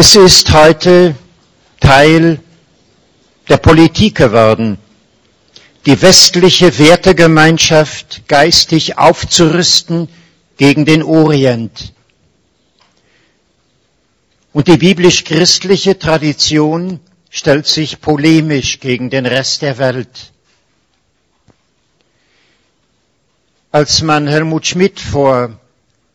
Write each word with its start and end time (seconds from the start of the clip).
Es 0.00 0.14
ist 0.14 0.52
heute 0.52 1.16
Teil 1.80 2.38
der 3.48 3.56
Politik 3.56 4.14
geworden, 4.14 4.78
die 5.86 6.00
westliche 6.00 6.78
Wertegemeinschaft 6.78 8.28
geistig 8.28 8.96
aufzurüsten 8.96 10.08
gegen 10.56 10.84
den 10.84 11.02
Orient. 11.02 11.92
Und 14.52 14.68
die 14.68 14.76
biblisch-christliche 14.76 15.98
Tradition 15.98 17.00
stellt 17.28 17.66
sich 17.66 18.00
polemisch 18.00 18.78
gegen 18.78 19.10
den 19.10 19.26
Rest 19.26 19.62
der 19.62 19.78
Welt. 19.78 20.30
Als 23.72 24.02
man 24.02 24.28
Helmut 24.28 24.64
Schmidt 24.64 25.00
vor 25.00 25.58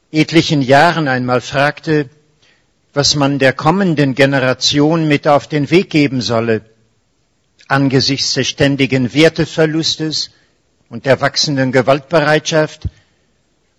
etlichen 0.09 0.61
Jahren 0.61 1.09
einmal 1.09 1.41
fragte, 1.41 2.09
was 2.93 3.15
man 3.15 3.39
der 3.39 3.53
kommenden 3.53 4.13
Generation 4.13 5.07
mit 5.07 5.27
auf 5.27 5.47
den 5.47 5.69
Weg 5.71 5.89
geben 5.89 6.21
solle, 6.21 6.61
angesichts 7.67 8.33
des 8.35 8.47
ständigen 8.47 9.13
Werteverlustes 9.13 10.29
und 10.89 11.05
der 11.05 11.19
wachsenden 11.19 11.71
Gewaltbereitschaft, 11.71 12.83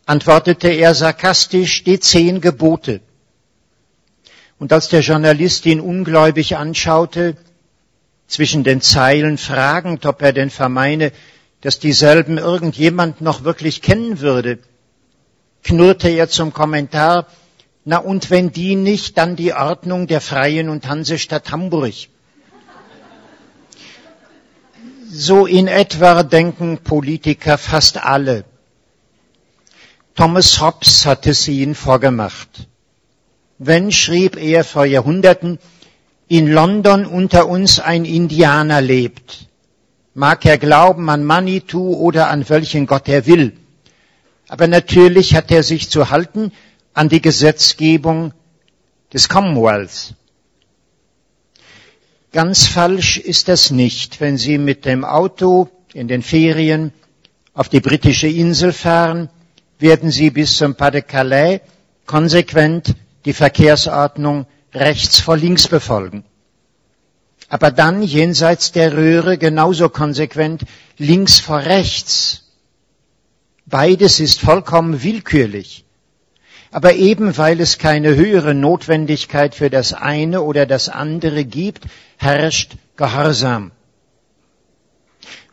antwortete 0.05 0.69
er 0.69 0.95
sarkastisch 0.95 1.85
die 1.85 2.01
zehn 2.01 2.41
Gebote. 2.41 3.01
Und 4.59 4.73
als 4.73 4.89
der 4.89 5.01
Journalist 5.01 5.65
ihn 5.67 5.81
ungläubig 5.81 6.57
anschaute, 6.57 7.37
zwischen 8.27 8.65
den 8.65 8.81
Zeilen 8.81 9.39
fragend, 9.39 10.07
ob 10.07 10.23
er 10.23 10.33
denn 10.33 10.51
vermeine, 10.51 11.13
dass 11.61 11.79
dieselben 11.79 12.39
irgendjemand 12.39 13.21
noch 13.21 13.45
wirklich 13.45 13.81
kennen 13.81 14.21
würde, 14.21 14.59
knurrte 15.63 16.09
er 16.09 16.29
zum 16.29 16.53
Kommentar, 16.53 17.27
na 17.85 17.99
und 17.99 18.31
wenn 18.31 18.51
die 18.51 18.77
nicht, 18.77 19.19
dann 19.19 19.37
die 19.37 19.53
Ordnung 19.53 20.07
der 20.07 20.21
Freien 20.21 20.69
und 20.69 20.89
Hansestadt 20.89 21.51
Hamburg. 21.51 21.95
So 25.11 25.47
in 25.47 25.69
etwa 25.69 26.23
denken 26.23 26.79
Politiker 26.79 27.59
fast 27.59 27.99
alle. 27.99 28.45
Thomas 30.15 30.61
Hobbes 30.61 31.07
hatte 31.07 31.35
sie 31.35 31.61
ihnen 31.63 31.75
vorgemacht. 31.75 32.69
Wenn, 33.59 33.93
schrieb 33.93 34.37
er 34.37 34.65
vor 34.65 34.85
Jahrhunderten, 34.85 35.59
in 36.29 36.51
London 36.51 37.05
unter 37.05 37.47
uns 37.49 37.81
ein 37.81 38.05
Indianer 38.05 38.81
lebt, 38.81 39.49
mag 40.15 40.45
er 40.47 40.59
glauben 40.59 41.11
an 41.11 41.25
Manitou 41.25 41.95
oder 41.95 42.29
an 42.31 42.49
welchen 42.49 42.87
Gott 42.87 43.09
er 43.09 43.27
will. 43.27 43.57
Aber 44.49 44.69
natürlich 44.69 45.35
hat 45.35 45.51
er 45.51 45.63
sich 45.63 45.91
zu 45.91 46.11
halten, 46.11 46.53
an 46.95 47.09
die 47.09 47.21
Gesetzgebung 47.21 48.33
des 49.13 49.29
Commonwealths. 49.29 50.15
Ganz 52.33 52.67
falsch 52.67 53.19
ist 53.19 53.49
das 53.49 53.71
nicht, 53.71 54.21
wenn 54.21 54.37
Sie 54.39 54.59
mit 54.59 54.85
dem 54.85 55.05
Auto 55.05 55.69
in 55.93 56.09
den 56.09 56.23
Ferien 56.23 56.93
auf 57.53 57.69
die 57.69 57.81
britische 57.81 58.27
Insel 58.27 58.73
fahren, 58.73 59.29
werden 59.79 60.11
Sie 60.11 60.31
bis 60.31 60.57
zum 60.57 60.75
Pas 60.75 60.91
de 60.91 61.03
Calais 61.03 61.61
konsequent 62.07 62.95
die 63.25 63.33
Verkehrsordnung 63.33 64.47
rechts 64.73 65.21
vor 65.21 65.37
links 65.37 65.69
befolgen. 65.69 66.25
Aber 67.49 67.71
dann 67.71 68.03
jenseits 68.03 68.73
der 68.73 68.97
Röhre 68.97 69.39
genauso 69.39 69.89
konsequent 69.89 70.65
links 70.99 71.39
vor 71.39 71.61
rechts. 71.61 72.51
Beides 73.67 74.19
ist 74.19 74.41
vollkommen 74.41 75.03
willkürlich. 75.03 75.85
Aber 76.75 76.95
eben 76.95 77.39
weil 77.39 77.61
es 77.61 77.79
keine 77.79 78.17
höhere 78.17 78.53
Notwendigkeit 78.53 79.55
für 79.55 79.71
das 79.71 79.93
eine 79.93 80.43
oder 80.43 80.67
das 80.67 80.89
andere 80.89 81.45
gibt, 81.45 81.85
herrscht 82.17 82.73
Gehorsam. 82.97 83.71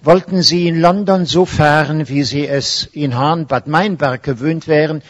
Wollten 0.01 0.41
Sie 0.41 0.67
in 0.67 0.81
London 0.81 1.27
so 1.27 1.45
fahren, 1.45 2.09
wie 2.09 2.23
Sie 2.23 2.47
es 2.47 2.89
in 2.91 3.15
Horn-Bad 3.15 3.67
Meinberg 3.67 4.23
gewöhnt 4.23 4.67
wären, 4.67 5.03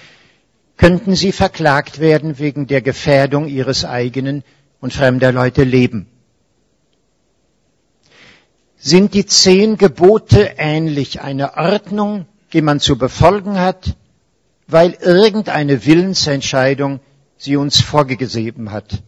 könnten 0.75 1.15
Sie 1.15 1.31
verklagt 1.31 1.99
werden 1.99 2.39
wegen 2.39 2.67
der 2.67 2.81
Gefährdung 2.81 3.47
Ihres 3.47 3.85
eigenen 3.85 4.43
und 4.81 4.91
fremder 4.91 5.31
Leute 5.31 5.63
Leben. 5.63 6.07
Sind 8.75 9.13
die 9.13 9.25
zehn 9.25 9.77
Gebote 9.77 10.55
ähnlich 10.57 11.21
einer 11.21 11.55
Ordnung, 11.55 12.25
die 12.51 12.61
man 12.61 12.81
zu 12.81 12.97
befolgen 12.97 13.57
hat, 13.57 13.95
weil 14.71 14.93
irgendeine 14.93 15.85
Willensentscheidung 15.85 17.01
sie 17.37 17.57
uns 17.57 17.81
vorgegeben 17.81 18.71
hat. 18.71 19.03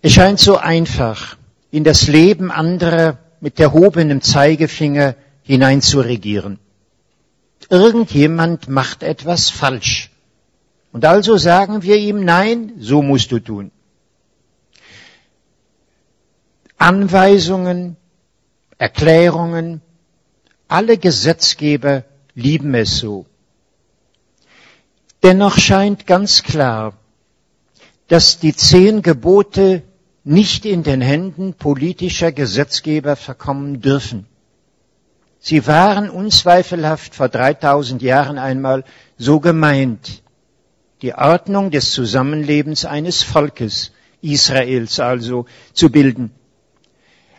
Es 0.00 0.12
scheint 0.12 0.40
so 0.40 0.56
einfach, 0.56 1.36
in 1.70 1.84
das 1.84 2.08
Leben 2.08 2.50
anderer 2.50 3.18
mit 3.40 3.60
erhobenem 3.60 4.20
Zeigefinger 4.20 5.14
hineinzuregieren. 5.42 6.58
Irgendjemand 7.70 8.68
macht 8.68 9.04
etwas 9.04 9.48
falsch. 9.48 10.10
Und 10.90 11.04
also 11.04 11.36
sagen 11.36 11.82
wir 11.82 11.96
ihm, 11.96 12.24
nein, 12.24 12.72
so 12.78 13.00
musst 13.00 13.30
du 13.30 13.38
tun. 13.38 13.70
Anweisungen, 16.78 17.96
Erklärungen, 18.76 19.80
alle 20.66 20.98
Gesetzgeber 20.98 22.04
lieben 22.34 22.74
es 22.74 22.98
so. 22.98 23.26
Dennoch 25.22 25.58
scheint 25.58 26.06
ganz 26.06 26.42
klar, 26.42 26.94
dass 28.08 28.38
die 28.38 28.54
zehn 28.54 29.02
Gebote 29.02 29.82
nicht 30.24 30.66
in 30.66 30.82
den 30.82 31.00
Händen 31.00 31.54
politischer 31.54 32.32
Gesetzgeber 32.32 33.16
verkommen 33.16 33.80
dürfen. 33.80 34.26
Sie 35.38 35.66
waren 35.66 36.08
unzweifelhaft 36.08 37.14
vor 37.14 37.28
3000 37.28 38.02
Jahren 38.02 38.38
einmal 38.38 38.84
so 39.18 39.40
gemeint. 39.40 40.22
Die 41.02 41.14
Ordnung 41.14 41.72
des 41.72 41.90
Zusammenlebens 41.90 42.84
eines 42.84 43.24
Volkes, 43.24 43.90
Israels 44.20 45.00
also, 45.00 45.46
zu 45.72 45.90
bilden. 45.90 46.30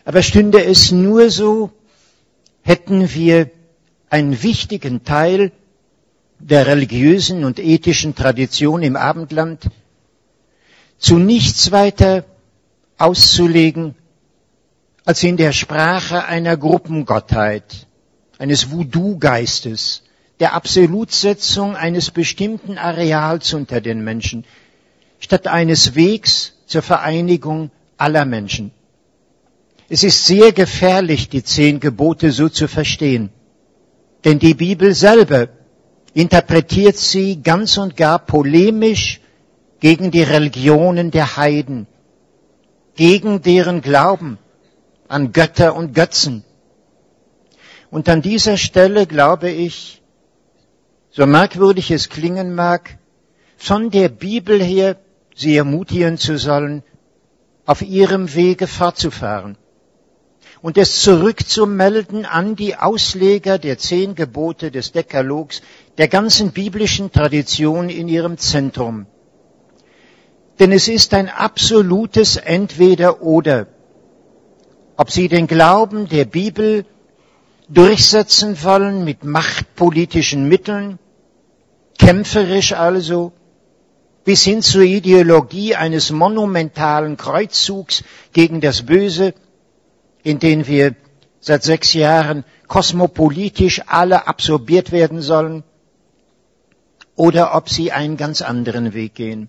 Aber 0.04 0.22
stünde 0.22 0.62
es 0.62 0.92
nur 0.92 1.30
so, 1.30 1.70
hätten 2.60 3.14
wir 3.14 3.50
einen 4.14 4.44
wichtigen 4.44 5.02
Teil 5.02 5.50
der 6.38 6.68
religiösen 6.68 7.44
und 7.44 7.58
ethischen 7.58 8.14
Tradition 8.14 8.80
im 8.84 8.94
Abendland 8.94 9.64
zu 10.98 11.18
nichts 11.18 11.72
weiter 11.72 12.24
auszulegen 12.96 13.96
als 15.04 15.24
in 15.24 15.36
der 15.36 15.50
Sprache 15.50 16.26
einer 16.26 16.56
Gruppengottheit, 16.56 17.88
eines 18.38 18.70
Voodoo-Geistes, 18.70 20.04
der 20.38 20.54
Absolutsetzung 20.54 21.74
eines 21.74 22.12
bestimmten 22.12 22.78
Areals 22.78 23.52
unter 23.52 23.80
den 23.80 24.04
Menschen, 24.04 24.44
statt 25.18 25.48
eines 25.48 25.96
Wegs 25.96 26.52
zur 26.66 26.82
Vereinigung 26.82 27.72
aller 27.96 28.26
Menschen. 28.26 28.70
Es 29.88 30.04
ist 30.04 30.24
sehr 30.24 30.52
gefährlich, 30.52 31.28
die 31.30 31.42
zehn 31.42 31.80
Gebote 31.80 32.30
so 32.30 32.48
zu 32.48 32.68
verstehen. 32.68 33.30
Denn 34.24 34.38
die 34.38 34.54
Bibel 34.54 34.94
selber 34.94 35.48
interpretiert 36.14 36.96
sie 36.96 37.42
ganz 37.42 37.76
und 37.76 37.96
gar 37.96 38.18
polemisch 38.18 39.20
gegen 39.80 40.10
die 40.10 40.22
Religionen 40.22 41.10
der 41.10 41.36
Heiden, 41.36 41.86
gegen 42.94 43.42
deren 43.42 43.82
Glauben 43.82 44.38
an 45.08 45.32
Götter 45.32 45.76
und 45.76 45.94
Götzen. 45.94 46.44
Und 47.90 48.08
an 48.08 48.22
dieser 48.22 48.56
Stelle 48.56 49.06
glaube 49.06 49.50
ich, 49.50 50.02
so 51.10 51.26
merkwürdig 51.26 51.90
es 51.90 52.08
klingen 52.08 52.54
mag, 52.54 52.98
von 53.56 53.90
der 53.90 54.08
Bibel 54.08 54.62
her 54.62 54.96
sie 55.34 55.56
ermutigen 55.56 56.16
zu 56.16 56.38
sollen, 56.38 56.82
auf 57.66 57.82
ihrem 57.82 58.34
Wege 58.34 58.66
fortzufahren 58.66 59.56
und 60.64 60.78
es 60.78 61.02
zurückzumelden 61.02 62.24
an 62.24 62.56
die 62.56 62.74
Ausleger 62.74 63.58
der 63.58 63.76
zehn 63.76 64.14
Gebote 64.14 64.70
des 64.70 64.92
Dekalogs, 64.92 65.60
der 65.98 66.08
ganzen 66.08 66.52
biblischen 66.52 67.12
Tradition 67.12 67.90
in 67.90 68.08
ihrem 68.08 68.38
Zentrum. 68.38 69.04
Denn 70.58 70.72
es 70.72 70.88
ist 70.88 71.12
ein 71.12 71.28
absolutes 71.28 72.38
Entweder-Oder. 72.38 73.66
Ob 74.96 75.10
sie 75.10 75.28
den 75.28 75.48
Glauben 75.48 76.08
der 76.08 76.24
Bibel 76.24 76.86
durchsetzen 77.68 78.56
wollen 78.64 79.04
mit 79.04 79.22
machtpolitischen 79.22 80.48
Mitteln, 80.48 80.98
kämpferisch 81.98 82.72
also, 82.72 83.34
bis 84.24 84.44
hin 84.44 84.62
zur 84.62 84.84
Ideologie 84.84 85.74
eines 85.74 86.10
monumentalen 86.10 87.18
Kreuzzugs 87.18 88.02
gegen 88.32 88.62
das 88.62 88.86
Böse, 88.86 89.34
in 90.24 90.40
denen 90.40 90.66
wir 90.66 90.96
seit 91.38 91.62
sechs 91.62 91.92
Jahren 91.92 92.44
kosmopolitisch 92.66 93.82
alle 93.86 94.26
absorbiert 94.26 94.90
werden 94.90 95.20
sollen, 95.20 95.62
oder 97.16 97.54
ob 97.54 97.68
sie 97.68 97.92
einen 97.92 98.16
ganz 98.16 98.42
anderen 98.42 98.92
Weg 98.92 99.14
gehen. 99.14 99.48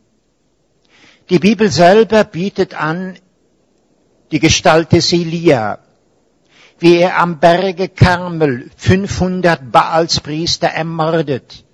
Die 1.32 1.40
Bibel 1.40 1.72
selber 1.72 2.24
bietet 2.24 2.80
an 2.80 3.18
die 4.32 4.40
Gestalt 4.40 4.92
des 4.92 5.12
Elia, 5.12 5.80
wie 6.78 6.98
er 6.98 7.18
am 7.18 7.40
Berge 7.40 7.90
Karmel 7.90 8.70
500 8.76 9.72
Baalspriester 9.72 10.68
ermordet, 10.68 11.66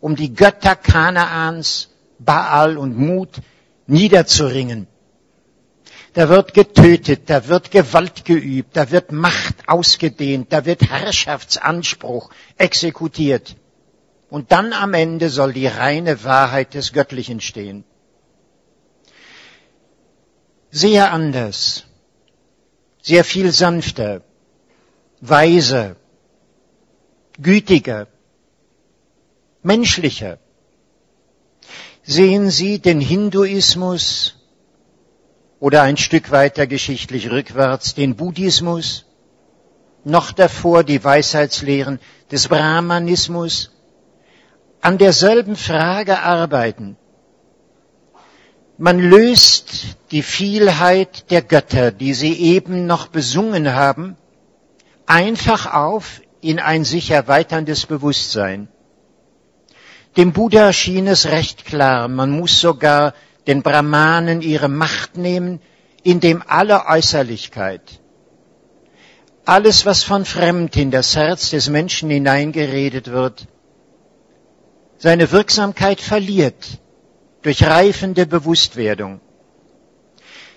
um 0.00 0.16
die 0.16 0.34
Götter 0.34 0.74
Kanaans, 0.74 1.90
Baal 2.18 2.78
und 2.78 2.96
Mut 2.96 3.40
niederzuringen. 3.86 4.88
Da 6.16 6.30
wird 6.30 6.54
getötet, 6.54 7.28
da 7.28 7.46
wird 7.46 7.70
Gewalt 7.70 8.24
geübt, 8.24 8.74
da 8.74 8.90
wird 8.90 9.12
Macht 9.12 9.68
ausgedehnt, 9.68 10.50
da 10.50 10.64
wird 10.64 10.80
Herrschaftsanspruch 10.80 12.30
exekutiert. 12.56 13.54
Und 14.30 14.50
dann 14.50 14.72
am 14.72 14.94
Ende 14.94 15.28
soll 15.28 15.52
die 15.52 15.66
reine 15.66 16.24
Wahrheit 16.24 16.72
des 16.72 16.94
Göttlichen 16.94 17.42
stehen. 17.42 17.84
Sehr 20.70 21.12
anders, 21.12 21.84
sehr 23.02 23.22
viel 23.22 23.52
sanfter, 23.52 24.22
weiser, 25.20 25.96
gütiger, 27.38 28.06
menschlicher. 29.62 30.38
Sehen 32.04 32.48
Sie 32.48 32.78
den 32.78 33.02
Hinduismus 33.02 34.35
oder 35.66 35.82
ein 35.82 35.96
Stück 35.96 36.30
weiter 36.30 36.68
geschichtlich 36.68 37.32
rückwärts 37.32 37.96
den 37.96 38.14
Buddhismus, 38.14 39.04
noch 40.04 40.30
davor 40.30 40.84
die 40.84 41.02
Weisheitslehren 41.02 41.98
des 42.30 42.46
Brahmanismus, 42.46 43.72
an 44.80 44.96
derselben 44.96 45.56
Frage 45.56 46.20
arbeiten. 46.20 46.96
Man 48.78 49.00
löst 49.00 49.96
die 50.12 50.22
Vielheit 50.22 51.32
der 51.32 51.42
Götter, 51.42 51.90
die 51.90 52.14
sie 52.14 52.34
eben 52.34 52.86
noch 52.86 53.08
besungen 53.08 53.74
haben, 53.74 54.16
einfach 55.06 55.74
auf 55.74 56.20
in 56.40 56.60
ein 56.60 56.84
sich 56.84 57.10
erweiterndes 57.10 57.86
Bewusstsein. 57.86 58.68
Dem 60.16 60.32
Buddha 60.32 60.72
schien 60.72 61.08
es 61.08 61.26
recht 61.26 61.64
klar, 61.64 62.06
man 62.06 62.30
muss 62.30 62.60
sogar 62.60 63.14
den 63.46 63.62
Brahmanen 63.62 64.42
ihre 64.42 64.68
Macht 64.68 65.16
nehmen, 65.16 65.60
indem 66.02 66.42
alle 66.46 66.86
Äußerlichkeit, 66.86 68.00
alles, 69.44 69.86
was 69.86 70.02
von 70.02 70.24
fremd 70.24 70.76
in 70.76 70.90
das 70.90 71.14
Herz 71.14 71.50
des 71.50 71.68
Menschen 71.68 72.10
hineingeredet 72.10 73.10
wird, 73.10 73.46
seine 74.98 75.30
Wirksamkeit 75.30 76.00
verliert 76.00 76.80
durch 77.42 77.62
reifende 77.62 78.26
Bewusstwerdung. 78.26 79.20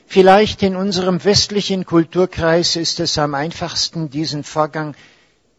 Vielleicht 0.08 0.64
in 0.64 0.76
unserem 0.76 1.24
westlichen 1.24 1.86
Kulturkreis 1.86 2.76
ist 2.76 3.00
es 3.00 3.20
am 3.20 3.36
einfachsten, 3.36 4.10
diesen 4.10 4.44
Vorgang 4.44 4.96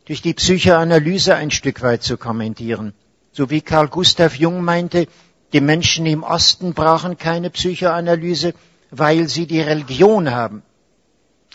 durch 0.06 0.23
die 0.23 0.35
Psychoanalyse 0.35 1.37
ein 1.37 1.53
Stück 1.53 1.82
weit 1.82 2.03
zu 2.03 2.17
kommentieren. 2.17 2.94
So 3.31 3.49
wie 3.49 3.61
Carl 3.61 3.87
Gustav 3.87 4.35
Jung 4.35 4.65
meinte, 4.65 5.06
die 5.52 5.61
Menschen 5.61 6.06
im 6.06 6.23
Osten 6.23 6.75
brauchen 6.75 7.19
keine 7.19 7.50
Psychoanalyse, 7.50 8.55
weil 8.91 9.29
sie 9.29 9.47
die 9.47 9.61
Religion 9.61 10.31
haben. 10.31 10.62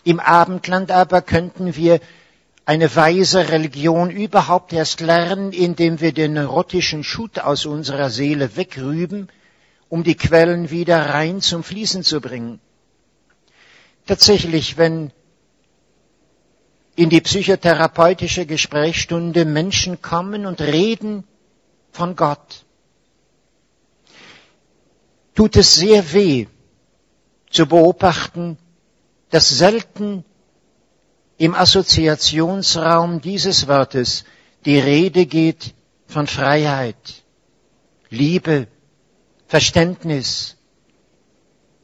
Im 0.04 0.20
Abendland 0.20 0.92
aber 0.92 1.22
könnten 1.22 1.76
wir 1.76 2.00
eine 2.66 2.94
weise 2.96 3.50
Religion 3.50 4.10
überhaupt 4.10 4.74
erst 4.74 5.00
lernen, 5.02 5.52
indem 5.52 6.02
wir 6.02 6.14
den 6.14 6.34
neurotischen 6.34 7.04
Schutt 7.04 7.40
aus 7.40 7.66
unserer 7.66 8.10
Seele 8.10 8.56
wegrüben, 8.56 9.30
um 9.88 10.04
die 10.04 10.16
Quellen 10.16 10.72
wieder 10.72 10.98
rein 11.10 11.42
zum 11.42 11.64
Fließen 11.64 12.04
zu 12.04 12.22
bringen. 12.22 12.60
Tatsächlich, 14.08 14.78
wenn 14.78 15.12
in 16.96 17.10
die 17.10 17.22
psychotherapeutische 17.22 18.46
Gesprächsstunde 18.46 19.46
Menschen 19.46 20.02
kommen 20.02 20.46
und 20.46 20.62
reden 20.62 21.24
von 21.92 22.16
Gott, 22.16 22.65
tut 25.36 25.58
es 25.58 25.76
sehr 25.76 26.14
weh 26.14 26.48
zu 27.52 27.68
beobachten, 27.68 28.58
dass 29.30 29.50
selten 29.50 30.24
im 31.38 31.54
Assoziationsraum 31.54 33.22
dieses 33.22 33.68
Wortes 33.68 34.24
die 34.66 34.80
Rede 34.80 35.26
geht 35.26 35.76
von 36.08 36.28
Freiheit, 36.28 37.24
Liebe, 38.10 38.68
Verständnis, 39.48 40.58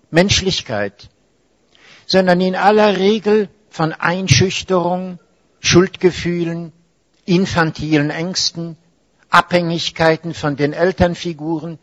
Menschlichkeit, 0.09 1.09
sondern 2.05 2.41
in 2.41 2.55
aller 2.55 2.97
Regel 2.97 3.49
von 3.69 3.93
Einschüchterung, 3.93 5.19
Schuldgefühlen, 5.59 6.71
infantilen 7.25 8.09
Ängsten, 8.09 8.77
Abhängigkeiten 9.29 10.33
von 10.33 10.55
den 10.55 10.73
Elternfiguren, 10.73 11.79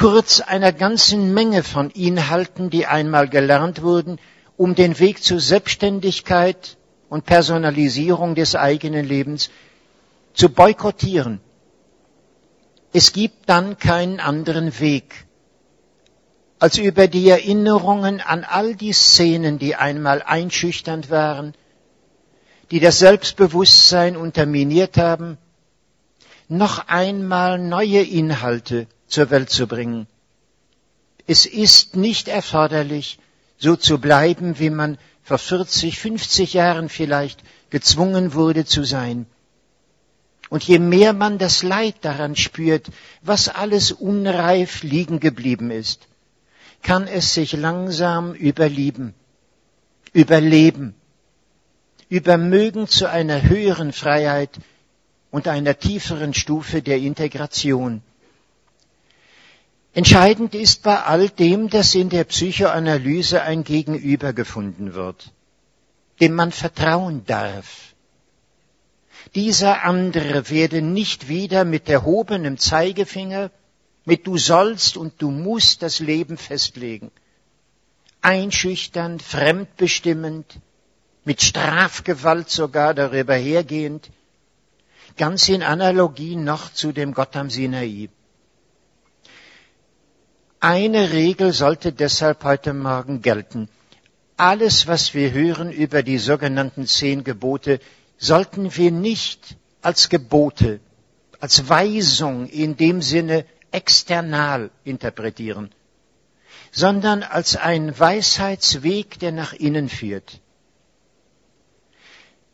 kurz 0.00 0.40
einer 0.40 0.72
ganzen 0.72 1.34
Menge 1.34 1.62
von 1.62 1.90
Inhalten, 1.90 2.70
die 2.70 2.86
einmal 2.86 3.28
gelernt 3.28 3.82
wurden, 3.82 4.18
um 4.56 4.74
den 4.74 4.98
Weg 4.98 5.22
zur 5.22 5.40
Selbstständigkeit 5.40 6.78
und 7.10 7.26
Personalisierung 7.26 8.34
des 8.34 8.56
eigenen 8.56 9.04
Lebens 9.04 9.50
zu 10.32 10.48
boykottieren. 10.48 11.42
Es 12.94 13.12
gibt 13.12 13.50
dann 13.50 13.76
keinen 13.76 14.20
anderen 14.20 14.80
Weg, 14.80 15.26
als 16.58 16.78
über 16.78 17.06
die 17.06 17.28
Erinnerungen 17.28 18.22
an 18.22 18.44
all 18.44 18.74
die 18.74 18.94
Szenen, 18.94 19.58
die 19.58 19.76
einmal 19.76 20.22
einschüchternd 20.22 21.10
waren, 21.10 21.52
die 22.70 22.80
das 22.80 23.00
Selbstbewusstsein 23.00 24.16
unterminiert 24.16 24.96
haben, 24.96 25.36
noch 26.48 26.88
einmal 26.88 27.58
neue 27.58 28.00
Inhalte 28.00 28.86
zur 29.10 29.30
Welt 29.30 29.50
zu 29.50 29.66
bringen. 29.66 30.06
Es 31.26 31.44
ist 31.46 31.96
nicht 31.96 32.28
erforderlich, 32.28 33.18
so 33.58 33.76
zu 33.76 33.98
bleiben, 33.98 34.58
wie 34.58 34.70
man 34.70 34.96
vor 35.22 35.38
40, 35.38 35.98
50 35.98 36.54
Jahren 36.54 36.88
vielleicht 36.88 37.42
gezwungen 37.68 38.34
wurde 38.34 38.64
zu 38.64 38.84
sein. 38.84 39.26
Und 40.48 40.64
je 40.64 40.78
mehr 40.78 41.12
man 41.12 41.38
das 41.38 41.62
Leid 41.62 41.96
daran 42.00 42.34
spürt, 42.34 42.88
was 43.22 43.48
alles 43.48 43.92
unreif 43.92 44.82
liegen 44.82 45.20
geblieben 45.20 45.70
ist, 45.70 46.08
kann 46.82 47.06
es 47.06 47.34
sich 47.34 47.52
langsam 47.52 48.34
überlieben, 48.34 49.14
überleben, 50.12 50.94
übermögen 52.08 52.88
zu 52.88 53.08
einer 53.08 53.42
höheren 53.42 53.92
Freiheit 53.92 54.50
und 55.30 55.46
einer 55.46 55.78
tieferen 55.78 56.34
Stufe 56.34 56.82
der 56.82 56.98
Integration. 56.98 58.02
Entscheidend 59.92 60.54
ist 60.54 60.84
bei 60.84 61.02
all 61.02 61.28
dem, 61.28 61.68
dass 61.68 61.94
in 61.96 62.10
der 62.10 62.24
Psychoanalyse 62.24 63.42
ein 63.42 63.64
Gegenüber 63.64 64.32
gefunden 64.32 64.94
wird, 64.94 65.32
dem 66.20 66.34
man 66.34 66.52
vertrauen 66.52 67.24
darf. 67.26 67.94
Dieser 69.34 69.84
andere 69.84 70.48
werde 70.48 70.80
nicht 70.80 71.28
wieder 71.28 71.64
mit 71.64 71.88
erhobenem 71.88 72.56
Zeigefinger, 72.56 73.50
mit 74.04 74.26
du 74.26 74.38
sollst 74.38 74.96
und 74.96 75.20
du 75.20 75.30
musst 75.30 75.82
das 75.82 75.98
Leben 75.98 76.36
festlegen, 76.36 77.10
einschüchternd, 78.22 79.22
fremdbestimmend, 79.22 80.60
mit 81.24 81.42
Strafgewalt 81.42 82.48
sogar 82.48 82.94
darüber 82.94 83.34
hergehend, 83.34 84.10
ganz 85.16 85.48
in 85.48 85.62
Analogie 85.62 86.36
noch 86.36 86.72
zu 86.72 86.92
dem 86.92 87.12
Gott 87.12 87.36
am 87.36 87.50
Sinai. 87.50 88.08
Eine 90.62 91.12
Regel 91.12 91.54
sollte 91.54 91.90
deshalb 91.90 92.44
heute 92.44 92.74
Morgen 92.74 93.22
gelten. 93.22 93.70
Alles, 94.36 94.86
was 94.86 95.14
wir 95.14 95.32
hören 95.32 95.72
über 95.72 96.02
die 96.02 96.18
sogenannten 96.18 96.86
zehn 96.86 97.24
Gebote, 97.24 97.80
sollten 98.18 98.76
wir 98.76 98.90
nicht 98.90 99.56
als 99.80 100.10
Gebote, 100.10 100.80
als 101.40 101.70
Weisung 101.70 102.46
in 102.46 102.76
dem 102.76 103.00
Sinne 103.00 103.46
external 103.70 104.70
interpretieren, 104.84 105.72
sondern 106.72 107.22
als 107.22 107.56
ein 107.56 107.98
Weisheitsweg, 107.98 109.18
der 109.18 109.32
nach 109.32 109.54
innen 109.54 109.88
führt. 109.88 110.40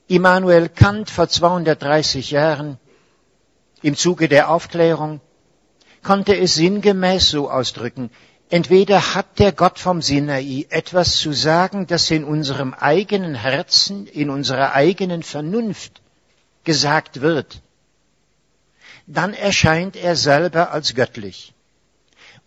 Immanuel 0.07 0.69
Kant 0.69 1.11
vor 1.11 1.29
230 1.29 2.31
Jahren 2.31 2.79
im 3.83 3.97
Zuge 3.97 4.29
der 4.29 4.49
Aufklärung 4.49 5.21
konnte 6.07 6.37
es 6.37 6.55
sinngemäß 6.55 7.29
so 7.31 7.51
ausdrücken, 7.51 8.11
entweder 8.49 9.17
hat 9.17 9.41
der 9.41 9.51
Gott 9.51 9.81
vom 9.81 10.01
Sinai 10.01 10.65
etwas 10.71 11.17
zu 11.17 11.33
sagen, 11.33 11.89
das 11.89 12.13
in 12.13 12.23
unserem 12.23 12.75
eigenen 12.75 13.35
Herzen, 13.35 14.07
in 14.07 14.31
unserer 14.31 14.73
eigenen 14.73 15.25
Vernunft 15.25 16.01
gesagt 16.63 17.23
wird, 17.23 17.61
dann 19.09 19.35
erscheint 19.35 19.97
er 19.97 20.15
selber 20.15 20.71
als 20.71 20.95
göttlich. 20.95 21.53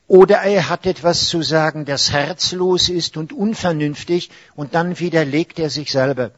Oder 0.08 0.38
er 0.38 0.70
hat 0.70 0.86
etwas 0.86 1.28
zu 1.28 1.42
sagen, 1.42 1.84
das 1.84 2.14
herzlos 2.14 2.88
ist 2.88 3.18
und 3.18 3.34
unvernünftig, 3.34 4.30
und 4.56 4.74
dann 4.74 5.00
widerlegt 5.00 5.60
er 5.60 5.70
sich 5.70 5.92
selber. 5.92 6.32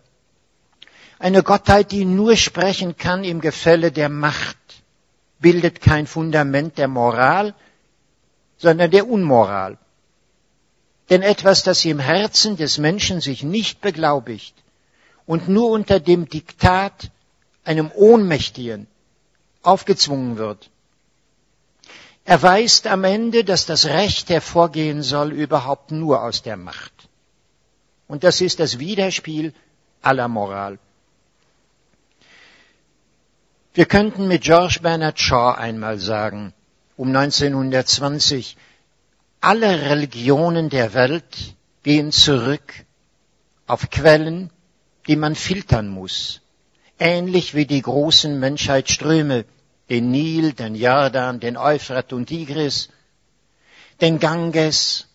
Eine 1.19 1.43
Gottheit, 1.43 1.91
die 1.91 2.03
nur 2.03 2.35
sprechen 2.35 2.97
kann 2.97 3.23
im 3.23 3.41
Gefälle 3.41 3.91
der 3.91 4.09
Macht, 4.09 4.57
bildet 5.41 5.81
kein 5.81 6.07
Fundament 6.07 6.77
der 6.77 6.87
Moral, 6.87 7.53
sondern 8.57 8.91
der 8.91 9.07
Unmoral. 9.07 9.77
Denn 11.09 11.23
etwas, 11.23 11.63
das 11.63 11.83
im 11.83 11.99
Herzen 11.99 12.55
des 12.55 12.77
Menschen 12.77 13.19
sich 13.19 13.43
nicht 13.43 13.81
beglaubigt 13.81 14.55
und 15.25 15.49
nur 15.49 15.69
unter 15.71 15.99
dem 15.99 16.29
Diktat 16.29 17.11
einem 17.63 17.91
Ohnmächtigen 17.91 18.87
aufgezwungen 19.61 20.37
wird, 20.37 20.69
erweist 22.23 22.87
am 22.87 23.03
Ende, 23.03 23.43
dass 23.43 23.65
das 23.65 23.85
Recht 23.85 24.29
hervorgehen 24.29 25.03
soll 25.03 25.31
überhaupt 25.31 25.91
nur 25.91 26.23
aus 26.23 26.43
der 26.43 26.55
Macht. 26.55 26.93
Und 28.07 28.23
das 28.23 28.41
ist 28.41 28.59
das 28.59 28.79
Widerspiel 28.79 29.53
aller 30.01 30.27
Moral. 30.27 30.79
Wir 33.73 33.85
könnten 33.85 34.27
mit 34.27 34.43
George 34.43 34.79
Bernard 34.81 35.17
Shaw 35.17 35.57
einmal 35.57 35.97
sagen, 35.97 36.53
um 36.97 37.15
1920, 37.15 38.57
alle 39.39 39.89
Religionen 39.89 40.69
der 40.69 40.93
Welt 40.93 41.55
gehen 41.83 42.11
zurück 42.11 42.73
auf 43.67 43.89
Quellen, 43.89 44.49
die 45.07 45.15
man 45.15 45.35
filtern 45.35 45.87
muss, 45.87 46.41
ähnlich 46.99 47.55
wie 47.55 47.65
die 47.65 47.81
großen 47.81 48.37
Menschheitsströme, 48.37 49.45
den 49.89 50.11
Nil, 50.11 50.51
den 50.51 50.75
Jordan, 50.75 51.39
den 51.39 51.55
Euphrat 51.55 52.11
und 52.11 52.25
Tigris, 52.25 52.89
den 54.01 54.19
Ganges, 54.19 55.07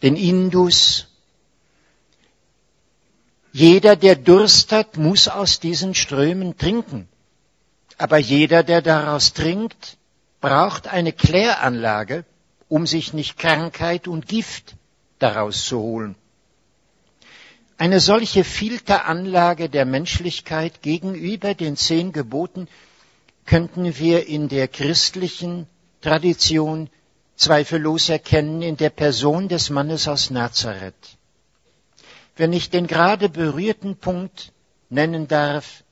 den 0.00 0.14
Indus. 0.14 1.08
Jeder, 3.52 3.96
der 3.96 4.16
Durst 4.16 4.72
hat, 4.72 4.96
muss 4.96 5.28
aus 5.28 5.60
diesen 5.60 5.94
Strömen 5.94 6.56
trinken. 6.56 7.08
Aber 7.98 8.16
jeder, 8.16 8.62
der 8.62 8.80
daraus 8.80 9.34
trinkt, 9.34 9.98
braucht 10.40 10.88
eine 10.88 11.12
Kläranlage, 11.12 12.24
um 12.68 12.86
sich 12.86 13.12
nicht 13.12 13.38
Krankheit 13.38 14.08
und 14.08 14.26
Gift 14.26 14.74
daraus 15.18 15.66
zu 15.66 15.78
holen. 15.78 16.16
Eine 17.76 18.00
solche 18.00 18.44
Filteranlage 18.44 19.68
der 19.68 19.84
Menschlichkeit 19.84 20.82
gegenüber 20.82 21.54
den 21.54 21.76
zehn 21.76 22.12
Geboten 22.12 22.68
könnten 23.44 23.98
wir 23.98 24.26
in 24.26 24.48
der 24.48 24.68
christlichen 24.68 25.66
Tradition 26.00 26.88
zweifellos 27.36 28.08
erkennen 28.08 28.62
in 28.62 28.76
der 28.76 28.90
Person 28.90 29.48
des 29.48 29.68
Mannes 29.68 30.08
aus 30.08 30.30
Nazareth. 30.30 31.18
Wenn 32.36 32.52
ich 32.52 32.70
den 32.70 32.86
gerade 32.86 33.28
berührten 33.28 33.96
Punkt 33.96 34.52
nennen 34.88 35.28
darf, 35.28 35.84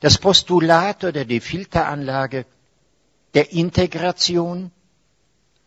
das 0.00 0.18
Postulat 0.18 1.04
oder 1.04 1.24
die 1.24 1.40
Filteranlage 1.40 2.44
der 3.34 3.52
Integration 3.52 4.70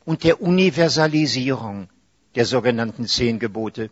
und 0.04 0.24
der 0.24 0.42
Universalisierung 0.42 1.90
der 2.36 2.46
sogenannten 2.46 3.08
zehn 3.08 3.40
Gebote 3.40 3.90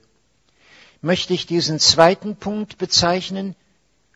möchte 1.01 1.33
ich 1.33 1.45
diesen 1.45 1.79
zweiten 1.79 2.35
Punkt 2.35 2.77
bezeichnen 2.77 3.55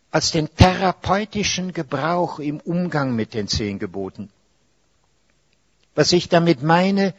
als 0.09 0.31
den 0.31 0.53
therapeutischen 0.55 1.73
Gebrauch 1.73 2.39
im 2.39 2.59
Umgang 2.59 3.15
mit 3.15 3.33
den 3.33 3.47
zehn 3.47 3.77
Geboten. 3.77 4.29
Was 5.95 6.11
ich 6.13 6.29
damit 6.29 6.63
meine, 6.63 7.13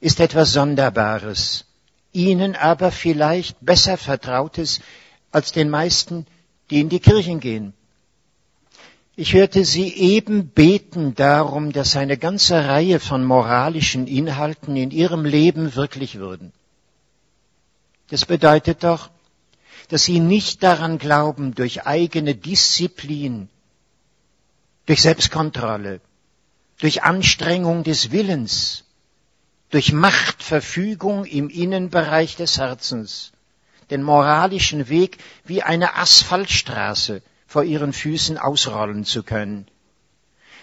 ist 0.00 0.20
etwas 0.20 0.52
Sonderbares, 0.52 1.64
Ihnen 2.18 2.56
aber 2.56 2.90
vielleicht 2.90 3.56
besser 3.60 3.96
vertrautes 3.96 4.80
als 5.30 5.52
den 5.52 5.70
meisten, 5.70 6.26
die 6.70 6.80
in 6.80 6.88
die 6.88 7.00
Kirchen 7.00 7.38
gehen. 7.40 7.72
Ich 9.14 9.32
hörte 9.32 9.64
Sie 9.64 9.92
eben 9.94 10.48
beten 10.48 11.14
darum, 11.14 11.72
dass 11.72 11.96
eine 11.96 12.18
ganze 12.18 12.66
Reihe 12.68 13.00
von 13.00 13.24
moralischen 13.24 14.06
Inhalten 14.06 14.76
in 14.76 14.90
Ihrem 14.90 15.24
Leben 15.24 15.74
wirklich 15.74 16.18
würden. 16.18 16.52
Das 18.10 18.26
bedeutet 18.26 18.84
doch, 18.84 19.10
dass 19.88 20.04
sie 20.04 20.20
nicht 20.20 20.62
daran 20.62 20.98
glauben, 20.98 21.54
durch 21.54 21.86
eigene 21.86 22.34
Disziplin, 22.34 23.48
durch 24.86 25.02
Selbstkontrolle, 25.02 26.00
durch 26.78 27.02
Anstrengung 27.02 27.84
des 27.84 28.10
Willens, 28.10 28.84
durch 29.70 29.92
Machtverfügung 29.92 31.24
im 31.24 31.48
Innenbereich 31.50 32.36
des 32.36 32.58
Herzens, 32.58 33.32
den 33.90 34.02
moralischen 34.02 34.88
Weg 34.88 35.18
wie 35.44 35.62
eine 35.62 35.96
Asphaltstraße 35.96 37.22
vor 37.46 37.64
ihren 37.64 37.92
Füßen 37.92 38.38
ausrollen 38.38 39.04
zu 39.04 39.22
können. 39.22 39.66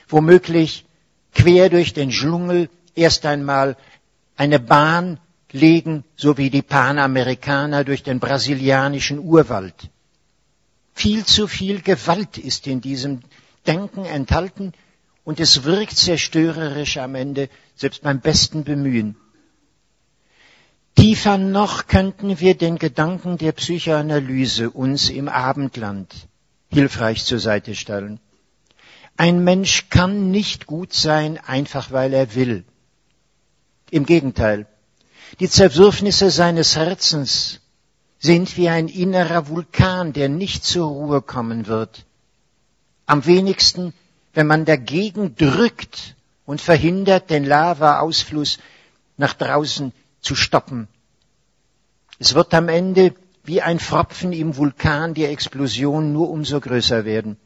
Womöglich 0.08 0.86
quer 1.34 1.70
durch 1.70 1.94
den 1.94 2.10
Dschungel 2.10 2.70
erst 2.96 3.26
einmal 3.26 3.78
eine 4.38 4.60
Bahn 4.60 5.20
legen, 5.52 6.04
so 6.16 6.38
wie 6.38 6.50
die 6.50 6.62
Panamerikaner 6.62 7.84
durch 7.84 8.04
den 8.04 8.20
brasilianischen 8.20 9.20
Urwald. 9.20 9.90
Viel 10.94 11.26
zu 11.26 11.48
viel 11.48 11.82
Gewalt 11.82 12.38
ist 12.38 12.68
in 12.68 12.82
diesem 12.82 13.22
Denken 13.68 14.06
enthalten 14.06 14.74
und 15.26 15.40
es 15.42 15.64
wirkt 15.64 15.98
zerstörerisch 15.98 16.98
am 16.98 17.16
Ende, 17.16 17.50
selbst 17.76 18.04
beim 18.04 18.22
besten 18.22 18.64
Bemühen. 18.64 19.18
Tiefer 20.96 21.38
noch 21.38 21.88
könnten 21.88 22.40
wir 22.40 22.56
den 22.56 22.78
Gedanken 22.78 23.38
der 23.38 23.52
Psychoanalyse 23.52 24.70
uns 24.70 25.10
im 25.10 25.28
Abendland 25.28 26.14
hilfreich 26.70 27.26
zur 27.26 27.40
Seite 27.40 27.76
stellen. 27.76 28.20
Ein 29.18 29.44
Mensch 29.44 29.90
kann 29.90 30.32
nicht 30.32 30.68
gut 30.68 30.94
sein, 30.94 31.38
einfach 31.38 31.92
weil 31.92 32.14
er 32.14 32.36
will. 32.36 32.64
Im 33.92 34.06
Gegenteil, 34.06 34.68
die 35.40 35.50
Zerwürfnisse 35.50 36.32
seines 36.32 36.76
Herzens 36.76 37.62
sind 38.20 38.58
wie 38.58 38.70
ein 38.70 38.88
innerer 38.88 39.50
Vulkan, 39.50 40.14
der 40.14 40.30
nicht 40.30 40.64
zur 40.64 40.88
Ruhe 40.88 41.22
kommen 41.22 41.68
wird. 41.68 42.06
Am 43.06 43.26
wenigsten, 43.26 43.94
wenn 44.36 44.48
man 44.48 44.66
dagegen 44.66 45.36
drückt 45.36 46.16
und 46.46 46.62
verhindert, 46.62 47.30
den 47.30 47.46
Lavaausfluss 47.46 48.60
nach 49.18 49.34
draußen 49.34 49.94
zu 50.22 50.36
stoppen. 50.36 50.88
Es 52.20 52.36
wird 52.36 52.54
am 52.54 52.70
Ende 52.70 53.16
wie 53.46 53.62
ein 53.62 53.80
Pfropfen 53.80 54.34
im 54.34 54.58
Vulkan 54.58 55.14
die 55.14 55.26
Explosion 55.26 56.12
nur 56.12 56.30
umso 56.30 56.60
größer 56.60 57.06
werden. 57.06 57.38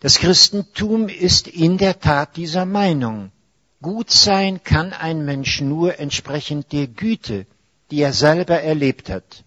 Das 0.00 0.18
Christentum 0.18 1.08
ist 1.08 1.46
in 1.46 1.78
der 1.78 2.00
Tat 2.00 2.36
dieser 2.36 2.66
Meinung. 2.66 3.30
Gut 3.80 4.10
sein 4.10 4.64
kann 4.64 4.92
ein 4.92 5.24
Mensch 5.24 5.60
nur 5.60 6.00
entsprechend 6.00 6.72
der 6.72 6.88
Güte, 6.88 7.46
die 7.90 8.00
er 8.00 8.12
selber 8.12 8.60
erlebt 8.60 9.10
hat. 9.10 9.44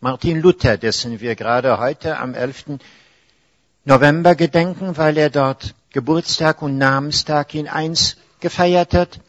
Martin 0.00 0.40
Luther, 0.40 0.76
dessen 0.76 1.20
wir 1.20 1.34
gerade 1.34 1.78
heute 1.78 2.18
am 2.18 2.34
11. 2.34 2.78
November 3.86 4.34
gedenken, 4.34 4.98
weil 4.98 5.16
er 5.16 5.30
dort 5.30 5.74
Geburtstag 5.90 6.60
und 6.60 6.76
Namenstag 6.76 7.54
in 7.54 7.68
eins 7.68 8.18
gefeiert 8.40 8.92
hat, 8.92 9.20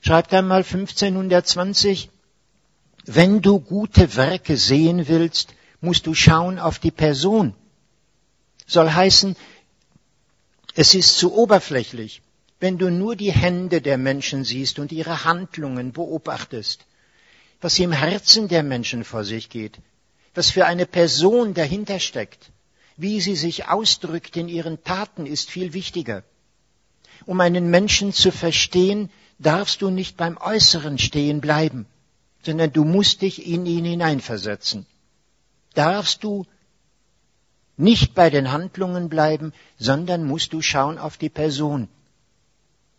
schreibt 0.00 0.34
einmal 0.34 0.64
1520, 0.64 2.10
wenn 3.04 3.40
du 3.40 3.60
gute 3.60 4.16
Werke 4.16 4.56
sehen 4.56 5.06
willst, 5.06 5.54
musst 5.80 6.08
du 6.08 6.14
schauen 6.14 6.58
auf 6.58 6.80
die 6.80 6.90
Person. 6.90 7.54
Soll 8.66 8.90
heißen, 8.90 9.36
es 10.74 10.94
ist 10.94 11.16
zu 11.16 11.32
oberflächlich 11.32 12.22
wenn 12.60 12.76
du 12.76 12.90
nur 12.90 13.16
die 13.16 13.32
Hände 13.32 13.80
der 13.80 13.96
Menschen 13.96 14.44
siehst 14.44 14.78
und 14.78 14.92
ihre 14.92 15.24
Handlungen 15.24 15.92
beobachtest, 15.92 16.84
was 17.60 17.78
im 17.78 17.90
Herzen 17.90 18.48
der 18.48 18.62
Menschen 18.62 19.02
vor 19.02 19.24
sich 19.24 19.48
geht, 19.48 19.78
was 20.34 20.50
für 20.50 20.66
eine 20.66 20.86
Person 20.86 21.54
dahinter 21.54 21.98
steckt, 21.98 22.49
wie 23.00 23.20
sie 23.20 23.36
sich 23.36 23.68
ausdrückt 23.68 24.36
in 24.36 24.48
ihren 24.48 24.82
Taten, 24.84 25.26
ist 25.26 25.50
viel 25.50 25.72
wichtiger. 25.72 26.22
Um 27.26 27.40
einen 27.40 27.70
Menschen 27.70 28.12
zu 28.12 28.30
verstehen, 28.30 29.10
darfst 29.38 29.82
du 29.82 29.90
nicht 29.90 30.16
beim 30.16 30.36
Äußeren 30.36 30.98
stehen 30.98 31.40
bleiben, 31.40 31.86
sondern 32.42 32.72
du 32.72 32.84
musst 32.84 33.22
dich 33.22 33.46
in 33.46 33.66
ihn 33.66 33.84
hineinversetzen. 33.84 34.86
Darfst 35.74 36.24
du 36.24 36.46
nicht 37.76 38.14
bei 38.14 38.28
den 38.28 38.52
Handlungen 38.52 39.08
bleiben, 39.08 39.52
sondern 39.78 40.24
musst 40.24 40.52
du 40.52 40.60
schauen 40.60 40.98
auf 40.98 41.16
die 41.16 41.30
Person. 41.30 41.88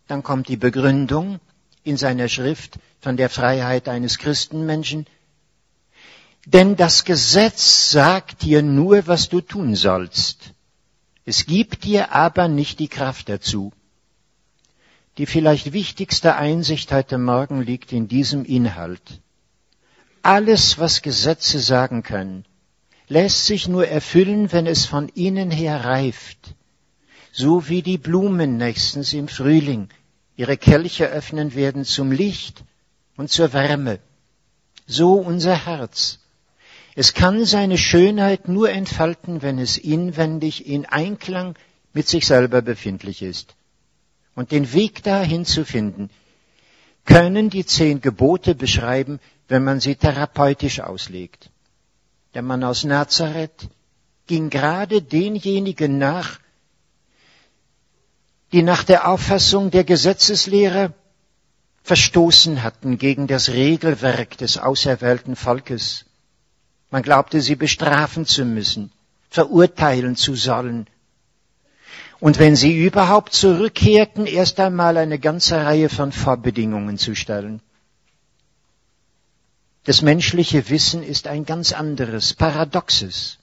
Dann 0.08 0.22
kommt 0.22 0.48
die 0.48 0.56
Begründung 0.56 1.38
in 1.84 1.96
seiner 1.96 2.28
Schrift 2.28 2.78
von 3.00 3.16
der 3.16 3.30
Freiheit 3.30 3.88
eines 3.88 4.18
Christenmenschen. 4.18 5.06
Denn 6.46 6.76
das 6.76 7.04
Gesetz 7.04 7.90
sagt 7.90 8.42
dir 8.42 8.62
nur, 8.62 9.06
was 9.06 9.28
du 9.28 9.40
tun 9.40 9.76
sollst. 9.76 10.54
Es 11.24 11.46
gibt 11.46 11.84
dir 11.84 12.12
aber 12.12 12.48
nicht 12.48 12.80
die 12.80 12.88
Kraft 12.88 13.28
dazu. 13.28 13.72
Die 15.18 15.26
vielleicht 15.26 15.72
wichtigste 15.72 16.34
Einsicht 16.34 16.90
heute 16.90 17.18
Morgen 17.18 17.62
liegt 17.62 17.92
in 17.92 18.08
diesem 18.08 18.44
Inhalt. 18.44 19.20
Alles, 20.22 20.78
was 20.78 21.02
Gesetze 21.02 21.60
sagen 21.60 22.02
können, 22.02 22.44
lässt 23.08 23.46
sich 23.46 23.68
nur 23.68 23.86
erfüllen, 23.86 24.50
wenn 24.52 24.66
es 24.66 24.86
von 24.86 25.08
innen 25.10 25.50
her 25.50 25.84
reift. 25.84 26.54
So 27.30 27.68
wie 27.68 27.82
die 27.82 27.98
Blumen 27.98 28.56
nächstens 28.56 29.12
im 29.12 29.28
Frühling 29.28 29.88
ihre 30.36 30.56
Kelche 30.56 31.06
öffnen 31.06 31.54
werden 31.54 31.84
zum 31.84 32.10
Licht 32.10 32.64
und 33.16 33.30
zur 33.30 33.52
Wärme. 33.52 34.00
So 34.86 35.14
unser 35.14 35.66
Herz. 35.66 36.21
Es 36.94 37.14
kann 37.14 37.44
seine 37.44 37.78
Schönheit 37.78 38.48
nur 38.48 38.70
entfalten, 38.70 39.40
wenn 39.42 39.58
es 39.58 39.78
inwendig 39.78 40.66
in 40.66 40.84
Einklang 40.84 41.54
mit 41.92 42.08
sich 42.08 42.26
selber 42.26 42.60
befindlich 42.60 43.22
ist. 43.22 43.54
Und 44.34 44.50
den 44.50 44.72
Weg 44.72 45.02
dahin 45.02 45.44
zu 45.44 45.64
finden, 45.64 46.10
können 47.04 47.50
die 47.50 47.64
zehn 47.64 48.00
Gebote 48.00 48.54
beschreiben, 48.54 49.20
wenn 49.48 49.64
man 49.64 49.80
sie 49.80 49.96
therapeutisch 49.96 50.80
auslegt. 50.80 51.50
Der 52.34 52.42
Mann 52.42 52.64
aus 52.64 52.84
Nazareth 52.84 53.68
ging 54.26 54.50
gerade 54.50 55.02
denjenigen 55.02 55.98
nach, 55.98 56.38
die 58.52 58.62
nach 58.62 58.84
der 58.84 59.08
Auffassung 59.08 59.70
der 59.70 59.84
Gesetzeslehrer 59.84 60.92
verstoßen 61.82 62.62
hatten 62.62 62.98
gegen 62.98 63.26
das 63.26 63.50
Regelwerk 63.50 64.38
des 64.38 64.58
auserwählten 64.58 65.36
Volkes. 65.36 66.04
Man 66.92 67.02
glaubte, 67.02 67.40
sie 67.40 67.56
bestrafen 67.56 68.26
zu 68.26 68.44
müssen, 68.44 68.92
verurteilen 69.30 70.14
zu 70.14 70.34
sollen. 70.34 70.86
Und 72.20 72.38
wenn 72.38 72.54
sie 72.54 72.84
überhaupt 72.84 73.32
zurückkehrten, 73.32 74.26
erst 74.26 74.60
einmal 74.60 74.98
eine 74.98 75.18
ganze 75.18 75.56
Reihe 75.56 75.88
von 75.88 76.12
Vorbedingungen 76.12 76.98
zu 76.98 77.14
stellen. 77.14 77.62
Das 79.84 80.02
menschliche 80.02 80.68
Wissen 80.68 81.02
ist 81.02 81.28
ein 81.28 81.46
ganz 81.46 81.72
anderes, 81.72 82.34
paradoxes. 82.34 83.38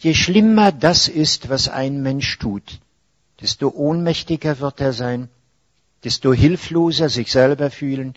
Je 0.00 0.12
schlimmer 0.12 0.72
das 0.72 1.08
ist, 1.08 1.48
was 1.48 1.68
ein 1.70 2.02
Mensch 2.02 2.38
tut, 2.38 2.80
desto 3.40 3.70
ohnmächtiger 3.70 4.60
wird 4.60 4.78
er 4.82 4.92
sein, 4.92 5.30
desto 6.04 6.34
hilfloser 6.34 7.08
sich 7.08 7.32
selber 7.32 7.70
fühlen, 7.70 8.12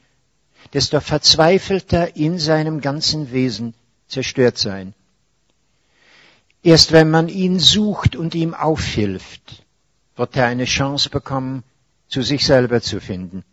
desto 0.73 0.99
verzweifelter 0.99 2.17
in 2.17 2.37
seinem 2.37 2.81
ganzen 2.81 3.31
Wesen 3.31 3.73
zerstört 4.07 4.57
sein. 4.57 4.93
Erst 6.63 6.91
wenn 6.91 7.11
man 7.11 7.29
ihn 7.29 7.59
sucht 7.59 8.15
und 8.15 8.33
ihm 8.33 8.53
aufhilft, 8.53 9.63
wird 10.15 10.35
er 10.35 10.47
eine 10.47 10.65
Chance 10.65 11.09
bekommen, 11.09 11.63
zu 12.07 12.21
sich 12.21 12.45
selber 12.45 12.81
zu 12.81 12.99
finden. 12.99 13.43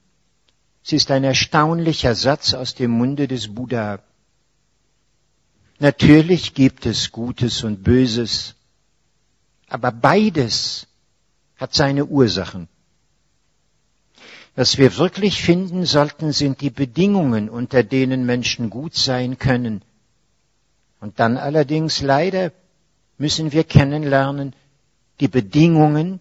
Es 0.84 0.92
ist 0.92 1.10
ein 1.10 1.24
erstaunlicher 1.24 2.14
Satz 2.14 2.54
aus 2.54 2.74
dem 2.74 2.90
Munde 2.90 3.28
des 3.28 3.54
Buddha. 3.54 4.00
Natürlich 5.78 6.54
gibt 6.54 6.86
es 6.86 7.12
Gutes 7.12 7.64
und 7.64 7.82
Böses, 7.82 8.54
aber 9.68 9.90
beides 9.90 10.86
hat 11.56 11.74
seine 11.74 12.06
Ursachen. 12.06 12.68
Was 14.54 14.76
wir 14.76 14.96
wirklich 14.98 15.42
finden 15.42 15.86
sollten, 15.86 16.32
sind 16.32 16.60
die 16.60 16.70
Bedingungen, 16.70 17.48
unter 17.48 17.82
denen 17.82 18.26
Menschen 18.26 18.68
gut 18.68 18.94
sein 18.94 19.38
können. 19.38 19.82
Und 21.02 21.18
dann 21.18 21.36
allerdings 21.36 22.00
leider 22.00 22.52
müssen 23.18 23.50
wir 23.50 23.64
kennenlernen, 23.64 24.54
die 25.18 25.26
Bedingungen, 25.26 26.20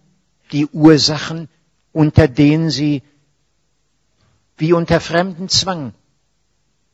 die 0.50 0.66
Ursachen, 0.66 1.48
unter 1.92 2.26
denen 2.26 2.68
sie 2.68 3.04
wie 4.56 4.72
unter 4.72 4.98
fremden 4.98 5.48
Zwang 5.48 5.94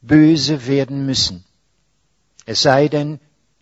böse 0.03 0.67
werden 0.67 1.07
müssen. 1.07 1.47
Es 2.45 2.61
sei 2.61 2.89
denn, 2.89 3.21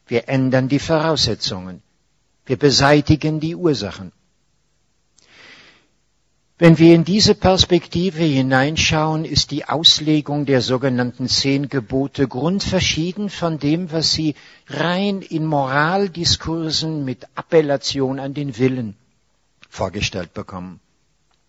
wir 0.09 0.29
ändern 0.29 0.67
die 0.69 0.81
Voraussetzungen. 0.81 1.81
Wir 2.47 2.57
beseitigen 2.57 3.39
die 3.39 3.55
Ursachen. 3.55 4.11
Wenn 6.59 6.79
wir 6.79 6.95
in 6.95 7.05
diese 7.05 7.35
Perspektive 7.35 8.23
hineinschauen, 8.23 9.27
ist 9.27 9.51
die 9.51 9.67
Auslegung 9.67 10.47
der 10.47 10.63
sogenannten 10.63 11.29
zehn 11.29 11.69
Gebote 11.69 12.27
grundverschieden 12.29 13.29
von 13.29 13.59
dem, 13.59 13.93
was 13.93 14.13
sie 14.13 14.35
rein 14.67 15.21
in 15.21 15.45
Moraldiskursen 15.45 17.05
mit 17.05 17.25
Appellation 17.35 18.19
an 18.19 18.33
den 18.33 18.57
Willen 18.57 18.97
vorgestellt 19.69 20.33
bekommen. 20.33 20.81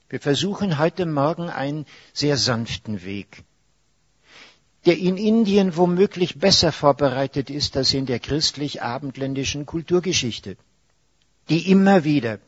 Wir 0.10 0.20
versuchen 0.20 0.78
heute 0.78 1.06
Morgen 1.06 1.50
einen 1.50 1.86
sehr 2.12 2.36
sanften 2.36 3.06
Weg, 3.06 3.44
der 4.86 4.98
in 4.98 5.16
Indien 5.16 5.78
womöglich 5.78 6.38
besser 6.38 6.74
vorbereitet 6.74 7.50
ist 7.50 7.78
als 7.78 7.94
in 7.94 8.08
der 8.08 8.20
christlich-abendländischen 8.20 9.66
Kulturgeschichte, 9.66 10.58
die 11.48 11.72
immer 11.72 12.04
wieder 12.04 12.40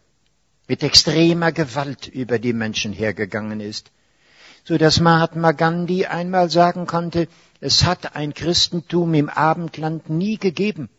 mit 0.70 0.84
extremer 0.84 1.52
Gewalt 1.52 2.08
über 2.08 2.38
die 2.38 2.54
Menschen 2.54 2.94
hergegangen 2.94 3.60
ist, 3.60 3.92
so 4.64 4.78
dass 4.78 5.00
Mahatma 5.00 5.52
Gandhi 5.52 6.06
einmal 6.06 6.52
sagen 6.52 6.86
konnte, 6.86 7.28
es 7.60 7.86
hat 7.86 8.16
ein 8.16 8.36
Christentum 8.36 9.16
im 9.16 9.30
Abendland 9.30 10.12
nie 10.12 10.38
gegeben, 10.38 10.90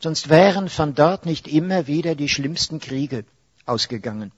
sonst 0.00 0.28
wären 0.30 0.68
von 0.68 0.96
dort 0.96 1.26
nicht 1.26 1.46
immer 1.46 1.86
wieder 1.86 2.16
die 2.16 2.28
schlimmsten 2.28 2.80
Kriege 2.80 3.24
ausgegangen. 3.66 4.32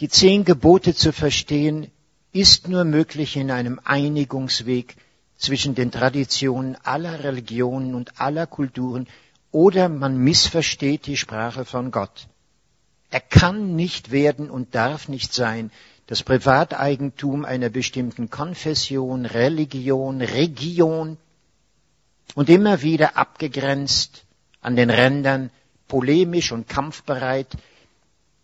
Die 0.00 0.10
zehn 0.10 0.44
Gebote 0.44 0.94
zu 0.94 1.10
verstehen, 1.10 1.90
ist 2.32 2.68
nur 2.68 2.84
möglich 2.84 3.36
in 3.36 3.50
einem 3.50 3.80
Einigungsweg 3.82 4.96
zwischen 5.38 5.74
den 5.74 5.90
Traditionen 5.90 6.76
aller 6.84 7.24
Religionen 7.24 7.94
und 7.94 8.20
aller 8.20 8.46
Kulturen, 8.46 9.08
oder 9.50 9.88
man 9.88 10.18
missversteht 10.18 11.06
die 11.06 11.16
Sprache 11.16 11.64
von 11.64 11.90
Gott. 11.90 12.28
Er 13.10 13.20
kann 13.20 13.74
nicht 13.74 14.10
werden 14.10 14.50
und 14.50 14.74
darf 14.74 15.08
nicht 15.08 15.32
sein 15.32 15.70
das 16.06 16.22
Privateigentum 16.22 17.44
einer 17.44 17.68
bestimmten 17.68 18.30
Konfession, 18.30 19.26
Religion, 19.26 20.22
Region 20.22 21.18
und 22.34 22.48
immer 22.48 22.82
wieder 22.82 23.16
abgegrenzt 23.16 24.24
an 24.62 24.74
den 24.74 24.90
Rändern, 24.90 25.50
polemisch 25.86 26.50
und 26.52 26.68
kampfbereit 26.68 27.48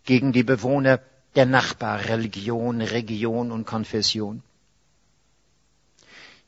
gegen 0.05 0.31
die 0.31 0.43
Bewohner 0.43 0.99
der 1.35 1.45
Nachbarreligion, 1.47 2.81
Region 2.81 3.51
und 3.51 3.65
Konfession. 3.65 4.43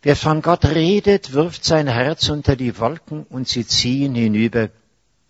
Wer 0.03 0.15
von 0.15 0.41
Gott 0.41 0.65
redet, 0.65 1.33
wirft 1.33 1.65
sein 1.65 1.87
Herz 1.87 2.29
unter 2.29 2.55
die 2.55 2.77
Wolken 2.77 3.23
und 3.23 3.47
sie 3.47 3.65
ziehen 3.65 4.13
hinüber 4.13 4.69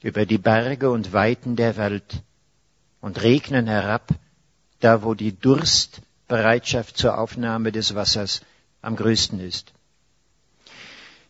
über 0.02 0.26
die 0.26 0.38
Berge 0.38 0.90
und 0.92 1.14
Weiten 1.14 1.56
der 1.56 1.78
Welt 1.78 2.22
und 3.08 3.24
regnen 3.24 3.68
herab, 3.68 4.10
da 4.82 5.02
wo 5.02 5.14
die 5.14 5.32
Durstbereitschaft 5.32 6.98
zur 6.98 7.18
Aufnahme 7.18 7.72
des 7.72 7.96
Wassers 7.96 8.42
am 8.82 8.98
größten 8.98 9.40
ist. 9.40 9.72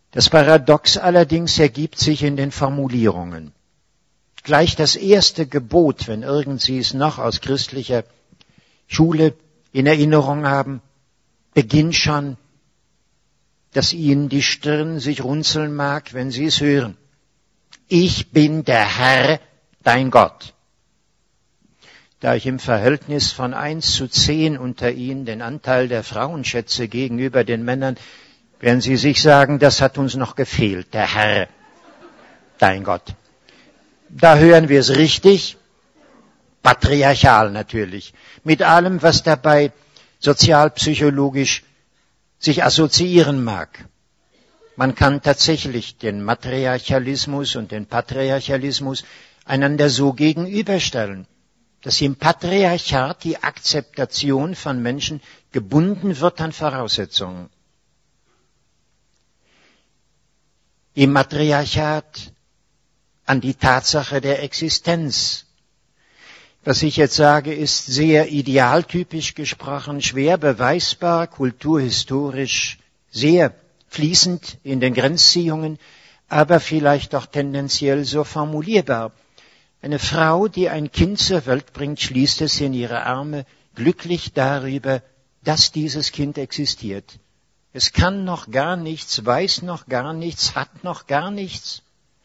Das 0.10 0.28
Paradox 0.28 0.98
allerdings 0.98 1.60
ergibt 1.60 2.00
sich 2.00 2.24
in 2.24 2.36
den 2.36 2.50
Formulierungen. 2.50 3.52
Gleich 4.42 4.76
das 4.76 4.96
erste 4.96 5.46
Gebot, 5.46 6.08
wenn 6.08 6.24
irgend 6.24 6.62
Sie 6.62 6.80
es 6.80 6.96
noch 6.96 7.20
aus 7.20 7.42
christlicher 7.42 8.06
Schule 8.88 9.36
in 9.72 9.86
Erinnerung 9.86 10.48
haben, 10.48 10.82
beginnt 11.54 11.96
schon, 11.96 12.38
dass 13.74 13.94
Ihnen 13.94 14.30
die 14.30 14.42
Stirn 14.42 15.00
sich 15.00 15.24
runzeln 15.24 15.76
mag, 15.76 16.16
wenn 16.16 16.32
Sie 16.32 16.46
es 16.46 16.60
hören. 16.60 16.98
Ich 17.88 18.32
bin 18.32 18.66
der 18.66 18.98
Herr, 18.98 19.40
dein 19.84 20.10
Gott 20.10 20.56
da 22.20 22.34
ich 22.34 22.48
im 22.48 22.60
Verhältnis 22.60 23.32
von 23.32 23.54
eins 23.54 23.94
zu 23.94 24.08
zehn 24.08 24.58
unter 24.58 24.92
ihnen 24.92 25.26
den 25.26 25.42
Anteil 25.42 25.88
der 25.88 26.04
Frauen 26.04 26.44
schätze 26.44 26.88
gegenüber 26.88 27.44
den 27.44 27.64
Männern, 27.64 27.96
werden 28.60 28.82
sie 28.82 28.98
sich 28.98 29.22
sagen, 29.22 29.60
das 29.60 29.82
hat 29.82 29.98
uns 30.00 30.16
noch 30.16 30.36
gefehlt, 30.36 30.94
der 30.94 31.14
Herr, 31.14 31.48
dein 32.58 32.84
Gott. 32.84 33.14
Da 34.10 34.38
hören 34.38 34.68
wir 34.68 34.80
es 34.80 34.96
richtig, 34.96 35.58
patriarchal 36.64 37.52
natürlich, 37.52 38.14
mit 38.44 38.64
allem, 38.64 39.04
was 39.04 39.22
dabei 39.22 39.72
sozialpsychologisch 40.20 41.64
sich 42.40 42.64
assoziieren 42.64 43.44
mag. 43.44 43.86
Man 44.76 44.96
kann 44.96 45.22
tatsächlich 45.22 45.98
den 45.98 46.24
Matriarchalismus 46.24 47.56
und 47.56 47.72
den 47.72 47.86
Patriarchalismus 47.86 49.04
einander 49.46 49.90
so 49.90 50.14
gegenüberstellen 50.14 51.28
dass 51.88 52.02
im 52.02 52.18
Patriarchat 52.18 53.24
die 53.24 53.38
Akzeptation 53.42 54.56
von 54.56 54.82
Menschen 54.84 55.22
gebunden 55.54 56.20
wird 56.20 56.42
an 56.42 56.52
Voraussetzungen. 56.52 57.50
Im 60.96 61.14
Matriarchat 61.14 62.34
an 63.26 63.40
die 63.40 63.54
Tatsache 63.54 64.20
der 64.20 64.44
Existenz. 64.44 65.46
Was 66.66 66.84
ich 66.84 66.98
jetzt 66.98 67.16
sage, 67.16 67.54
ist 67.54 67.86
sehr 67.86 68.34
idealtypisch 68.34 69.34
gesprochen, 69.34 70.02
schwer 70.02 70.38
beweisbar, 70.38 71.28
kulturhistorisch 71.28 72.80
sehr 73.12 73.54
fließend 73.88 74.58
in 74.66 74.82
den 74.82 74.94
Grenzziehungen, 74.94 75.80
aber 76.28 76.60
vielleicht 76.60 77.16
auch 77.16 77.28
tendenziell 77.28 78.04
so 78.04 78.26
formulierbar. 78.26 79.14
Eine 79.88 80.00
Frau, 80.00 80.50
die 80.50 80.68
ein 80.68 80.92
Kind 80.92 81.18
zur 81.18 81.46
Welt 81.46 81.72
bringt, 81.72 82.02
schließt 82.02 82.42
es 82.42 82.60
in 82.60 82.74
ihre 82.74 83.06
Arme, 83.06 83.46
glücklich 83.74 84.34
darüber, 84.34 85.02
dass 85.46 85.72
dieses 85.72 86.12
Kind 86.12 86.38
existiert. 86.38 87.20
Es 87.72 87.94
kann 87.94 88.26
noch 88.26 88.52
gar 88.52 88.76
nichts, 88.76 89.26
weiß 89.26 89.62
noch 89.62 89.86
gar 89.86 90.12
nichts, 90.12 90.56
hat 90.56 90.84
noch 90.84 91.08
gar 91.08 91.32
nichts, 91.32 91.84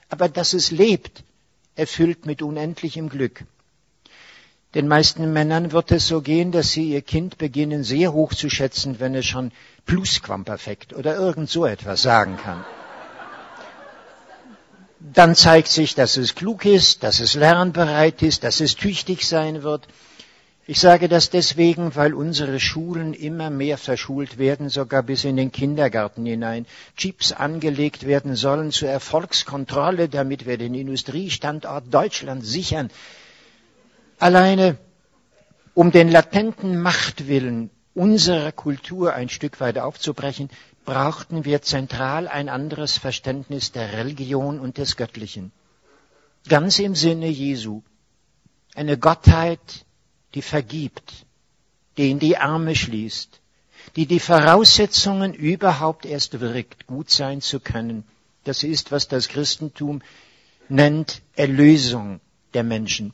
aber 0.09 0.29
dass 0.29 0.55
es 0.55 0.73
lebt, 0.73 1.23
erfüllt 1.77 2.27
mit 2.27 2.43
unendlichem 2.43 3.09
Glück. 3.09 3.45
Den 4.75 4.89
meisten 4.89 5.33
Männern 5.33 5.71
wird 5.71 5.93
es 5.93 6.09
so 6.09 6.21
gehen, 6.21 6.51
dass 6.51 6.73
sie 6.73 6.91
ihr 6.91 7.03
Kind 7.03 7.39
beginnen 7.39 7.85
sehr 7.85 8.13
hoch 8.13 8.35
zu 8.35 8.51
schätzen, 8.51 8.99
wenn 8.99 9.15
es 9.15 9.27
schon 9.27 9.53
Plusquamperfekt 9.87 10.95
oder 10.95 11.15
irgend 11.15 11.49
so 11.49 11.65
etwas 11.65 12.03
sagen 12.03 12.39
kann. 12.39 12.65
Dann 15.13 15.35
zeigt 15.35 15.69
sich, 15.69 15.95
dass 15.97 16.17
es 16.17 16.35
klug 16.37 16.65
ist, 16.65 17.03
dass 17.03 17.19
es 17.19 17.35
lernbereit 17.35 18.23
ist, 18.23 18.45
dass 18.45 18.61
es 18.61 18.77
tüchtig 18.77 19.27
sein 19.27 19.63
wird. 19.65 19.89
Ich 20.65 20.79
sage 20.79 21.09
das 21.09 21.29
deswegen, 21.29 21.97
weil 21.97 22.15
unsere 22.15 22.61
Schulen 22.61 23.13
immer 23.13 23.51
mehr 23.51 23.79
verschult 23.79 24.39
werden, 24.39 24.69
sogar 24.69 25.03
bis 25.03 25.25
in 25.25 25.37
den 25.37 25.51
Kindergarten 25.51 26.25
hinein. 26.25 26.67
Chips 26.97 27.33
angelegt 27.33 28.07
werden 28.07 28.37
sollen 28.37 28.71
zur 28.71 28.91
Erfolgskontrolle, 28.91 30.09
damit 30.09 30.47
wir 30.47 30.57
den 30.57 30.75
Industriestandort 30.75 31.93
Deutschland 31.93 32.47
sichern. 32.47 32.89
Alleine 34.21 34.79
um 35.75 35.91
den 35.91 36.09
latenten 36.13 36.81
Machtwillen 36.81 37.71
unserer 37.95 38.53
Kultur 38.53 39.15
ein 39.15 39.29
Stück 39.29 39.59
weit 39.61 39.79
aufzubrechen, 39.79 40.49
brauchten 40.85 41.45
wir 41.45 41.63
zentral 41.63 42.29
ein 42.29 42.49
anderes 42.49 42.97
Verständnis 42.99 43.73
der 43.73 43.93
Religion 43.93 44.59
und 44.61 44.79
des 44.79 44.97
Göttlichen. 44.97 45.53
Ganz 46.49 46.79
im 46.79 46.95
Sinne 46.95 47.29
Jesu. 47.29 47.83
Eine 48.75 48.99
Gottheit, 48.99 49.85
die 50.35 50.43
vergibt, 50.43 51.27
die 51.97 52.11
in 52.11 52.19
die 52.19 52.37
Arme 52.37 52.75
schließt, 52.75 53.41
die 53.97 54.07
die 54.07 54.21
Voraussetzungen 54.21 55.35
überhaupt 55.35 56.07
erst 56.07 56.41
wirkt, 56.41 56.87
gut 56.87 57.11
sein 57.11 57.41
zu 57.41 57.61
können. 57.61 58.05
Das 58.45 58.63
ist, 58.63 58.91
was 58.91 59.09
das 59.09 59.29
Christentum 59.29 60.03
nennt 60.69 61.23
Erlösung 61.37 62.21
der 62.55 62.65
Menschen. 62.65 63.13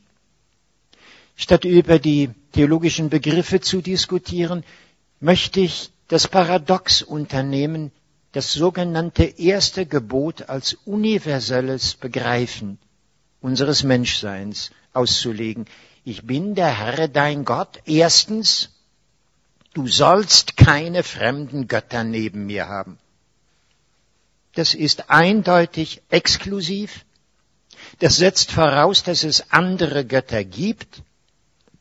Statt 1.35 1.65
über 1.65 1.99
die 1.99 2.29
theologischen 2.53 3.09
Begriffe 3.09 3.61
zu 3.61 3.81
diskutieren, 3.81 4.63
möchte 5.19 5.59
ich 5.59 5.91
das 6.09 6.27
Paradox 6.27 7.01
unternehmen, 7.03 7.91
das 8.31 8.51
sogenannte 8.53 9.23
erste 9.23 9.85
Gebot 9.85 10.49
als 10.49 10.73
universelles 10.85 11.93
Begreifen 11.93 12.79
unseres 13.41 13.83
Menschseins 13.83 14.71
auszulegen. 14.91 15.65
Ich 16.03 16.23
bin 16.25 16.55
der 16.55 16.77
Herr 16.77 17.07
dein 17.07 17.45
Gott. 17.45 17.79
Erstens, 17.85 18.71
du 19.73 19.87
sollst 19.87 20.57
keine 20.57 21.03
fremden 21.03 21.67
Götter 21.67 22.03
neben 22.03 22.47
mir 22.47 22.67
haben. 22.67 22.97
Das 24.55 24.73
ist 24.73 25.11
eindeutig 25.11 26.01
exklusiv. 26.09 27.05
Das 27.99 28.17
setzt 28.17 28.51
voraus, 28.51 29.03
dass 29.03 29.23
es 29.23 29.51
andere 29.51 30.05
Götter 30.05 30.43
gibt 30.43 31.03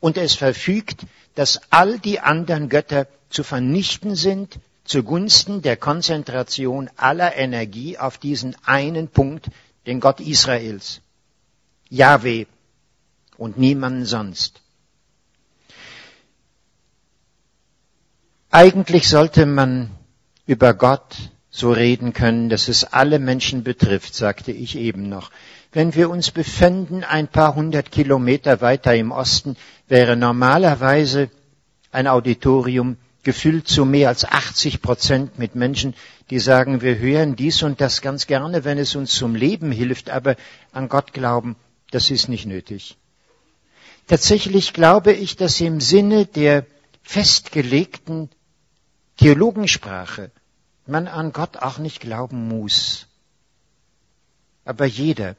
und 0.00 0.16
es 0.16 0.34
verfügt, 0.34 1.06
dass 1.34 1.60
all 1.70 1.98
die 1.98 2.20
anderen 2.20 2.68
Götter 2.68 3.06
zu 3.30 3.42
vernichten 3.42 4.16
sind 4.16 4.58
zugunsten 4.84 5.60
der 5.60 5.76
Konzentration 5.76 6.90
aller 6.96 7.36
Energie 7.36 7.98
auf 7.98 8.16
diesen 8.18 8.56
einen 8.64 9.08
Punkt, 9.08 9.48
den 9.86 10.00
Gott 10.00 10.20
Israels, 10.20 11.02
Yahweh 11.90 12.46
und 13.36 13.58
niemanden 13.58 14.06
sonst. 14.06 14.62
Eigentlich 18.50 19.08
sollte 19.08 19.44
man 19.44 19.90
über 20.46 20.72
Gott 20.72 21.16
so 21.50 21.70
reden 21.70 22.14
können, 22.14 22.48
dass 22.48 22.68
es 22.68 22.84
alle 22.84 23.18
Menschen 23.18 23.62
betrifft, 23.62 24.14
sagte 24.14 24.52
ich 24.52 24.76
eben 24.76 25.08
noch. 25.08 25.30
Wenn 25.72 25.94
wir 25.94 26.08
uns 26.08 26.30
befänden 26.30 27.04
ein 27.04 27.28
paar 27.28 27.54
hundert 27.54 27.92
Kilometer 27.92 28.60
weiter 28.60 28.94
im 28.94 29.12
Osten, 29.12 29.56
wäre 29.86 30.16
normalerweise 30.16 31.30
ein 31.92 32.06
Auditorium 32.06 32.96
gefüllt 33.22 33.68
zu 33.68 33.84
mehr 33.84 34.08
als 34.08 34.24
80 34.24 34.80
Prozent 34.80 35.38
mit 35.38 35.54
Menschen, 35.54 35.94
die 36.30 36.38
sagen, 36.38 36.80
wir 36.80 36.98
hören 36.98 37.36
dies 37.36 37.62
und 37.62 37.80
das 37.80 38.00
ganz 38.00 38.26
gerne, 38.26 38.64
wenn 38.64 38.78
es 38.78 38.96
uns 38.96 39.12
zum 39.12 39.34
Leben 39.34 39.70
hilft, 39.70 40.08
aber 40.08 40.36
an 40.72 40.88
Gott 40.88 41.12
glauben, 41.12 41.56
das 41.90 42.10
ist 42.10 42.28
nicht 42.28 42.46
nötig. 42.46 42.96
Tatsächlich 44.06 44.72
glaube 44.72 45.12
ich, 45.12 45.36
dass 45.36 45.60
im 45.60 45.80
Sinne 45.80 46.24
der 46.24 46.64
festgelegten 47.02 48.30
Theologensprache 49.18 50.30
man 50.86 51.08
an 51.08 51.32
Gott 51.32 51.58
auch 51.58 51.76
nicht 51.76 52.00
glauben 52.00 52.48
muss. 52.48 53.06
Aber 54.64 54.86
jeder 54.86 55.36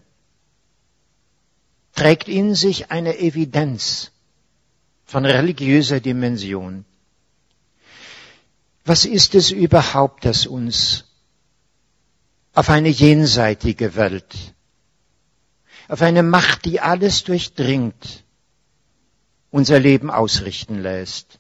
trägt 1.99 2.29
in 2.29 2.55
sich 2.55 2.91
eine 2.91 3.19
Evidenz 3.19 4.11
von 5.03 5.25
religiöser 5.25 5.99
Dimension. 5.99 6.85
Was 8.85 9.03
ist 9.03 9.35
es 9.35 9.51
überhaupt, 9.51 10.23
das 10.23 10.45
uns 10.45 11.03
auf 12.53 12.69
eine 12.69 12.87
jenseitige 12.87 13.95
Welt, 13.97 14.33
auf 15.89 16.01
eine 16.01 16.23
Macht, 16.23 16.63
die 16.63 16.79
alles 16.79 17.25
durchdringt, 17.25 18.23
unser 19.51 19.77
Leben 19.77 20.09
ausrichten 20.09 20.79
lässt? 20.81 21.39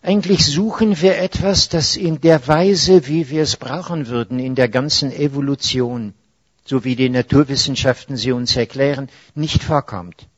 Eigentlich 0.00 0.46
suchen 0.46 1.02
wir 1.02 1.18
etwas, 1.18 1.68
das 1.68 1.96
in 1.96 2.22
der 2.22 2.48
Weise, 2.48 3.06
wie 3.08 3.28
wir 3.28 3.42
es 3.42 3.56
brauchen 3.58 4.06
würden, 4.06 4.38
in 4.38 4.54
der 4.54 4.70
ganzen 4.70 5.12
Evolution, 5.12 6.14
so 6.68 6.84
wie 6.84 6.96
die 6.96 7.08
Naturwissenschaften 7.08 8.18
sie 8.18 8.32
uns 8.32 8.54
erklären, 8.54 9.08
nicht 9.34 9.62
vorkommt. 9.62 10.28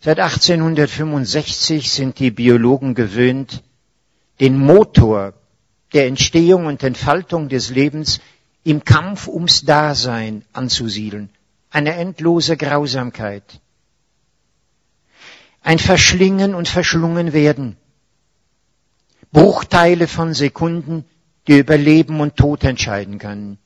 Seit 0.00 0.18
1865 0.18 1.92
sind 1.92 2.18
die 2.18 2.32
Biologen 2.32 2.94
gewöhnt, 2.94 3.62
den 4.40 4.58
Motor 4.58 5.34
der 5.92 6.06
Entstehung 6.08 6.66
und 6.66 6.82
Entfaltung 6.82 7.48
des 7.48 7.70
Lebens 7.70 8.20
im 8.64 8.82
Kampf 8.84 9.28
ums 9.28 9.62
Dasein 9.64 10.44
anzusiedeln. 10.52 11.30
Eine 11.70 11.94
endlose 11.94 12.56
Grausamkeit. 12.56 13.60
Ein 15.62 15.78
Verschlingen 15.78 16.56
und 16.56 16.68
Verschlungen 16.68 17.32
werden. 17.32 17.76
Bruchteile 19.30 20.08
von 20.08 20.34
Sekunden, 20.34 21.04
die 21.46 21.58
über 21.58 21.78
Leben 21.78 22.20
und 22.20 22.36
Tod 22.36 22.64
entscheiden 22.64 23.18
können. 23.18 23.58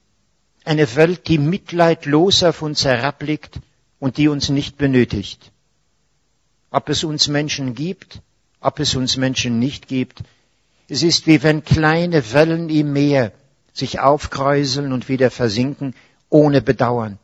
Eine 0.67 0.97
Welt, 0.97 1.29
die 1.29 1.39
mitleidlos 1.39 2.43
auf 2.43 2.61
uns 2.61 2.85
herabblickt 2.85 3.61
und 4.01 4.17
die 4.17 4.27
uns 4.27 4.49
nicht 4.49 4.77
benötigt. 4.77 5.53
Ob 6.73 6.89
es 6.89 7.05
uns 7.05 7.29
Menschen 7.29 7.77
gibt, 7.77 8.21
ob 8.61 8.81
es 8.81 8.97
uns 8.97 9.17
Menschen 9.17 9.61
nicht 9.61 9.87
gibt, 9.87 10.25
es 10.89 11.05
ist 11.05 11.29
wie 11.29 11.45
wenn 11.45 11.65
kleine 11.65 12.33
Wellen 12.33 12.69
im 12.69 12.93
Meer 12.93 13.31
sich 13.73 14.01
aufkräuseln 14.01 14.93
und 14.93 15.09
wieder 15.09 15.31
versinken, 15.31 15.95
ohne 16.31 16.61
Bedauern. 16.63 17.21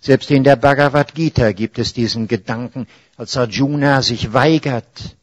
Selbst 0.00 0.30
in 0.30 0.44
der 0.44 0.54
Bhagavad 0.54 1.16
Gita 1.16 1.50
gibt 1.50 1.80
es 1.80 1.94
diesen 1.94 2.28
Gedanken, 2.28 2.86
als 3.16 3.36
Arjuna 3.36 4.02
sich 4.02 4.32
weigert, 4.32 5.16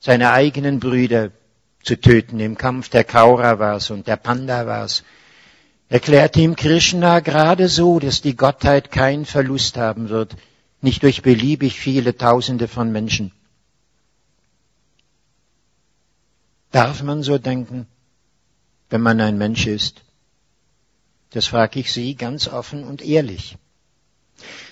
seine 0.00 0.32
eigenen 0.32 0.80
Brüder 0.80 1.30
zu 1.84 1.94
töten 1.94 2.40
im 2.40 2.58
Kampf 2.58 2.88
der 2.88 3.04
Kauravas 3.04 3.90
und 3.90 4.08
der 4.08 4.16
Pandavas, 4.16 5.04
erklärt 5.88 6.36
ihm 6.36 6.56
Krishna 6.56 7.20
gerade 7.20 7.68
so, 7.68 7.98
dass 7.98 8.20
die 8.20 8.36
Gottheit 8.36 8.90
keinen 8.90 9.24
Verlust 9.24 9.76
haben 9.76 10.08
wird, 10.08 10.36
nicht 10.80 11.02
durch 11.02 11.22
beliebig 11.22 11.80
viele 11.80 12.16
Tausende 12.16 12.68
von 12.68 12.92
Menschen. 12.92 13.32
Darf 16.70 17.02
man 17.02 17.22
so 17.22 17.38
denken, 17.38 17.86
wenn 18.90 19.00
man 19.00 19.20
ein 19.20 19.38
Mensch 19.38 19.66
ist? 19.66 20.02
Das 21.30 21.46
frage 21.46 21.80
ich 21.80 21.92
Sie 21.92 22.14
ganz 22.14 22.48
offen 22.48 22.84
und 22.84 23.02
ehrlich. 23.02 23.56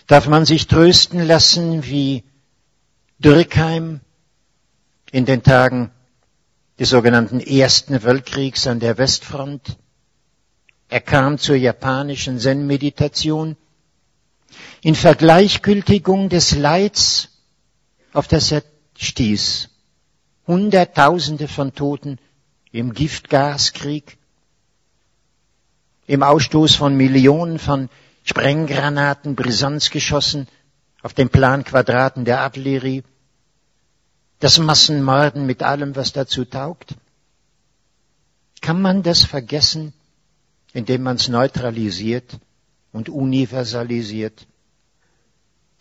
Darf 0.07 0.29
man 0.29 0.45
sich 0.45 0.67
trösten 0.67 1.27
lassen 1.27 1.85
wie 1.85 2.23
Dürkheim 3.19 4.01
in 5.11 5.25
den 5.25 5.43
Tagen 5.43 5.91
des 6.79 6.91
sogenannten 6.91 7.41
Ersten 7.41 8.03
Weltkriegs 8.03 8.67
an 8.67 8.81
der 8.81 8.99
Westfront? 8.99 9.77
Er 10.89 11.01
kam 11.01 11.39
zur 11.39 11.57
japanischen 11.57 12.39
Zen-Meditation 12.39 13.57
in 14.83 14.95
Vergleichgültigung 14.95 16.29
des 16.29 16.55
Leids, 16.55 17.29
auf 18.13 18.29
das 18.29 18.53
er 18.53 18.63
stieß. 18.97 19.69
Hunderttausende 20.47 21.49
von 21.49 21.75
Toten 21.75 22.19
im 22.71 22.93
Giftgaskrieg, 22.93 24.17
im 26.07 26.23
Ausstoß 26.23 26.77
von 26.77 26.97
Millionen 26.97 27.59
von 27.59 27.89
Sprenggranaten, 28.23 29.35
Brisanzgeschossen 29.35 30.47
auf 31.03 31.15
den 31.15 31.31
Planquadraten 31.31 32.25
der 32.25 32.41
Artillerie, 32.43 33.03
das 34.39 34.59
Massenmorden 34.59 35.47
mit 35.47 35.63
allem, 35.63 35.97
was 35.97 36.13
dazu 36.13 36.45
taugt. 36.45 36.95
Kann 38.61 38.81
man 38.81 39.03
das 39.03 39.25
vergessen, 39.25 39.93
indem 40.73 41.03
man 41.03 41.17
es 41.17 41.29
neutralisiert 41.29 42.39
und 42.93 43.09
universalisiert? 43.09 44.47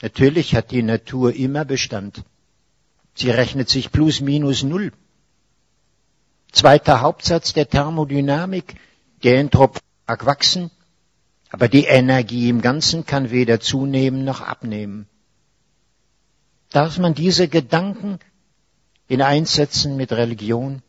Natürlich 0.02 0.56
hat 0.56 0.72
die 0.72 0.84
Natur 0.84 1.34
immer 1.34 1.66
Bestand. 1.66 2.24
Sie 3.14 3.30
rechnet 3.30 3.70
sich 3.70 3.92
plus 3.92 4.22
minus 4.22 4.64
null. 4.64 4.92
Zweiter 6.52 7.02
Hauptsatz 7.02 7.54
der 7.54 7.70
Thermodynamik, 7.70 8.76
der 9.24 9.40
Entropie 9.40 9.80
mag 10.08 10.26
wachsen, 10.26 10.72
aber 11.50 11.68
die 11.68 11.86
Energie 11.86 12.50
im 12.50 12.62
Ganzen 12.62 13.06
kann 13.06 13.32
weder 13.32 13.60
zunehmen 13.60 14.26
noch 14.26 14.42
abnehmen. 14.42 15.08
Darf 16.70 16.98
man 16.98 17.14
diese 17.14 17.48
Gedanken 17.48 18.20
in 19.08 19.22
Einsätzen 19.22 19.96
mit 19.96 20.12
Religion? 20.12 20.82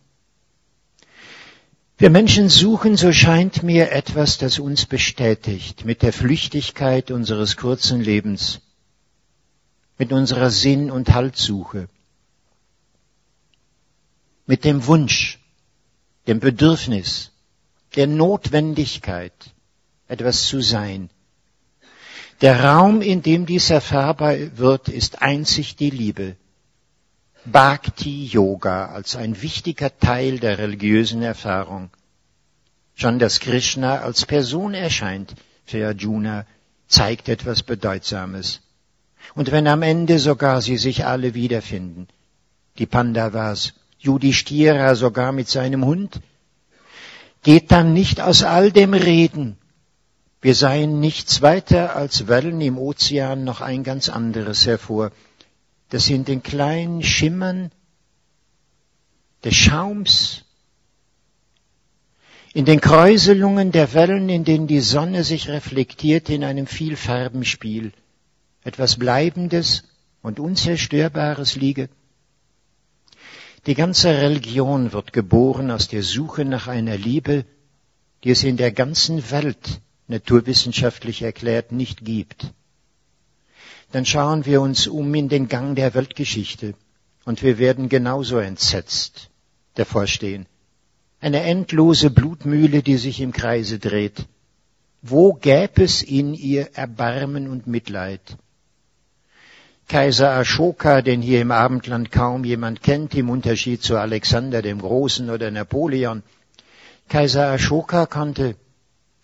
Wir 1.98 2.10
Menschen 2.10 2.50
suchen, 2.50 2.98
so 2.98 3.10
scheint 3.10 3.62
mir, 3.62 3.90
etwas, 3.90 4.36
das 4.36 4.58
uns 4.58 4.84
bestätigt 4.84 5.86
mit 5.86 6.02
der 6.02 6.12
Flüchtigkeit 6.12 7.10
unseres 7.10 7.56
kurzen 7.56 8.02
Lebens, 8.02 8.60
mit 9.96 10.12
unserer 10.12 10.50
Sinn- 10.50 10.90
und 10.90 11.14
Haltsuche, 11.14 11.88
mit 14.44 14.64
dem 14.64 14.86
Wunsch, 14.86 15.38
dem 16.26 16.38
Bedürfnis, 16.38 17.32
der 17.94 18.06
Notwendigkeit, 18.06 19.32
etwas 20.06 20.46
zu 20.46 20.60
sein. 20.60 21.08
Der 22.42 22.62
Raum, 22.62 23.00
in 23.00 23.22
dem 23.22 23.46
dies 23.46 23.70
erfahrbar 23.70 24.36
wird, 24.58 24.90
ist 24.90 25.22
einzig 25.22 25.76
die 25.76 25.88
Liebe. 25.88 26.36
Bhakti 27.46 28.26
Yoga 28.26 28.86
als 28.86 29.14
ein 29.14 29.40
wichtiger 29.40 29.96
Teil 29.96 30.40
der 30.40 30.58
religiösen 30.58 31.22
Erfahrung. 31.22 31.90
Schon 32.94 33.18
dass 33.20 33.38
Krishna 33.38 34.00
als 34.00 34.26
Person 34.26 34.74
erscheint 34.74 35.34
für 35.64 35.86
Arjuna 35.86 36.44
zeigt 36.88 37.28
etwas 37.28 37.62
Bedeutsames. 37.62 38.62
Und 39.34 39.52
wenn 39.52 39.68
am 39.68 39.82
Ende 39.82 40.18
sogar 40.18 40.60
sie 40.60 40.76
sich 40.76 41.04
alle 41.04 41.34
wiederfinden, 41.34 42.08
die 42.78 42.86
Pandavas, 42.86 43.74
Yudhishthira 43.98 44.94
sogar 44.94 45.32
mit 45.32 45.48
seinem 45.48 45.84
Hund, 45.84 46.20
geht 47.42 47.70
dann 47.70 47.92
nicht 47.92 48.20
aus 48.20 48.42
all 48.42 48.72
dem 48.72 48.92
Reden, 48.92 49.56
wir 50.42 50.54
seien 50.54 51.00
nichts 51.00 51.42
weiter 51.42 51.96
als 51.96 52.28
Wellen 52.28 52.60
im 52.60 52.78
Ozean 52.78 53.44
noch 53.44 53.60
ein 53.60 53.84
ganz 53.84 54.08
anderes 54.08 54.66
hervor, 54.66 55.10
das 55.88 56.10
in 56.10 56.24
den 56.24 56.42
kleinen 56.42 57.02
Schimmern 57.02 57.70
des 59.44 59.54
Schaums, 59.54 60.44
in 62.52 62.64
den 62.64 62.80
Kräuselungen 62.80 63.70
der 63.70 63.92
Wellen, 63.92 64.28
in 64.28 64.44
denen 64.44 64.66
die 64.66 64.80
Sonne 64.80 65.24
sich 65.24 65.48
reflektiert 65.48 66.30
in 66.30 66.42
einem 66.42 66.66
Vielfarbenspiel, 66.66 67.92
etwas 68.64 68.96
Bleibendes 68.96 69.84
und 70.22 70.40
Unzerstörbares 70.40 71.56
liege. 71.56 71.90
Die 73.66 73.74
ganze 73.74 74.08
Religion 74.08 74.92
wird 74.92 75.12
geboren 75.12 75.70
aus 75.70 75.88
der 75.88 76.02
Suche 76.02 76.44
nach 76.44 76.66
einer 76.66 76.96
Liebe, 76.96 77.44
die 78.24 78.30
es 78.30 78.42
in 78.42 78.56
der 78.56 78.72
ganzen 78.72 79.30
Welt 79.30 79.82
naturwissenschaftlich 80.08 81.22
erklärt 81.22 81.72
nicht 81.72 82.04
gibt 82.04 82.52
dann 83.92 84.04
schauen 84.04 84.46
wir 84.46 84.60
uns 84.60 84.86
um 84.86 85.14
in 85.14 85.28
den 85.28 85.48
Gang 85.48 85.76
der 85.76 85.94
Weltgeschichte 85.94 86.74
und 87.24 87.42
wir 87.42 87.58
werden 87.58 87.88
genauso 87.88 88.38
entsetzt 88.38 89.30
davor 89.74 90.06
stehen. 90.06 90.46
Eine 91.20 91.42
endlose 91.42 92.10
Blutmühle, 92.10 92.82
die 92.82 92.96
sich 92.96 93.20
im 93.20 93.32
Kreise 93.32 93.78
dreht. 93.78 94.26
Wo 95.02 95.32
gäbe 95.32 95.84
es 95.84 96.02
in 96.02 96.34
ihr 96.34 96.70
Erbarmen 96.74 97.48
und 97.48 97.66
Mitleid? 97.66 98.36
Kaiser 99.88 100.32
Ashoka, 100.32 101.00
den 101.00 101.22
hier 101.22 101.40
im 101.40 101.52
Abendland 101.52 102.10
kaum 102.10 102.44
jemand 102.44 102.82
kennt, 102.82 103.14
im 103.14 103.30
Unterschied 103.30 103.82
zu 103.82 103.96
Alexander 103.96 104.60
dem 104.60 104.80
Großen 104.80 105.30
oder 105.30 105.50
Napoleon. 105.52 106.24
Kaiser 107.08 107.46
Ashoka 107.52 108.06
konnte, 108.06 108.56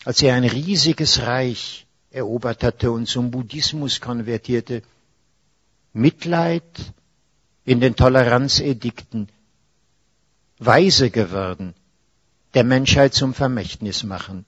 als 0.05 0.22
er 0.22 0.35
ein 0.35 0.44
riesiges 0.44 1.22
Reich 1.22 1.87
erobert 2.12 2.62
hatte 2.62 2.90
und 2.90 3.07
zum 3.07 3.31
Buddhismus 3.31 4.01
konvertierte. 4.01 4.83
Mitleid 5.92 6.92
in 7.64 7.81
den 7.81 7.96
Toleranzedikten, 7.96 9.29
weise 10.59 11.11
geworden, 11.11 11.75
der 12.55 12.64
Menschheit 12.64 13.14
zum 13.14 13.35
Vermächtnis 13.35 14.03
machen. 14.03 14.44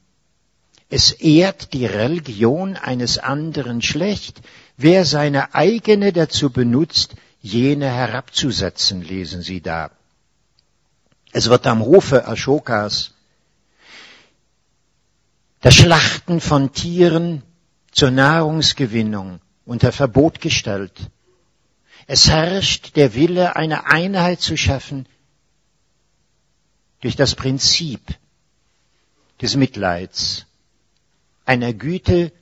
Es 0.91 1.13
ehrt 1.13 1.73
die 1.73 1.87
Religion 1.87 2.77
eines 2.77 3.19
anderen 3.19 3.83
schlecht, 3.83 4.43
wer 4.77 5.05
seine 5.05 5.55
eigene 5.55 6.13
dazu 6.13 6.51
benutzt, 6.51 7.15
jene 7.41 7.87
herabzusetzen, 7.87 9.03
lesen 9.03 9.43
Sie 9.43 9.61
da. 9.61 9.91
Es 11.33 11.49
wird 11.49 11.67
am 11.67 11.85
Hofe 11.85 12.27
Ashokas 12.29 13.13
das 15.61 15.75
Schlachten 15.75 16.41
von 16.41 16.73
Tieren 16.73 17.43
zur 17.95 18.11
Nahrungsgewinnung 18.11 19.41
unter 19.65 19.93
Verbot 19.93 20.41
gestellt. 20.41 21.11
Es 22.07 22.29
herrscht 22.29 22.97
der 22.97 23.15
Wille, 23.15 23.55
eine 23.57 23.87
Einheit 23.87 24.41
zu 24.41 24.57
schaffen 24.57 25.07
durch 27.01 27.15
das 27.15 27.35
Prinzip 27.37 28.01
des 29.41 29.55
Mitleids, 29.55 30.47
einer 31.45 31.73
Güte, 31.73 32.33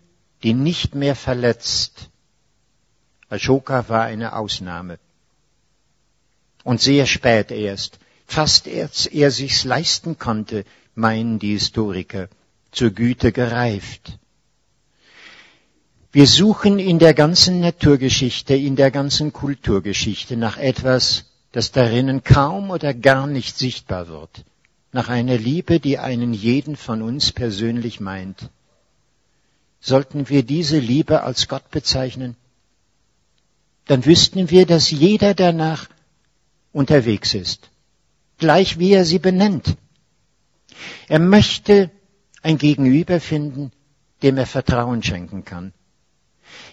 die 0.43 0.55
nicht 0.55 0.95
mehr 0.95 1.15
verletzt. 1.15 2.09
Ashoka 3.29 3.89
war 3.89 4.05
eine 4.05 4.35
Ausnahme. 4.35 4.99
Und 6.65 6.81
sehr 6.81 7.07
spät 7.07 7.51
erst, 7.51 7.99
fast 8.27 8.67
als 8.69 9.07
er 9.07 9.31
sich's 9.31 9.65
leisten 9.65 10.19
konnte, 10.19 10.65
meinen 10.95 11.39
die 11.39 11.53
Historiker, 11.53 12.29
zur 12.71 12.91
Güte 12.91 13.33
gereift. 13.33 14.19
Wir 16.15 16.27
suchen 16.27 16.79
in 16.79 16.99
der 16.99 17.15
ganzen 17.15 17.61
Naturgeschichte, 17.61 18.55
in 18.55 18.77
der 18.77 18.91
ganzen 18.91 19.33
Kulturgeschichte 19.33 20.37
nach 20.37 20.59
etwas, 20.59 21.25
das 21.53 21.73
darinnen 21.73 22.23
kaum 22.23 22.69
oder 22.69 22.93
gar 22.93 23.27
nicht 23.27 23.57
sichtbar 23.57 24.09
wird, 24.09 24.45
nach 24.93 25.09
einer 25.09 25.39
Liebe, 25.39 25.81
die 25.81 25.99
einen 25.99 26.35
jeden 26.35 26.77
von 26.77 27.01
uns 27.01 27.33
persönlich 27.33 27.99
meint. 27.99 28.51
Sollten 29.81 30.29
wir 30.29 30.43
diese 30.43 30.79
Liebe 30.79 31.23
als 31.23 31.49
Gott 31.49 31.71
bezeichnen, 31.71 32.37
dann 33.87 34.05
wüssten 34.05 34.51
wir, 34.51 34.67
dass 34.67 34.91
jeder 34.91 35.33
danach 35.33 35.89
unterwegs 36.73 37.33
ist, 37.33 37.71
gleich 38.37 38.79
wie 38.79 38.93
er 38.93 39.07
sie 39.07 39.19
benennt. 39.19 39.79
Er 41.09 41.21
möchte 41.21 41.91
ein 42.43 42.59
Gegenüber 42.59 43.19
finden, 43.19 43.73
dem 44.23 44.37
er 44.37 44.47
Vertrauen 44.47 45.03
schenken 45.03 45.47
kann 45.47 45.73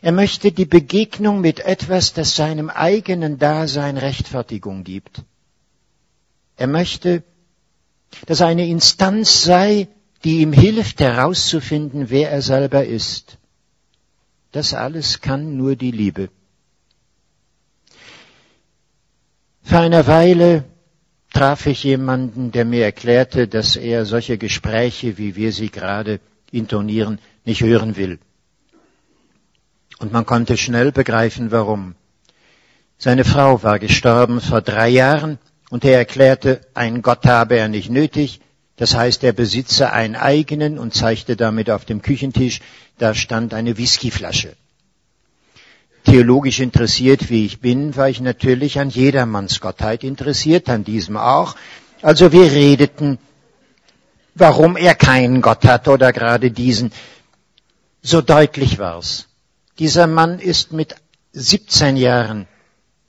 er 0.02 0.12
möchte 0.12 0.52
die 0.52 0.66
Begegnung 0.66 1.42
mit 1.42 1.60
etwas, 1.60 2.14
das 2.14 2.36
seinem 2.36 2.70
eigenen 2.70 3.38
Dasein 3.38 3.98
Rechtfertigung 3.98 4.84
gibt. 4.84 5.24
Er 6.58 6.68
möchte, 6.68 7.24
dass 8.26 8.42
eine 8.42 8.68
Instanz 8.68 9.44
sei, 9.44 9.88
die 10.24 10.42
ihm 10.42 10.54
hilft 10.54 11.00
herauszufinden, 11.00 12.10
wer 12.10 12.32
er 12.32 12.42
selber 12.42 12.86
ist. 12.86 13.38
Das 14.52 14.74
alles 14.74 15.22
kann 15.22 15.56
nur 15.58 15.76
die 15.76 15.92
Liebe. 15.92 16.30
Vor 19.62 19.80
einer 19.80 20.08
Weile 20.08 20.66
traf 21.32 21.68
ich 21.68 21.84
jemanden, 21.84 22.52
der 22.52 22.66
mir 22.66 22.84
erklärte, 22.84 23.48
dass 23.48 23.76
er 23.76 24.06
solche 24.06 24.38
Gespräche, 24.38 25.18
wie 25.18 25.36
wir 25.36 25.52
sie 25.52 25.70
gerade 25.70 26.20
intonieren, 26.52 27.20
nicht 27.46 27.62
hören 27.62 27.96
will. 27.96 28.20
Und 30.00 30.12
man 30.12 30.26
konnte 30.26 30.58
schnell 30.58 30.92
begreifen, 30.92 31.52
warum. 31.52 31.96
Seine 32.98 33.26
Frau 33.26 33.64
war 33.64 33.80
gestorben 33.80 34.42
vor 34.42 34.62
drei 34.62 34.90
Jahren 34.90 35.38
und 35.70 35.86
er 35.86 35.98
erklärte, 35.98 36.62
ein 36.74 37.02
Gott 37.02 37.26
habe 37.26 37.58
er 37.58 37.68
nicht 37.68 37.90
nötig, 37.90 38.42
Das 38.80 38.96
heißt, 38.96 39.26
er 39.26 39.34
besitze 39.34 39.92
einen 39.92 40.16
eigenen 40.16 40.80
und 40.80 40.94
zeigte 40.94 41.36
damit 41.36 41.70
auf 41.70 41.84
dem 41.84 42.02
Küchentisch, 42.02 42.62
da 42.98 43.14
stand 43.14 43.54
eine 43.54 43.78
Whiskyflasche. 43.78 44.56
Theologisch 46.06 46.62
interessiert, 46.62 47.30
wie 47.30 47.46
ich 47.46 47.60
bin, 47.60 47.98
war 47.98 48.08
ich 48.08 48.22
natürlich 48.22 48.80
an 48.80 48.90
jedermanns 48.90 49.60
Gottheit 49.60 50.06
interessiert, 50.06 50.70
an 50.70 50.86
diesem 50.86 51.18
auch. 51.18 51.58
Also 52.02 52.32
wir 52.32 52.54
redeten, 52.54 53.18
warum 54.34 54.78
er 54.78 54.96
keinen 54.96 55.42
Gott 55.42 55.66
hat 55.66 55.90
oder 55.90 56.14
gerade 56.14 56.50
diesen. 56.50 56.94
So 58.02 58.22
deutlich 58.22 58.80
war's. 58.80 59.29
Dieser 59.80 60.08
Mann 60.08 60.40
ist 60.40 60.74
mit 60.74 60.96
17 61.32 61.96
Jahren 61.96 62.48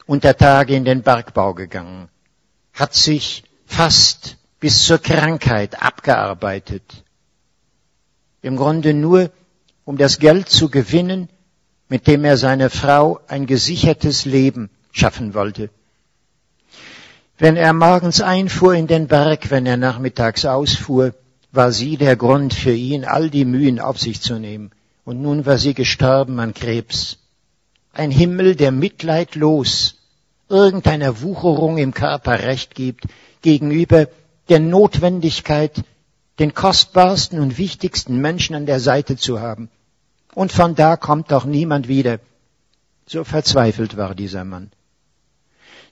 unter 0.06 0.36
Tage 0.36 0.76
in 0.76 0.84
den 0.84 1.02
Bergbau 1.02 1.52
gegangen, 1.52 2.08
hat 2.72 2.94
sich 2.94 3.42
fast 3.66 4.36
bis 4.60 4.84
zur 4.84 4.98
Krankheit 4.98 5.82
abgearbeitet. 5.82 7.04
Im 8.40 8.56
Grunde 8.56 8.94
nur, 8.94 9.32
um 9.84 9.96
das 9.96 10.20
Geld 10.20 10.48
zu 10.48 10.68
gewinnen, 10.68 11.28
mit 11.88 12.06
dem 12.06 12.24
er 12.24 12.36
seiner 12.36 12.70
Frau 12.70 13.18
ein 13.26 13.46
gesichertes 13.46 14.24
Leben 14.24 14.70
schaffen 14.92 15.34
wollte. 15.34 15.70
Wenn 17.36 17.56
er 17.56 17.72
morgens 17.72 18.20
einfuhr 18.20 18.74
in 18.74 18.86
den 18.86 19.08
Berg, 19.08 19.50
wenn 19.50 19.66
er 19.66 19.76
nachmittags 19.76 20.44
ausfuhr, 20.44 21.14
war 21.50 21.72
sie 21.72 21.96
der 21.96 22.14
Grund 22.14 22.54
für 22.54 22.72
ihn, 22.72 23.04
all 23.04 23.28
die 23.28 23.44
Mühen 23.44 23.80
auf 23.80 23.98
sich 23.98 24.20
zu 24.20 24.38
nehmen. 24.38 24.70
Und 25.04 25.22
nun 25.22 25.46
war 25.46 25.58
sie 25.58 25.74
gestorben 25.74 26.38
an 26.40 26.54
Krebs. 26.54 27.18
Ein 27.92 28.10
Himmel, 28.10 28.54
der 28.54 28.70
mitleidlos 28.70 29.96
irgendeiner 30.48 31.22
Wucherung 31.22 31.78
im 31.78 31.94
Körper 31.94 32.40
recht 32.40 32.74
gibt, 32.74 33.04
gegenüber 33.40 34.08
der 34.48 34.60
Notwendigkeit, 34.60 35.82
den 36.38 36.54
kostbarsten 36.54 37.38
und 37.40 37.56
wichtigsten 37.56 38.20
Menschen 38.20 38.56
an 38.56 38.66
der 38.66 38.80
Seite 38.80 39.16
zu 39.16 39.40
haben. 39.40 39.70
Und 40.34 40.52
von 40.52 40.74
da 40.74 40.96
kommt 40.96 41.30
doch 41.30 41.44
niemand 41.44 41.88
wieder. 41.88 42.18
So 43.06 43.24
verzweifelt 43.24 43.96
war 43.96 44.14
dieser 44.14 44.44
Mann. 44.44 44.70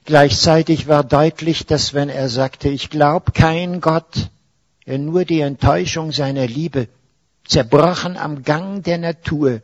Gleichzeitig 0.05 0.87
war 0.87 1.03
deutlich, 1.03 1.65
dass 1.65 1.93
wenn 1.93 2.09
er 2.09 2.29
sagte, 2.29 2.69
ich 2.69 2.89
glaub 2.89 3.33
kein 3.33 3.81
Gott, 3.81 4.29
er 4.85 4.97
nur 4.97 5.25
die 5.25 5.41
Enttäuschung 5.41 6.11
seiner 6.11 6.47
Liebe, 6.47 6.87
zerbrochen 7.49 8.15
am 8.15 8.43
Gang 8.43 8.83
der 8.83 8.99
Natur, 8.99 9.61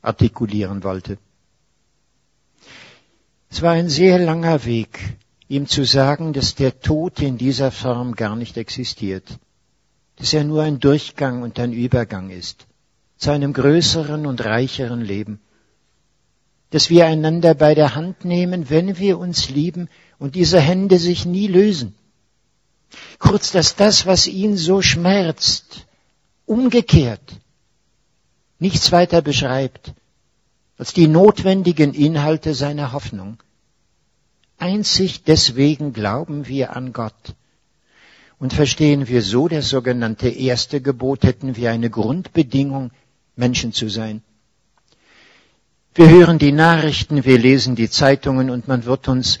artikulieren 0.00 0.82
wollte. 0.82 1.18
Es 3.50 3.60
war 3.62 3.72
ein 3.72 3.88
sehr 3.88 4.18
langer 4.18 4.64
Weg, 4.64 5.16
ihm 5.46 5.66
zu 5.66 5.84
sagen, 5.84 6.32
dass 6.32 6.54
der 6.54 6.80
Tod 6.80 7.20
in 7.20 7.36
dieser 7.38 7.70
Form 7.70 8.14
gar 8.14 8.34
nicht 8.34 8.56
existiert, 8.56 9.38
dass 10.16 10.32
er 10.32 10.44
nur 10.44 10.62
ein 10.62 10.80
Durchgang 10.80 11.42
und 11.42 11.60
ein 11.60 11.72
Übergang 11.72 12.30
ist 12.30 12.66
zu 13.18 13.30
einem 13.30 13.52
größeren 13.52 14.26
und 14.26 14.44
reicheren 14.44 15.00
Leben, 15.00 15.40
dass 16.70 16.90
wir 16.90 17.06
einander 17.06 17.54
bei 17.54 17.74
der 17.74 17.94
Hand 17.94 18.24
nehmen, 18.24 18.70
wenn 18.70 18.98
wir 18.98 19.18
uns 19.18 19.50
lieben 19.50 19.88
und 20.18 20.34
diese 20.34 20.60
Hände 20.60 20.98
sich 20.98 21.26
nie 21.26 21.46
lösen. 21.46 21.94
Kurz, 23.18 23.52
dass 23.52 23.76
das, 23.76 24.06
was 24.06 24.26
ihn 24.26 24.56
so 24.56 24.82
schmerzt, 24.82 25.85
umgekehrt 26.46 27.40
nichts 28.58 28.92
weiter 28.92 29.20
beschreibt 29.20 29.92
als 30.78 30.92
die 30.92 31.08
notwendigen 31.08 31.94
Inhalte 31.94 32.54
seiner 32.54 32.92
Hoffnung. 32.92 33.42
Einzig 34.58 35.24
deswegen 35.24 35.92
glauben 35.92 36.48
wir 36.48 36.76
an 36.76 36.92
Gott. 36.92 37.34
Und 38.38 38.52
verstehen 38.52 39.08
wir 39.08 39.22
so 39.22 39.48
das 39.48 39.70
sogenannte 39.70 40.28
erste 40.28 40.82
Gebot, 40.82 41.22
hätten 41.22 41.56
wir 41.56 41.70
eine 41.70 41.88
Grundbedingung, 41.88 42.90
Menschen 43.34 43.72
zu 43.72 43.88
sein. 43.88 44.22
Wir 45.94 46.10
hören 46.10 46.38
die 46.38 46.52
Nachrichten, 46.52 47.24
wir 47.24 47.38
lesen 47.38 47.74
die 47.74 47.88
Zeitungen 47.88 48.50
und 48.50 48.68
man 48.68 48.84
wird 48.84 49.08
uns 49.08 49.38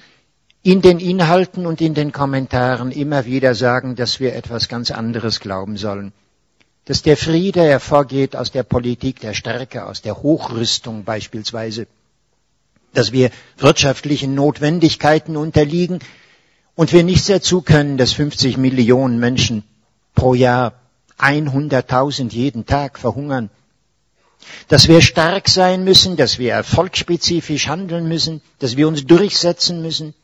in 0.62 0.80
den 0.80 0.98
Inhalten 0.98 1.66
und 1.66 1.82
in 1.82 1.92
den 1.92 2.12
Kommentaren 2.12 2.90
immer 2.90 3.26
wieder 3.26 3.54
sagen, 3.54 3.94
dass 3.94 4.20
wir 4.20 4.34
etwas 4.34 4.68
ganz 4.68 4.90
anderes 4.90 5.40
glauben 5.40 5.76
sollen. 5.76 6.14
Dass 6.86 7.02
der 7.02 7.16
Friede 7.16 7.62
hervorgeht 7.62 8.34
aus 8.36 8.50
der 8.50 8.62
Politik 8.62 9.20
der 9.20 9.34
Stärke, 9.34 9.86
aus 9.86 10.02
der 10.02 10.22
Hochrüstung 10.22 11.04
beispielsweise 11.04 11.86
dass 12.96 13.12
wir 13.12 13.30
wirtschaftlichen 13.58 14.34
Notwendigkeiten 14.34 15.36
unterliegen 15.36 16.00
und 16.74 16.92
wir 16.92 17.04
nichts 17.04 17.26
dazu 17.26 17.60
können, 17.60 17.98
dass 17.98 18.12
50 18.12 18.56
Millionen 18.56 19.20
Menschen 19.20 19.64
pro 20.14 20.34
Jahr 20.34 20.72
100.000 21.18 22.30
jeden 22.32 22.64
Tag 22.66 22.98
verhungern. 22.98 23.50
Dass 24.68 24.88
wir 24.88 25.02
stark 25.02 25.48
sein 25.48 25.84
müssen, 25.84 26.16
dass 26.16 26.38
wir 26.38 26.52
erfolgsspezifisch 26.52 27.68
handeln 27.68 28.08
müssen, 28.08 28.40
dass 28.60 28.76
wir 28.76 28.88
uns 28.88 29.04
durchsetzen 29.06 29.82
müssen. 29.82 30.14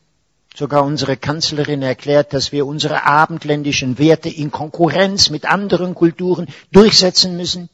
Sogar 0.55 0.83
unsere 0.83 1.17
Kanzlerin 1.17 1.81
erklärt, 1.81 2.33
dass 2.33 2.51
wir 2.51 2.67
unsere 2.67 3.05
abendländischen 3.05 3.97
Werte 3.97 4.29
in 4.29 4.51
Konkurrenz 4.51 5.29
mit 5.29 5.45
anderen 5.45 5.95
Kulturen 5.95 6.47
durchsetzen 6.71 7.35
müssen. 7.37 7.69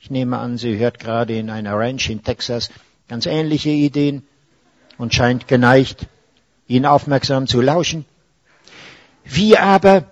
Ich 0.00 0.10
nehme 0.10 0.38
an, 0.38 0.58
sie 0.58 0.78
hört 0.78 0.98
gerade 0.98 1.36
in 1.36 1.48
einer 1.50 1.78
Ranch 1.78 2.10
in 2.10 2.24
Texas 2.24 2.70
ganz 3.08 3.26
ähnliche 3.26 3.70
Ideen 3.70 4.26
und 4.98 5.14
scheint 5.14 5.48
geneigt, 5.48 6.06
ihn 6.66 6.86
aufmerksam 6.86 7.46
zu 7.46 7.60
lauschen. 7.60 8.04
Wie 9.24 9.56
aber, 9.56 10.04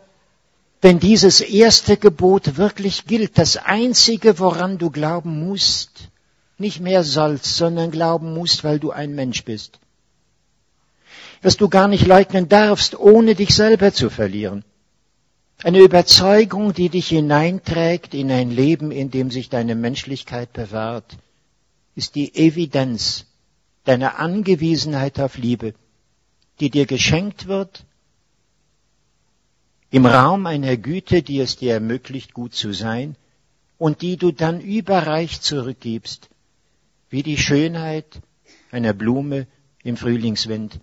wenn 0.81 0.99
dieses 0.99 1.41
erste 1.41 1.97
Gebot 1.97 2.57
wirklich 2.57 3.07
gilt, 3.07 3.39
das 3.39 3.57
einzige, 3.57 4.39
woran 4.39 4.79
du 4.79 4.91
glauben 4.91 5.47
musst, 5.47 6.09
nicht 6.59 6.81
mehr 6.81 7.03
sollst, 7.03 7.57
sondern 7.57 7.91
glauben 7.91 8.35
musst, 8.35 8.65
weil 8.65 8.79
du 8.79 8.91
ein 8.91 9.15
Mensch 9.15 9.45
bist, 9.45 9.79
was 11.45 11.59
du 11.59 11.69
gar 11.69 11.89
nicht 11.89 12.07
leugnen 12.07 12.49
darfst, 12.49 12.99
ohne 12.99 13.35
dich 13.35 13.55
selber 13.55 13.93
zu 13.93 14.09
verlieren. 14.09 14.65
Eine 15.63 15.81
Überzeugung, 15.81 16.73
die 16.73 16.89
dich 16.89 17.09
hineinträgt 17.09 18.15
in 18.15 18.31
ein 18.31 18.51
Leben, 18.51 18.91
in 18.91 19.11
dem 19.11 19.31
sich 19.31 19.51
deine 19.51 19.75
Menschlichkeit 19.75 20.55
bewahrt, 20.55 21.19
ist 21.95 22.15
die 22.15 22.35
Evidenz 22.35 23.27
deiner 23.85 24.19
Angewiesenheit 24.19 25.21
auf 25.21 25.37
Liebe, 25.37 25.75
die 26.61 26.71
dir 26.71 26.87
geschenkt 26.87 27.47
wird 27.47 27.85
im 29.91 30.07
Raum 30.07 30.47
einer 30.47 30.79
Güte, 30.79 31.23
die 31.23 31.41
es 31.41 31.57
dir 31.57 31.75
ermöglicht, 31.75 32.33
gut 32.33 32.55
zu 32.55 32.73
sein 32.73 33.17
und 33.77 34.01
die 34.01 34.17
du 34.17 34.33
dann 34.33 34.61
überreich 34.61 35.43
zurückgibst, 35.43 36.31
wie 37.11 37.23
die 37.23 37.37
Schönheit 37.37 38.23
einer 38.73 38.95
Blume 38.95 39.47
im 39.85 39.99
Frühlingswind. 39.99 40.81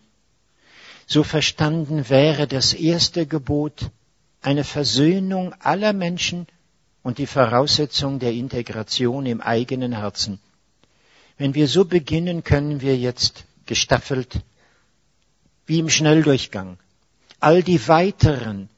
So 1.13 1.24
verstanden 1.24 2.08
wäre 2.08 2.47
das 2.47 2.74
erste 2.74 3.26
Gebot 3.26 3.91
eine 4.41 4.63
Versöhnung 4.63 5.54
aller 5.60 5.91
Menschen 5.91 6.47
und 7.04 7.17
die 7.17 7.28
Voraussetzung 7.28 8.19
der 8.19 8.32
Integration 8.32 9.26
im 9.26 9.41
eigenen 9.41 9.91
Herzen. 9.91 10.39
Wenn 11.38 11.54
wir 11.54 11.67
so 11.67 11.84
beginnen, 11.84 12.45
können 12.45 12.80
wir 12.80 12.95
jetzt 12.97 13.43
gestaffelt, 13.65 14.39
wie 15.65 15.80
im 15.80 15.89
Schnelldurchgang, 15.89 16.78
all 17.41 17.62
die 17.62 17.86
weiteren 17.89 18.69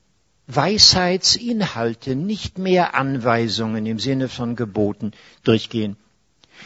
Weisheitsinhalte, 0.48 2.16
nicht 2.16 2.58
mehr 2.58 2.96
Anweisungen 2.96 3.86
im 3.86 4.00
Sinne 4.00 4.28
von 4.28 4.56
Geboten 4.56 5.12
durchgehen. 5.44 5.98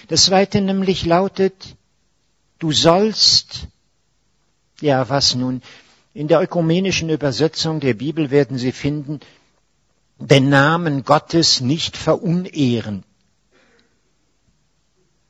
Das 0.08 0.24
zweite 0.28 0.62
nämlich 0.62 1.06
lautet, 1.06 1.76
du 2.58 2.72
sollst, 2.72 3.68
ja 4.82 5.10
was 5.10 5.36
nun, 5.36 5.62
in 6.14 6.28
der 6.28 6.42
ökumenischen 6.42 7.10
Übersetzung 7.10 7.80
der 7.80 7.94
Bibel 7.94 8.32
werden 8.32 8.58
Sie 8.58 8.72
finden, 8.72 9.20
den 10.20 10.50
Namen 10.50 11.04
Gottes 11.04 11.62
nicht 11.62 11.96
verunehren. 11.96 13.04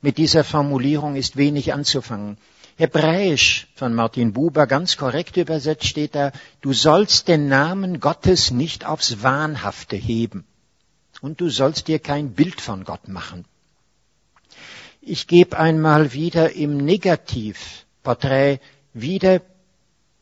Mit 0.01 0.17
dieser 0.17 0.43
Formulierung 0.43 1.15
ist 1.15 1.35
wenig 1.35 1.73
anzufangen. 1.73 2.37
Hebräisch 2.77 3.67
von 3.75 3.93
Martin 3.93 4.33
Buber 4.33 4.67
ganz 4.67 4.97
korrekt 4.97 5.35
übersetzt 5.35 5.87
steht 5.87 6.13
da, 6.13 6.31
du 6.61 6.73
sollst 6.73 7.27
den 7.27 7.47
Namen 7.47 7.99
Gottes 7.99 8.51
nicht 8.51 8.85
aufs 8.85 9.23
Wahnhafte 9.23 9.95
heben 9.95 10.45
und 11.21 11.41
du 11.41 11.49
sollst 11.49 11.87
dir 11.87 11.99
kein 11.99 12.33
Bild 12.33 12.61
von 12.61 12.83
Gott 12.83 13.07
machen. 13.07 13.45
Ich 15.01 15.25
gebe 15.27 15.57
einmal 15.57 16.13
wieder 16.13 16.53
im 16.53 16.77
Negativporträt 16.77 18.59
wieder, 18.93 19.41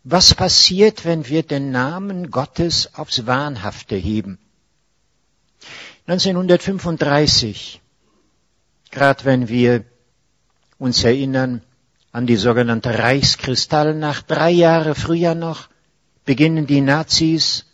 was 0.04 0.34
passiert, 0.34 1.06
wenn 1.06 1.28
wir 1.28 1.44
den 1.44 1.72
Namen 1.72 2.32
Gottes 2.32 2.94
aufs 2.96 3.26
Wahnhafte 3.26 3.96
heben. 3.96 4.38
1935 6.08 7.82
gerade 8.96 9.26
wenn 9.26 9.50
wir 9.50 9.84
uns 10.80 11.04
erinnern 11.04 11.62
an 12.12 12.26
die 12.26 12.38
sogenannte 12.38 12.98
Reichskristallnacht, 12.98 14.32
drei 14.32 14.50
Jahre 14.50 14.96
früher 14.96 15.36
noch 15.36 15.68
beginnen 16.24 16.66
die 16.66 16.82
Nazis 16.82 17.66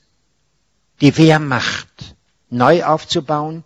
die 0.99 1.15
Wehrmacht 1.17 2.15
neu 2.49 2.83
aufzubauen 2.83 3.63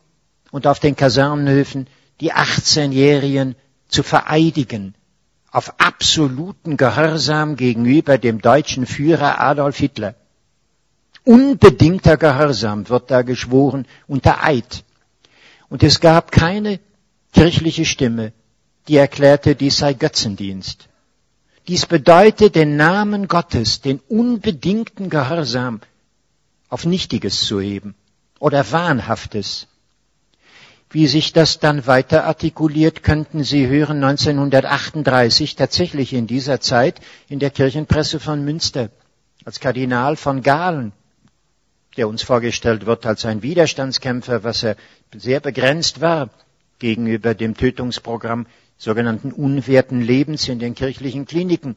und 0.52 0.68
auf 0.68 0.80
den 0.80 0.96
Kasernenhöfen 0.96 1.88
die 2.20 2.34
18-Jährigen 2.34 3.56
zu 3.88 4.04
vereidigen 4.04 4.96
auf 5.56 5.80
absoluten 5.80 6.76
Gehorsam 6.76 7.56
gegenüber 7.56 8.18
dem 8.18 8.42
deutschen 8.42 8.86
Führer 8.86 9.40
Adolf 9.40 9.78
Hitler. 9.78 10.16
Unbedingter 11.24 12.18
Gehorsam 12.18 12.90
wird 12.90 13.10
da 13.10 13.22
geschworen 13.22 13.88
unter 14.06 14.44
Eid. 14.44 14.84
Und 15.70 15.82
es 15.82 16.02
gab 16.02 16.34
keine 16.34 16.82
kirchliche 17.32 17.86
Stimme, 17.86 18.34
die 18.90 18.98
erklärte, 18.98 19.56
dies 19.56 19.78
sei 19.78 19.94
Götzendienst. 19.94 20.90
Dies 21.70 21.86
bedeutet, 21.86 22.56
den 22.56 22.76
Namen 22.76 23.30
Gottes, 23.30 23.80
den 23.80 24.02
unbedingten 24.10 25.10
Gehorsam 25.10 25.80
auf 26.68 26.86
Nichtiges 26.86 27.40
zu 27.46 27.62
heben 27.62 27.96
oder 28.40 28.70
Wahnhaftes. 28.74 29.68
Wie 30.90 31.08
sich 31.08 31.34
das 31.34 31.60
dann 31.60 31.88
weiter 31.88 32.26
artikuliert, 32.26 33.04
könnten 33.04 33.44
Sie 33.44 33.68
hören 33.68 34.04
1938, 34.04 35.56
tatsächlich 35.56 36.14
in 36.14 36.28
dieser 36.28 36.62
Zeit, 36.62 37.02
in 37.28 37.40
der 37.40 37.50
Kirchenpresse 37.50 38.20
von 38.20 38.46
Münster, 38.46 38.90
als 39.44 39.60
Kardinal 39.60 40.16
von 40.16 40.42
Galen, 40.42 40.94
der 41.98 42.08
uns 42.08 42.22
vorgestellt 42.24 42.86
wird 42.86 43.06
als 43.06 43.26
ein 43.26 43.42
Widerstandskämpfer, 43.42 44.44
was 44.44 44.64
er 44.64 44.76
sehr 45.16 45.40
begrenzt 45.40 46.02
war 46.02 46.30
gegenüber 46.80 47.34
dem 47.34 47.56
Tötungsprogramm 47.56 48.48
sogenannten 48.78 49.32
unwerten 49.32 50.02
Lebens 50.02 50.48
in 50.50 50.60
den 50.60 50.76
kirchlichen 50.76 51.26
Kliniken. 51.26 51.76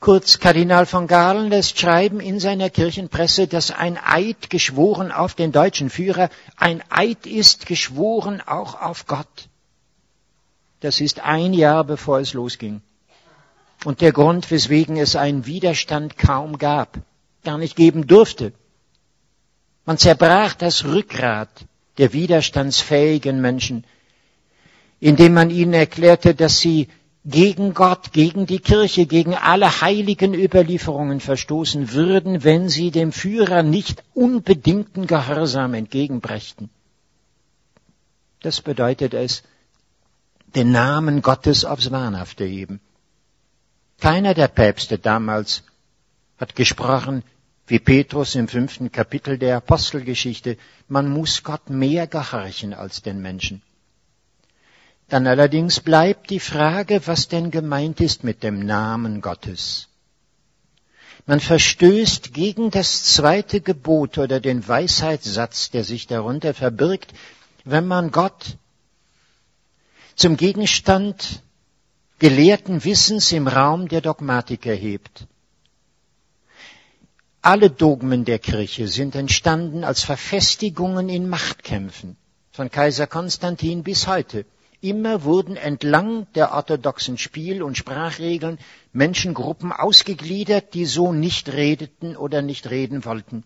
Kurz, 0.00 0.38
Kardinal 0.38 0.86
von 0.86 1.08
Galen 1.08 1.50
lässt 1.50 1.78
schreiben 1.78 2.20
in 2.20 2.38
seiner 2.38 2.70
Kirchenpresse, 2.70 3.48
dass 3.48 3.72
ein 3.72 3.98
Eid 3.98 4.48
geschworen 4.48 5.10
auf 5.10 5.34
den 5.34 5.50
deutschen 5.50 5.90
Führer, 5.90 6.30
ein 6.56 6.82
Eid 6.88 7.26
ist 7.26 7.66
geschworen 7.66 8.40
auch 8.40 8.80
auf 8.80 9.06
Gott. 9.06 9.48
Das 10.80 11.00
ist 11.00 11.20
ein 11.20 11.52
Jahr 11.52 11.82
bevor 11.82 12.20
es 12.20 12.32
losging. 12.32 12.80
Und 13.84 14.00
der 14.00 14.12
Grund, 14.12 14.50
weswegen 14.52 14.96
es 14.96 15.16
einen 15.16 15.46
Widerstand 15.46 16.16
kaum 16.16 16.58
gab, 16.58 16.98
gar 17.44 17.58
nicht 17.58 17.74
geben 17.74 18.06
durfte. 18.06 18.52
Man 19.84 19.98
zerbrach 19.98 20.54
das 20.54 20.84
Rückgrat 20.84 21.48
der 21.98 22.12
widerstandsfähigen 22.12 23.40
Menschen, 23.40 23.84
indem 25.00 25.34
man 25.34 25.50
ihnen 25.50 25.74
erklärte, 25.74 26.34
dass 26.34 26.60
sie 26.60 26.88
gegen 27.24 27.74
Gott, 27.74 28.12
gegen 28.12 28.46
die 28.46 28.58
Kirche, 28.58 29.06
gegen 29.06 29.34
alle 29.34 29.80
heiligen 29.80 30.34
Überlieferungen 30.34 31.20
verstoßen 31.20 31.92
würden, 31.92 32.44
wenn 32.44 32.68
sie 32.68 32.90
dem 32.90 33.12
Führer 33.12 33.62
nicht 33.62 34.02
unbedingten 34.14 35.06
Gehorsam 35.06 35.74
entgegenbrächten. 35.74 36.70
Das 38.40 38.60
bedeutet 38.60 39.14
es, 39.14 39.42
den 40.54 40.70
Namen 40.70 41.22
Gottes 41.22 41.64
aufs 41.64 41.90
Wahnhafte 41.90 42.44
heben. 42.44 42.80
Keiner 44.00 44.32
der 44.34 44.48
Päpste 44.48 44.98
damals 44.98 45.64
hat 46.38 46.54
gesprochen, 46.54 47.24
wie 47.66 47.78
Petrus 47.78 48.34
im 48.34 48.48
fünften 48.48 48.90
Kapitel 48.90 49.38
der 49.38 49.56
Apostelgeschichte, 49.58 50.56
man 50.88 51.10
muss 51.10 51.42
Gott 51.42 51.68
mehr 51.68 52.06
gehorchen 52.06 52.72
als 52.72 53.02
den 53.02 53.20
Menschen. 53.20 53.60
Dann 55.08 55.26
allerdings 55.26 55.80
bleibt 55.80 56.30
die 56.30 56.40
Frage, 56.40 57.06
was 57.06 57.28
denn 57.28 57.50
gemeint 57.50 58.00
ist 58.00 58.24
mit 58.24 58.42
dem 58.42 58.60
Namen 58.64 59.20
Gottes. 59.22 59.88
Man 61.26 61.40
verstößt 61.40 62.32
gegen 62.32 62.70
das 62.70 63.04
zweite 63.04 63.60
Gebot 63.60 64.18
oder 64.18 64.40
den 64.40 64.66
Weisheitssatz, 64.66 65.70
der 65.70 65.84
sich 65.84 66.06
darunter 66.06 66.54
verbirgt, 66.54 67.12
wenn 67.64 67.86
man 67.86 68.10
Gott 68.10 68.56
zum 70.14 70.36
Gegenstand 70.36 71.42
gelehrten 72.18 72.84
Wissens 72.84 73.30
im 73.32 73.46
Raum 73.46 73.88
der 73.88 74.00
Dogmatik 74.00 74.66
erhebt. 74.66 75.26
Alle 77.40 77.70
Dogmen 77.70 78.24
der 78.24 78.38
Kirche 78.38 78.88
sind 78.88 79.14
entstanden 79.14 79.84
als 79.84 80.02
Verfestigungen 80.02 81.08
in 81.08 81.28
Machtkämpfen, 81.28 82.16
von 82.50 82.70
Kaiser 82.70 83.06
Konstantin 83.06 83.84
bis 83.84 84.06
heute. 84.06 84.44
Immer 84.80 85.24
wurden 85.24 85.56
entlang 85.56 86.26
der 86.34 86.52
orthodoxen 86.52 87.18
Spiel- 87.18 87.62
und 87.62 87.76
Sprachregeln 87.76 88.58
Menschengruppen 88.92 89.72
ausgegliedert, 89.72 90.72
die 90.74 90.86
so 90.86 91.12
nicht 91.12 91.48
redeten 91.48 92.16
oder 92.16 92.42
nicht 92.42 92.70
reden 92.70 93.04
wollten. 93.04 93.42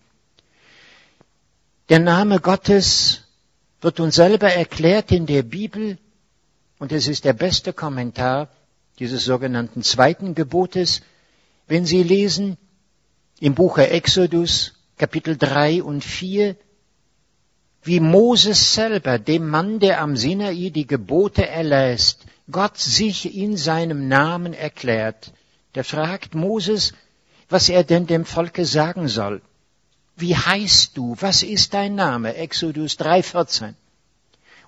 Der 1.89 2.01
Name 2.01 2.39
Gottes 2.39 3.24
wird 3.80 3.99
uns 3.99 4.14
selber 4.14 4.53
erklärt 4.53 5.11
in 5.11 5.26
der 5.26 5.43
Bibel 5.43 5.99
und 6.78 6.93
es 6.93 7.09
ist 7.09 7.24
der 7.24 7.33
beste 7.33 7.72
Kommentar 7.72 8.49
dieses 8.99 9.24
sogenannten 9.24 9.83
zweiten 9.83 10.35
Gebotes, 10.35 11.01
wenn 11.66 11.87
Sie 11.87 12.03
lesen 12.03 12.59
im 13.41 13.55
Buche 13.55 13.89
Exodus 13.89 14.74
Kapitel 14.99 15.37
3 15.37 15.83
und 15.83 16.05
4, 16.05 16.57
wie 17.83 18.01
Moses 18.01 18.74
selber, 18.74 19.18
dem 19.18 19.49
Mann, 19.49 19.80
der 19.80 20.01
am 20.01 20.16
Sinai 20.16 20.70
die 20.70 20.87
Gebote 20.87 21.47
erlässt, 21.49 22.24
Gott 22.51 22.78
sich 22.78 23.35
in 23.35 23.57
seinem 23.57 24.09
Namen 24.09 24.53
erklärt, 24.55 25.33
der 25.74 25.85
fragt 25.85 26.35
Moses, 26.35 26.93
was 27.49 27.68
er 27.68 27.83
denn 27.83 28.07
dem 28.07 28.24
Volke 28.24 28.64
sagen 28.64 29.09
soll. 29.09 29.43
Wie 30.16 30.37
heißt 30.37 30.97
du? 30.97 31.16
Was 31.20 31.43
ist 31.43 31.74
dein 31.74 31.95
Name? 31.95 32.35
Exodus 32.37 32.99
3,14. 32.99 33.74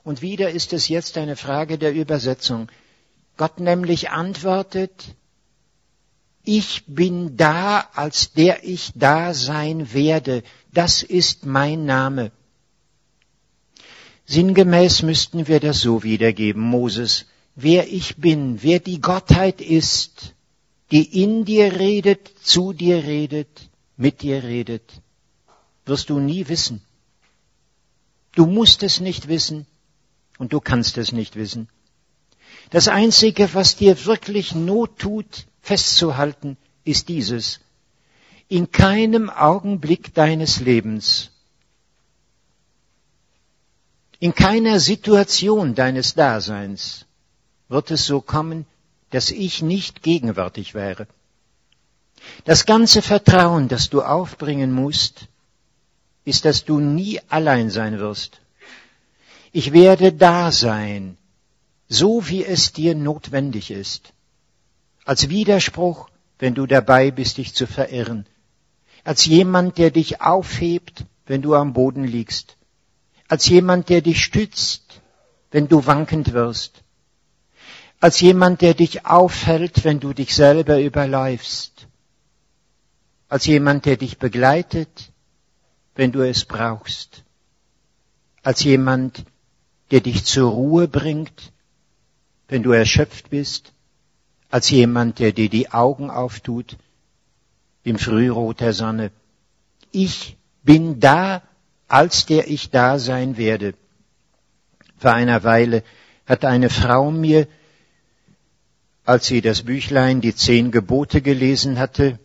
Und 0.03 0.21
wieder 0.23 0.51
ist 0.51 0.73
es 0.73 0.89
jetzt 0.89 1.17
eine 1.17 1.37
Frage 1.37 1.79
der 1.79 1.95
Übersetzung. 1.95 2.69
Gott 3.37 3.61
nämlich 3.61 4.11
antwortet, 4.11 5.15
ich 6.45 6.85
bin 6.87 7.37
da, 7.37 7.89
als 7.95 8.33
der 8.33 8.65
ich 8.65 8.93
da 8.95 9.33
sein 9.33 9.93
werde. 9.93 10.43
Das 10.73 11.03
ist 11.03 11.47
mein 11.47 11.87
Name. 11.87 12.33
Sinngemäß 14.27 15.03
müssten 15.03 15.49
wir 15.49 15.61
das 15.61 15.81
so 15.81 16.03
wiedergeben, 16.03 16.63
Moses. 16.63 17.27
Wer 17.55 17.93
ich 17.93 18.17
bin, 18.17 18.63
wer 18.63 18.81
die 18.81 19.01
Gottheit 19.01 19.61
ist, 19.61 20.35
die 20.91 21.23
in 21.23 21.45
dir 21.45 21.79
redet, 21.79 22.33
zu 22.43 22.73
dir 22.73 23.05
redet, 23.05 23.69
mit 23.97 24.23
dir 24.23 24.43
redet, 24.43 25.03
wirst 25.85 26.11
du 26.11 26.19
nie 26.19 26.49
wissen. 26.49 26.83
Du 28.35 28.47
musst 28.47 28.83
es 28.83 29.01
nicht 29.01 29.29
wissen 29.29 29.67
und 30.39 30.53
du 30.53 30.61
kannst 30.61 30.99
es 30.99 31.13
nicht 31.13 31.37
wissen. 31.37 31.69
Das 32.71 32.89
Einzige, 32.89 33.53
was 33.55 33.77
dir 33.77 34.05
wirklich 34.07 34.55
Not 34.55 34.99
tut, 34.99 35.47
festzuhalten, 35.61 36.57
ist 36.83 37.09
dieses. 37.09 37.61
In 38.49 38.71
keinem 38.71 39.31
Augenblick 39.31 40.15
deines 40.15 40.61
Lebens 40.61 41.31
in 44.25 44.35
keiner 44.35 44.81
Situation 44.81 45.75
deines 45.75 46.15
Daseins 46.15 47.05
wird 47.69 47.91
es 47.91 48.07
so 48.07 48.23
kommen, 48.23 48.65
dass 49.11 49.31
ich 49.31 49.61
nicht 49.61 50.03
gegenwärtig 50.03 50.73
wäre. 50.73 51.07
Das 52.47 52.65
ganze 52.65 53.03
Vertrauen, 53.03 53.69
das 53.69 53.91
du 53.91 54.01
aufbringen 54.01 54.73
musst, 54.73 55.29
ist, 56.25 56.47
dass 56.47 56.65
du 56.65 56.81
nie 56.81 57.21
allein 57.29 57.69
sein 57.69 57.99
wirst. 57.99 58.41
Ich 59.53 59.75
werde 59.75 60.11
da 60.11 60.51
sein, 60.53 61.19
so 61.91 62.27
wie 62.27 62.47
es 62.47 62.73
dir 62.73 62.95
notwendig 62.95 63.71
ist. 63.71 64.15
Als 65.05 65.29
Widerspruch, 65.29 66.09
wenn 66.39 66.55
du 66.55 66.65
dabei 66.65 67.11
bist, 67.11 67.37
dich 67.37 67.53
zu 67.53 67.67
verirren. 67.67 68.25
Als 69.05 69.27
jemand, 69.27 69.77
der 69.77 69.91
dich 69.91 70.23
aufhebt, 70.23 71.05
wenn 71.27 71.43
du 71.43 71.55
am 71.55 71.75
Boden 71.75 72.05
liegst 72.05 72.57
als 73.35 73.49
jemand, 73.49 73.89
der 73.89 74.01
dich 74.01 74.23
stützt, 74.23 75.01
wenn 75.51 75.67
du 75.67 75.87
wankend 75.87 76.35
wirst, 76.35 76.85
als 77.99 78.21
jemand, 78.21 78.61
der 78.61 78.75
dich 78.75 79.07
aufhält, 79.07 79.83
wenn 79.83 79.99
du 79.99 80.13
dich 80.13 80.37
selber 80.37 80.81
überläufst, 80.81 81.89
als 83.29 83.45
jemand, 83.47 83.87
der 83.87 83.97
dich 83.97 84.19
begleitet, 84.19 85.11
wenn 85.97 86.13
du 86.13 86.21
es 86.21 86.45
brauchst, 86.45 87.25
als 88.45 88.63
jemand, 88.63 89.25
der 89.91 90.01
dich 90.01 90.25
zur 90.25 90.53
Ruhe 90.53 90.87
bringt, 90.87 91.51
wenn 92.47 92.63
du 92.63 92.71
erschöpft 92.71 93.31
bist, 93.31 93.73
als 94.49 94.71
jemand, 94.71 95.19
der 95.19 95.33
dir 95.33 95.49
die 95.49 95.73
Augen 95.73 96.09
auftut 96.09 96.77
im 97.83 97.99
Frührot 97.99 98.61
der 98.61 98.73
Sonne. 98.73 99.11
Ich 99.91 100.37
bin 100.63 101.01
da, 101.01 101.43
als 101.95 102.27
der 102.27 102.49
ich 102.51 102.71
da 102.71 102.99
sein 102.99 103.37
werde. 103.37 103.75
Vor 104.97 105.13
einer 105.13 105.45
Weile 105.45 105.85
hat 106.27 106.45
eine 106.45 106.69
Frau 106.69 107.13
mir, 107.13 107.47
als 109.05 109.27
sie 109.27 109.41
das 109.41 109.63
Büchlein 109.63 110.21
Die 110.21 110.35
Zehn 110.35 110.73
Gebote 110.73 111.23
gelesen 111.23 111.79
hatte, 111.79 112.19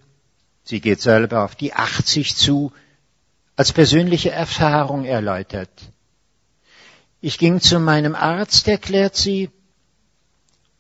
sie 0.63 0.81
geht 0.81 1.01
selber 1.01 1.43
auf 1.43 1.53
die 1.53 1.75
80 1.75 2.35
zu, 2.35 2.71
als 3.57 3.71
persönliche 3.71 4.31
Erfahrung 4.31 5.05
erläutert. 5.05 5.69
Ich 7.21 7.37
ging 7.37 7.61
zu 7.61 7.79
meinem 7.79 8.15
Arzt, 8.15 8.67
erklärt 8.67 9.15
sie, 9.15 9.51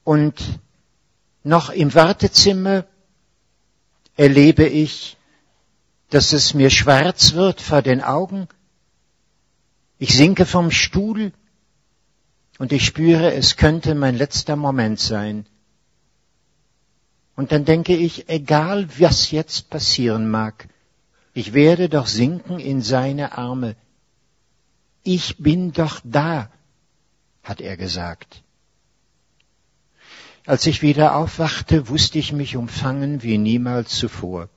und 0.03 0.33
noch 1.43 1.69
im 1.69 1.93
Wartezimmer 1.93 2.85
erlebe 4.17 4.65
ich, 4.65 5.15
dass 6.09 6.33
es 6.33 6.55
mir 6.55 6.71
schwarz 6.71 7.33
wird 7.33 7.61
vor 7.61 7.83
den 7.83 8.01
Augen. 8.01 8.47
Ich 9.99 10.15
sinke 10.15 10.45
vom 10.45 10.71
Stuhl 10.71 11.33
und 12.57 12.71
ich 12.71 12.85
spüre, 12.85 13.33
es 13.33 13.57
könnte 13.57 13.95
mein 13.95 14.15
letzter 14.15 14.55
Moment 14.55 14.99
sein. 14.99 15.45
Und 17.35 17.51
dann 17.51 17.65
denke 17.65 17.95
ich, 17.95 18.29
egal 18.29 18.87
was 18.97 19.31
jetzt 19.31 19.69
passieren 19.69 20.29
mag, 20.29 20.69
ich 21.33 21.53
werde 21.53 21.89
doch 21.89 22.07
sinken 22.07 22.59
in 22.59 22.81
seine 22.81 23.37
Arme. 23.37 23.75
Ich 25.03 25.37
bin 25.37 25.73
doch 25.73 25.99
da, 26.03 26.49
hat 27.43 27.61
er 27.61 27.77
gesagt. 27.77 28.43
Als 30.45 30.65
ich 30.65 30.81
wieder 30.81 31.15
aufwachte, 31.15 31.89
wusste 31.89 32.19
ich 32.19 32.31
mich 32.31 32.55
umfangen 32.55 33.21
wie 33.21 33.37
niemals 33.37 33.95
zuvor. 33.95 34.49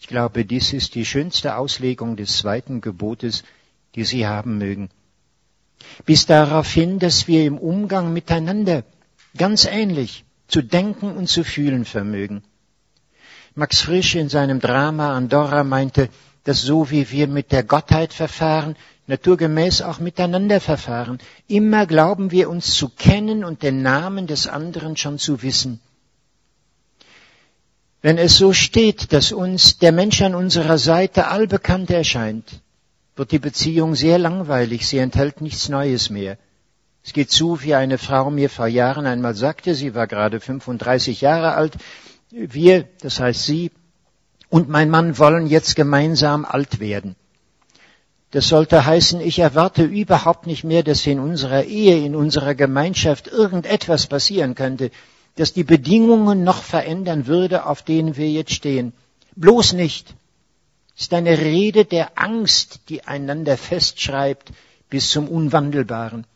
Ich 0.00 0.08
glaube, 0.08 0.44
dies 0.44 0.72
ist 0.72 0.94
die 0.96 1.06
schönste 1.06 1.56
Auslegung 1.56 2.16
des 2.16 2.36
zweiten 2.38 2.80
Gebotes, 2.80 3.44
die 3.94 4.04
Sie 4.04 4.26
haben 4.26 4.58
mögen. 4.58 4.90
Bis 6.04 6.26
darauf 6.26 6.70
hin, 6.70 6.98
dass 6.98 7.28
wir 7.28 7.44
im 7.44 7.58
Umgang 7.58 8.12
miteinander 8.12 8.84
ganz 9.36 9.64
ähnlich 9.64 10.24
zu 10.48 10.62
denken 10.62 11.12
und 11.16 11.28
zu 11.28 11.44
fühlen 11.44 11.84
vermögen. 11.84 12.42
Max 13.54 13.80
Frisch 13.80 14.14
in 14.16 14.28
seinem 14.28 14.60
Drama 14.60 15.16
Andorra 15.16 15.62
meinte, 15.64 16.08
dass 16.44 16.60
so 16.62 16.90
wie 16.90 17.10
wir 17.10 17.28
mit 17.28 17.52
der 17.52 17.62
Gottheit 17.62 18.12
verfahren, 18.12 18.76
naturgemäß 19.06 19.82
auch 19.82 20.00
miteinander 20.00 20.60
verfahren. 20.60 21.18
Immer 21.46 21.86
glauben 21.86 22.30
wir 22.30 22.50
uns 22.50 22.74
zu 22.74 22.88
kennen 22.88 23.44
und 23.44 23.62
den 23.62 23.82
Namen 23.82 24.26
des 24.26 24.46
anderen 24.46 24.96
schon 24.96 25.18
zu 25.18 25.42
wissen. 25.42 25.80
Wenn 28.02 28.18
es 28.18 28.36
so 28.36 28.52
steht, 28.52 29.12
dass 29.12 29.32
uns 29.32 29.78
der 29.78 29.92
Mensch 29.92 30.20
an 30.20 30.34
unserer 30.34 30.76
Seite 30.76 31.28
allbekannt 31.28 31.90
erscheint, 31.90 32.60
wird 33.16 33.32
die 33.32 33.38
Beziehung 33.38 33.94
sehr 33.94 34.18
langweilig, 34.18 34.86
sie 34.86 34.98
enthält 34.98 35.40
nichts 35.40 35.68
Neues 35.68 36.10
mehr. 36.10 36.38
Es 37.04 37.12
geht 37.12 37.30
zu, 37.30 37.62
wie 37.62 37.74
eine 37.74 37.98
Frau 37.98 38.30
mir 38.30 38.48
vor 38.48 38.66
Jahren 38.66 39.06
einmal 39.06 39.34
sagte, 39.34 39.74
sie 39.74 39.94
war 39.94 40.06
gerade 40.06 40.40
35 40.40 41.20
Jahre 41.20 41.54
alt, 41.54 41.74
wir, 42.30 42.84
das 43.00 43.20
heißt 43.20 43.44
sie, 43.44 43.70
und 44.48 44.68
mein 44.68 44.90
Mann 44.90 45.18
wollen 45.18 45.46
jetzt 45.46 45.76
gemeinsam 45.76 46.44
alt 46.44 46.80
werden. 46.80 47.14
Das 48.30 48.48
sollte 48.48 48.84
heißen, 48.84 49.20
ich 49.20 49.38
erwarte 49.38 49.84
überhaupt 49.84 50.46
nicht 50.48 50.64
mehr, 50.64 50.82
dass 50.82 51.06
in 51.06 51.20
unserer 51.20 51.64
Ehe, 51.64 52.04
in 52.04 52.16
unserer 52.16 52.56
Gemeinschaft 52.56 53.28
irgendetwas 53.28 54.08
passieren 54.08 54.56
könnte, 54.56 54.90
das 55.36 55.52
die 55.52 55.62
Bedingungen 55.62 56.42
noch 56.42 56.62
verändern 56.62 57.26
würde, 57.28 57.66
auf 57.66 57.82
denen 57.82 58.16
wir 58.16 58.28
jetzt 58.28 58.52
stehen. 58.52 58.92
Bloß 59.36 59.74
nicht. 59.74 60.14
Ist 60.96 61.12
eine 61.12 61.38
Rede 61.38 61.84
der 61.84 62.18
Angst, 62.18 62.80
die 62.88 63.04
einander 63.04 63.56
festschreibt 63.56 64.52
bis 64.88 65.10
zum 65.10 65.28
Unwandelbaren. 65.28 66.26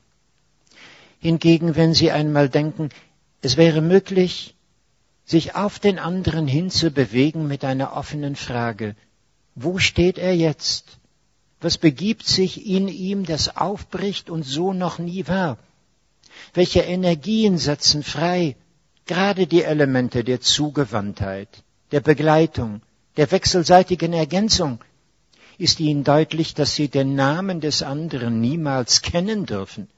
Hingegen, 1.20 1.76
wenn 1.76 1.94
Sie 1.94 2.10
einmal 2.10 2.48
denken, 2.48 2.90
es 3.40 3.56
wäre 3.56 3.80
möglich, 3.80 4.54
sich 5.24 5.54
auf 5.54 5.78
den 5.78 5.98
anderen 5.98 6.48
hinzubewegen 6.48 7.46
mit 7.46 7.64
einer 7.64 7.92
offenen 7.96 8.34
Frage, 8.34 8.96
wo 9.54 9.78
steht 9.78 10.18
er 10.18 10.34
jetzt? 10.34 10.98
Was 11.60 11.76
begibt 11.76 12.26
sich 12.26 12.66
in 12.66 12.88
ihm, 12.88 13.24
das 13.24 13.56
aufbricht 13.56 14.30
und 14.30 14.44
so 14.44 14.72
noch 14.72 14.98
nie 14.98 15.26
war? 15.26 15.58
Welche 16.54 16.80
Energien 16.80 17.58
setzen 17.58 18.02
frei? 18.02 18.56
Gerade 19.06 19.46
die 19.46 19.62
Elemente 19.62 20.22
der 20.22 20.40
Zugewandtheit, 20.40 21.48
der 21.90 22.00
Begleitung, 22.00 22.80
der 23.18 23.30
wechselseitigen 23.32 24.12
Ergänzung. 24.12 24.78
Ist 25.58 25.80
ihnen 25.80 26.04
deutlich, 26.04 26.54
dass 26.54 26.76
sie 26.76 26.88
den 26.88 27.16
Namen 27.16 27.60
des 27.60 27.82
anderen 27.82 28.40
niemals 28.40 29.02
kennen 29.02 29.44
dürfen, 29.44 29.88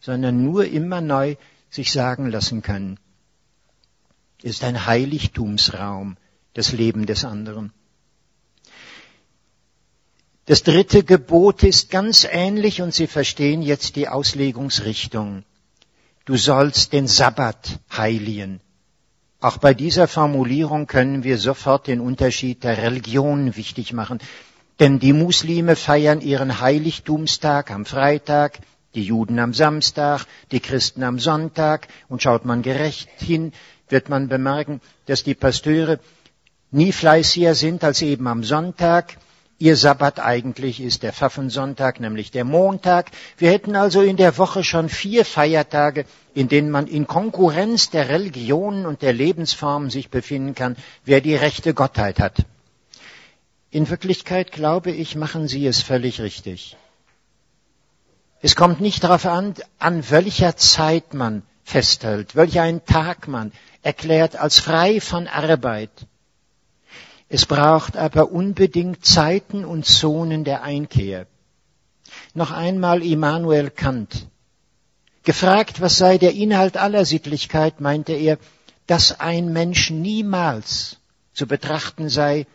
sondern 0.00 0.44
nur 0.44 0.66
immer 0.66 1.00
neu 1.00 1.36
sich 1.70 1.90
sagen 1.90 2.30
lassen 2.30 2.60
können. 2.60 3.00
Ist 4.42 4.62
ein 4.64 4.84
Heiligtumsraum, 4.84 6.18
das 6.52 6.72
Leben 6.72 7.06
des 7.06 7.24
anderen. 7.24 7.72
Das 10.44 10.62
dritte 10.62 11.04
Gebot 11.04 11.62
ist 11.62 11.90
ganz 11.90 12.26
ähnlich 12.30 12.82
und 12.82 12.92
Sie 12.92 13.06
verstehen 13.06 13.62
jetzt 13.62 13.96
die 13.96 14.08
Auslegungsrichtung. 14.08 15.44
Du 16.26 16.36
sollst 16.36 16.92
den 16.92 17.06
Sabbat 17.06 17.80
heiligen. 17.90 18.60
Auch 19.40 19.58
bei 19.58 19.72
dieser 19.72 20.08
Formulierung 20.08 20.88
können 20.88 21.22
wir 21.22 21.38
sofort 21.38 21.86
den 21.86 22.00
Unterschied 22.00 22.64
der 22.64 22.78
Religion 22.78 23.54
wichtig 23.54 23.92
machen. 23.92 24.18
Denn 24.80 24.98
die 24.98 25.12
Muslime 25.12 25.76
feiern 25.76 26.20
ihren 26.20 26.60
Heiligtumstag 26.60 27.70
am 27.70 27.84
Freitag, 27.84 28.58
die 28.96 29.04
Juden 29.04 29.38
am 29.38 29.54
Samstag, 29.54 30.24
die 30.50 30.58
Christen 30.58 31.04
am 31.04 31.20
Sonntag. 31.20 31.86
Und 32.08 32.20
schaut 32.20 32.44
man 32.44 32.62
gerecht 32.62 33.08
hin, 33.18 33.52
wird 33.88 34.08
man 34.08 34.26
bemerken, 34.26 34.80
dass 35.06 35.22
die 35.22 35.34
Pasteure 35.34 36.00
nie 36.72 36.90
fleißiger 36.90 37.54
sind 37.54 37.84
als 37.84 38.02
eben 38.02 38.26
am 38.26 38.42
Sonntag 38.42 39.18
Ihr 39.60 39.76
Sabbat 39.76 40.20
eigentlich 40.20 40.80
ist 40.80 41.02
der 41.02 41.12
Pfaffensonntag, 41.12 41.98
nämlich 41.98 42.30
der 42.30 42.44
Montag. 42.44 43.10
Wir 43.38 43.50
hätten 43.50 43.74
also 43.74 44.02
in 44.02 44.16
der 44.16 44.38
Woche 44.38 44.62
schon 44.62 44.88
vier 44.88 45.24
Feiertage, 45.24 46.04
in 46.32 46.46
denen 46.48 46.70
man 46.70 46.86
in 46.86 47.08
Konkurrenz 47.08 47.90
der 47.90 48.08
Religionen 48.08 48.86
und 48.86 49.02
der 49.02 49.12
Lebensformen 49.12 49.90
sich 49.90 50.10
befinden 50.10 50.54
kann, 50.54 50.76
wer 51.04 51.20
die 51.20 51.34
rechte 51.34 51.74
Gottheit 51.74 52.20
hat. 52.20 52.44
In 53.70 53.90
Wirklichkeit, 53.90 54.52
glaube 54.52 54.92
ich, 54.92 55.16
machen 55.16 55.48
Sie 55.48 55.66
es 55.66 55.82
völlig 55.82 56.20
richtig. 56.20 56.76
Es 58.40 58.54
kommt 58.54 58.80
nicht 58.80 59.02
darauf 59.02 59.26
an, 59.26 59.54
an 59.80 60.08
welcher 60.08 60.56
Zeit 60.56 61.14
man 61.14 61.42
festhält, 61.64 62.36
welcher 62.36 62.62
einen 62.62 62.84
Tag 62.84 63.26
man 63.26 63.50
erklärt 63.82 64.36
als 64.36 64.60
frei 64.60 65.00
von 65.00 65.26
Arbeit. 65.26 65.90
Es 67.28 67.44
braucht 67.44 67.96
aber 67.96 68.32
unbedingt 68.32 69.04
Zeiten 69.04 69.64
und 69.64 69.84
Zonen 69.84 70.44
der 70.44 70.62
Einkehr. 70.62 71.26
Noch 72.34 72.50
einmal 72.50 73.02
Immanuel 73.02 73.70
Kant. 73.70 74.26
Gefragt, 75.24 75.82
was 75.82 75.98
sei 75.98 76.16
der 76.16 76.32
Inhalt 76.32 76.78
aller 76.78 77.04
Sittlichkeit, 77.04 77.80
meinte 77.80 78.12
er, 78.14 78.38
dass 78.86 79.20
ein 79.20 79.52
Mensch 79.52 79.90
niemals 79.90 80.96
zu 81.34 81.46
betrachten 81.46 82.08
sei 82.08 82.46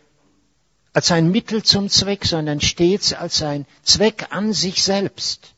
als 0.92 1.10
ein 1.10 1.30
Mittel 1.30 1.62
zum 1.62 1.88
Zweck, 1.88 2.24
sondern 2.24 2.60
stets 2.60 3.12
als 3.12 3.42
ein 3.42 3.66
Zweck 3.82 4.28
an 4.30 4.52
sich 4.52 4.82
selbst. 4.82 5.54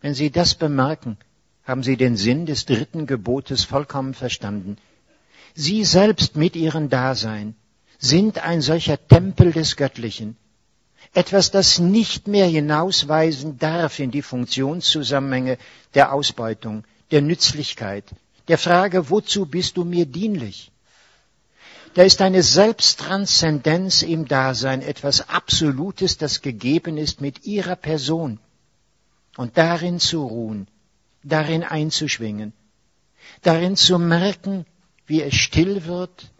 Wenn 0.00 0.14
Sie 0.14 0.30
das 0.30 0.54
bemerken, 0.54 1.16
haben 1.64 1.82
Sie 1.82 1.96
den 1.96 2.16
Sinn 2.16 2.46
des 2.46 2.66
dritten 2.66 3.06
Gebotes 3.06 3.64
vollkommen 3.64 4.14
verstanden. 4.14 4.78
Sie 5.54 5.84
selbst 5.84 6.36
mit 6.36 6.56
Ihrem 6.56 6.88
Dasein 6.88 7.54
sind 8.00 8.38
ein 8.38 8.62
solcher 8.62 8.98
Tempel 9.06 9.52
des 9.52 9.76
Göttlichen. 9.76 10.36
Etwas, 11.12 11.50
das 11.50 11.78
nicht 11.78 12.28
mehr 12.28 12.46
hinausweisen 12.46 13.58
darf 13.58 13.98
in 13.98 14.10
die 14.10 14.22
Funktionszusammenhänge 14.22 15.58
der 15.94 16.12
Ausbeutung, 16.12 16.84
der 17.10 17.20
Nützlichkeit, 17.20 18.04
der 18.48 18.58
Frage, 18.58 19.10
wozu 19.10 19.46
bist 19.46 19.76
du 19.76 19.84
mir 19.84 20.06
dienlich? 20.06 20.72
Da 21.94 22.02
ist 22.02 22.22
eine 22.22 22.42
Selbsttranszendenz 22.42 24.02
im 24.02 24.28
Dasein, 24.28 24.80
etwas 24.80 25.28
Absolutes, 25.28 26.16
das 26.16 26.40
gegeben 26.40 26.96
ist 26.96 27.20
mit 27.20 27.44
ihrer 27.44 27.76
Person. 27.76 28.38
Und 29.36 29.58
darin 29.58 29.98
zu 29.98 30.24
ruhen, 30.24 30.68
darin 31.24 31.64
einzuschwingen, 31.64 32.52
darin 33.42 33.76
zu 33.76 33.98
merken, 33.98 34.66
wie 35.06 35.22
es 35.22 35.34
still 35.34 35.84
wird, 35.86 36.30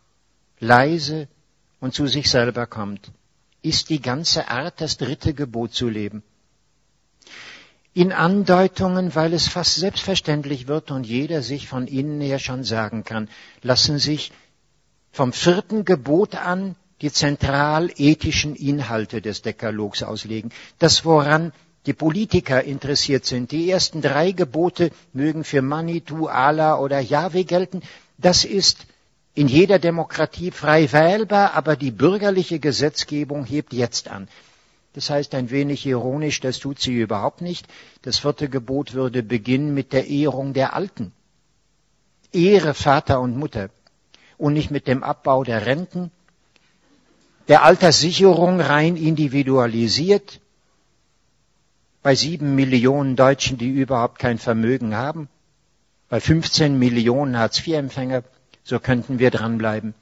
leise, 0.60 1.28
und 1.80 1.94
zu 1.94 2.06
sich 2.06 2.30
selber 2.30 2.66
kommt, 2.66 3.10
ist 3.62 3.90
die 3.90 4.00
ganze 4.00 4.48
Art, 4.48 4.80
das 4.80 4.96
dritte 4.96 5.34
Gebot 5.34 5.74
zu 5.74 5.88
leben. 5.88 6.22
In 7.92 8.12
Andeutungen, 8.12 9.14
weil 9.14 9.32
es 9.32 9.48
fast 9.48 9.74
selbstverständlich 9.74 10.68
wird 10.68 10.90
und 10.90 11.04
jeder 11.04 11.42
sich 11.42 11.66
von 11.66 11.86
innen 11.86 12.20
her 12.20 12.38
schon 12.38 12.62
sagen 12.62 13.02
kann, 13.02 13.28
lassen 13.62 13.98
sich 13.98 14.32
vom 15.10 15.32
vierten 15.32 15.84
Gebot 15.84 16.36
an 16.36 16.76
die 17.00 17.10
zentral 17.10 17.90
ethischen 17.96 18.54
Inhalte 18.54 19.20
des 19.20 19.42
Dekalogs 19.42 20.02
auslegen. 20.02 20.52
Das, 20.78 21.04
woran 21.04 21.52
die 21.86 21.94
Politiker 21.94 22.62
interessiert 22.62 23.24
sind. 23.24 23.52
Die 23.52 23.70
ersten 23.70 24.02
drei 24.02 24.32
Gebote 24.32 24.90
mögen 25.12 25.44
für 25.44 25.62
Manitou, 25.62 26.26
Allah 26.26 26.78
oder 26.78 27.00
Yahweh 27.00 27.44
gelten. 27.44 27.82
Das 28.18 28.44
ist 28.44 28.86
in 29.40 29.48
jeder 29.48 29.78
Demokratie 29.78 30.50
frei 30.50 30.92
wählbar, 30.92 31.54
aber 31.54 31.74
die 31.74 31.90
bürgerliche 31.90 32.58
Gesetzgebung 32.58 33.46
hebt 33.46 33.72
jetzt 33.72 34.08
an. 34.08 34.28
Das 34.92 35.08
heißt 35.08 35.34
ein 35.34 35.48
wenig 35.50 35.86
ironisch, 35.86 36.40
das 36.40 36.58
tut 36.58 36.78
sie 36.78 36.92
überhaupt 36.92 37.40
nicht. 37.40 37.66
Das 38.02 38.18
vierte 38.18 38.50
Gebot 38.50 38.92
würde 38.92 39.22
beginnen 39.22 39.72
mit 39.72 39.94
der 39.94 40.08
Ehrung 40.08 40.52
der 40.52 40.74
Alten. 40.74 41.12
Ehre 42.34 42.74
Vater 42.74 43.18
und 43.22 43.34
Mutter 43.38 43.70
und 44.36 44.52
nicht 44.52 44.70
mit 44.70 44.86
dem 44.86 45.02
Abbau 45.02 45.42
der 45.42 45.64
Renten, 45.64 46.10
der 47.48 47.62
Alterssicherung 47.64 48.60
rein 48.60 48.94
individualisiert, 48.98 50.42
bei 52.02 52.14
sieben 52.14 52.56
Millionen 52.56 53.16
Deutschen, 53.16 53.56
die 53.56 53.70
überhaupt 53.70 54.18
kein 54.18 54.36
Vermögen 54.36 54.94
haben, 54.94 55.30
bei 56.10 56.20
15 56.20 56.78
Millionen 56.78 57.38
Hartz-IV-Empfänger, 57.38 58.22
so 58.64 58.78
könnten 58.78 59.18
wir 59.18 59.30
dranbleiben. 59.30 59.94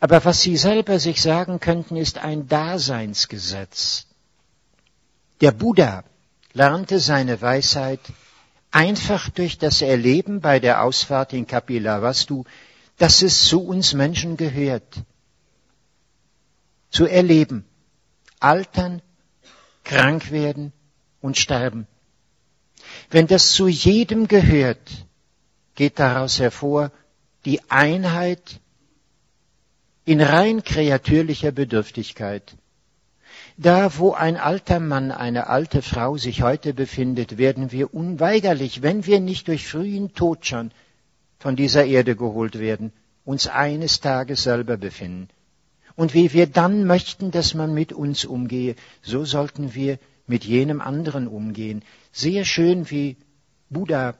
Aber 0.00 0.24
was 0.24 0.40
Sie 0.40 0.56
selber 0.56 0.98
sich 0.98 1.20
sagen 1.20 1.60
könnten, 1.60 1.96
ist 1.96 2.18
ein 2.18 2.48
Daseinsgesetz. 2.48 4.06
Der 5.40 5.52
Buddha 5.52 6.04
lernte 6.52 7.00
seine 7.00 7.40
Weisheit 7.40 8.00
einfach 8.70 9.28
durch 9.30 9.58
das 9.58 9.82
Erleben 9.82 10.40
bei 10.40 10.58
der 10.58 10.82
Ausfahrt 10.82 11.32
in 11.32 11.46
Kapilavastu, 11.46 12.44
dass 12.96 13.22
es 13.22 13.44
zu 13.44 13.62
uns 13.62 13.92
Menschen 13.94 14.36
gehört. 14.36 15.02
Zu 16.90 17.06
erleben, 17.06 17.64
altern, 18.40 19.02
krank 19.84 20.30
werden 20.30 20.72
und 21.20 21.36
sterben. 21.36 21.86
Wenn 23.10 23.26
das 23.26 23.52
zu 23.52 23.68
jedem 23.68 24.28
gehört, 24.28 25.06
geht 25.74 25.98
daraus 25.98 26.38
hervor 26.38 26.90
die 27.44 27.60
Einheit 27.70 28.60
in 30.04 30.20
rein 30.20 30.62
kreatürlicher 30.62 31.52
Bedürftigkeit. 31.52 32.56
Da, 33.56 33.98
wo 33.98 34.12
ein 34.12 34.36
alter 34.36 34.80
Mann, 34.80 35.10
eine 35.12 35.48
alte 35.48 35.82
Frau 35.82 36.16
sich 36.16 36.42
heute 36.42 36.72
befindet, 36.72 37.38
werden 37.38 37.72
wir 37.72 37.92
unweigerlich, 37.92 38.82
wenn 38.82 39.06
wir 39.06 39.20
nicht 39.20 39.48
durch 39.48 39.66
frühen 39.66 40.14
Tod 40.14 40.46
schon 40.46 40.70
von 41.38 41.56
dieser 41.56 41.84
Erde 41.84 42.16
geholt 42.16 42.58
werden, 42.58 42.92
uns 43.24 43.46
eines 43.46 44.00
Tages 44.00 44.42
selber 44.42 44.76
befinden. 44.76 45.28
Und 45.96 46.14
wie 46.14 46.32
wir 46.32 46.46
dann 46.46 46.86
möchten, 46.86 47.30
dass 47.30 47.54
man 47.54 47.74
mit 47.74 47.92
uns 47.92 48.24
umgehe, 48.24 48.76
so 49.02 49.24
sollten 49.24 49.74
wir 49.74 49.98
mit 50.26 50.44
jenem 50.44 50.80
anderen 50.80 51.28
umgehen. 51.28 51.82
Sehr 52.12 52.44
schön, 52.44 52.90
wie 52.90 53.16
Buddha 53.68 54.14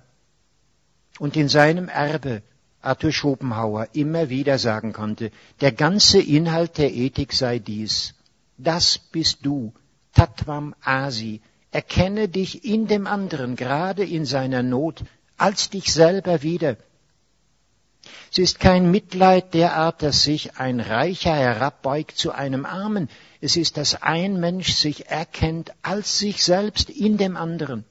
und 1.19 1.37
in 1.37 1.49
seinem 1.49 1.89
Erbe 1.89 2.43
Arthur 2.83 3.13
Schopenhauer 3.13 3.89
immer 3.93 4.31
wieder 4.31 4.59
sagen 4.59 4.93
konnte, 4.93 5.31
der 5.61 5.73
ganze 5.73 6.21
Inhalt 6.21 6.79
der 6.79 6.93
Ethik 6.93 7.33
sei 7.33 7.59
dies. 7.59 8.15
Das 8.57 8.99
bist 8.99 9.39
du, 9.43 9.73
Tatvam 10.15 10.75
Asi. 10.83 11.41
Erkenne 11.73 12.29
dich 12.29 12.65
in 12.65 12.87
dem 12.89 13.07
anderen, 13.07 13.55
gerade 13.55 14.05
in 14.05 14.25
seiner 14.25 14.63
Not, 14.63 15.05
als 15.37 15.71
dich 15.71 15.93
selber 15.93 16.43
wieder. 16.43 16.77
Es 18.31 18.39
ist 18.39 18.61
kein 18.61 18.91
Mitleid 18.91 19.55
derart, 19.55 20.03
dass 20.03 20.23
sich 20.23 20.57
ein 20.57 20.81
Reicher 20.81 21.35
herabbeugt 21.35 22.17
zu 22.17 22.33
einem 22.33 22.65
Armen. 22.65 23.09
Es 23.41 23.57
ist, 23.57 23.77
dass 23.77 24.03
ein 24.03 24.41
Mensch 24.41 24.73
sich 24.73 25.09
erkennt 25.09 25.73
als 25.83 26.19
sich 26.19 26.43
selbst 26.43 26.91
in 26.91 27.19
dem 27.19 27.37
anderen. 27.37 27.85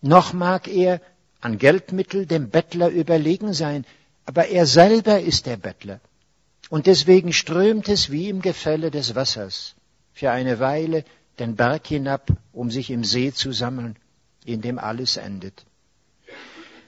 Noch 0.00 0.32
mag 0.32 0.68
er 0.68 1.00
an 1.44 1.58
Geldmittel 1.58 2.24
dem 2.24 2.48
Bettler 2.48 2.88
überlegen 2.88 3.52
sein, 3.52 3.84
aber 4.24 4.48
er 4.48 4.64
selber 4.64 5.20
ist 5.20 5.44
der 5.44 5.58
Bettler. 5.58 6.00
Und 6.70 6.86
deswegen 6.86 7.34
strömt 7.34 7.88
es 7.90 8.10
wie 8.10 8.30
im 8.30 8.40
Gefälle 8.40 8.90
des 8.90 9.14
Wassers 9.14 9.74
für 10.14 10.30
eine 10.30 10.58
Weile 10.58 11.04
den 11.38 11.54
Berg 11.54 11.86
hinab, 11.86 12.30
um 12.52 12.70
sich 12.70 12.90
im 12.90 13.04
See 13.04 13.32
zu 13.32 13.52
sammeln, 13.52 13.96
in 14.46 14.62
dem 14.62 14.78
alles 14.78 15.18
endet. 15.18 15.66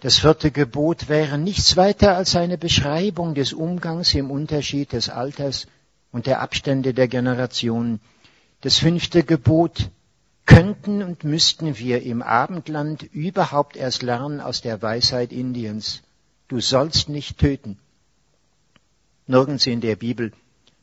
Das 0.00 0.18
vierte 0.18 0.50
Gebot 0.50 1.10
wäre 1.10 1.36
nichts 1.36 1.76
weiter 1.76 2.16
als 2.16 2.34
eine 2.34 2.56
Beschreibung 2.56 3.34
des 3.34 3.52
Umgangs 3.52 4.14
im 4.14 4.30
Unterschied 4.30 4.92
des 4.92 5.10
Alters 5.10 5.66
und 6.12 6.26
der 6.26 6.40
Abstände 6.40 6.94
der 6.94 7.08
Generationen. 7.08 8.00
Das 8.62 8.78
fünfte 8.78 9.22
Gebot 9.22 9.90
könnten 10.46 11.02
und 11.02 11.24
müssten 11.24 11.78
wir 11.78 12.02
im 12.02 12.22
Abendland 12.22 13.02
überhaupt 13.02 13.76
erst 13.76 14.02
lernen 14.02 14.40
aus 14.40 14.62
der 14.62 14.80
Weisheit 14.80 15.32
Indiens. 15.32 16.02
Du 16.48 16.60
sollst 16.60 17.08
nicht 17.08 17.38
töten. 17.38 17.78
Nirgends 19.26 19.66
in 19.66 19.80
der 19.80 19.96
Bibel 19.96 20.32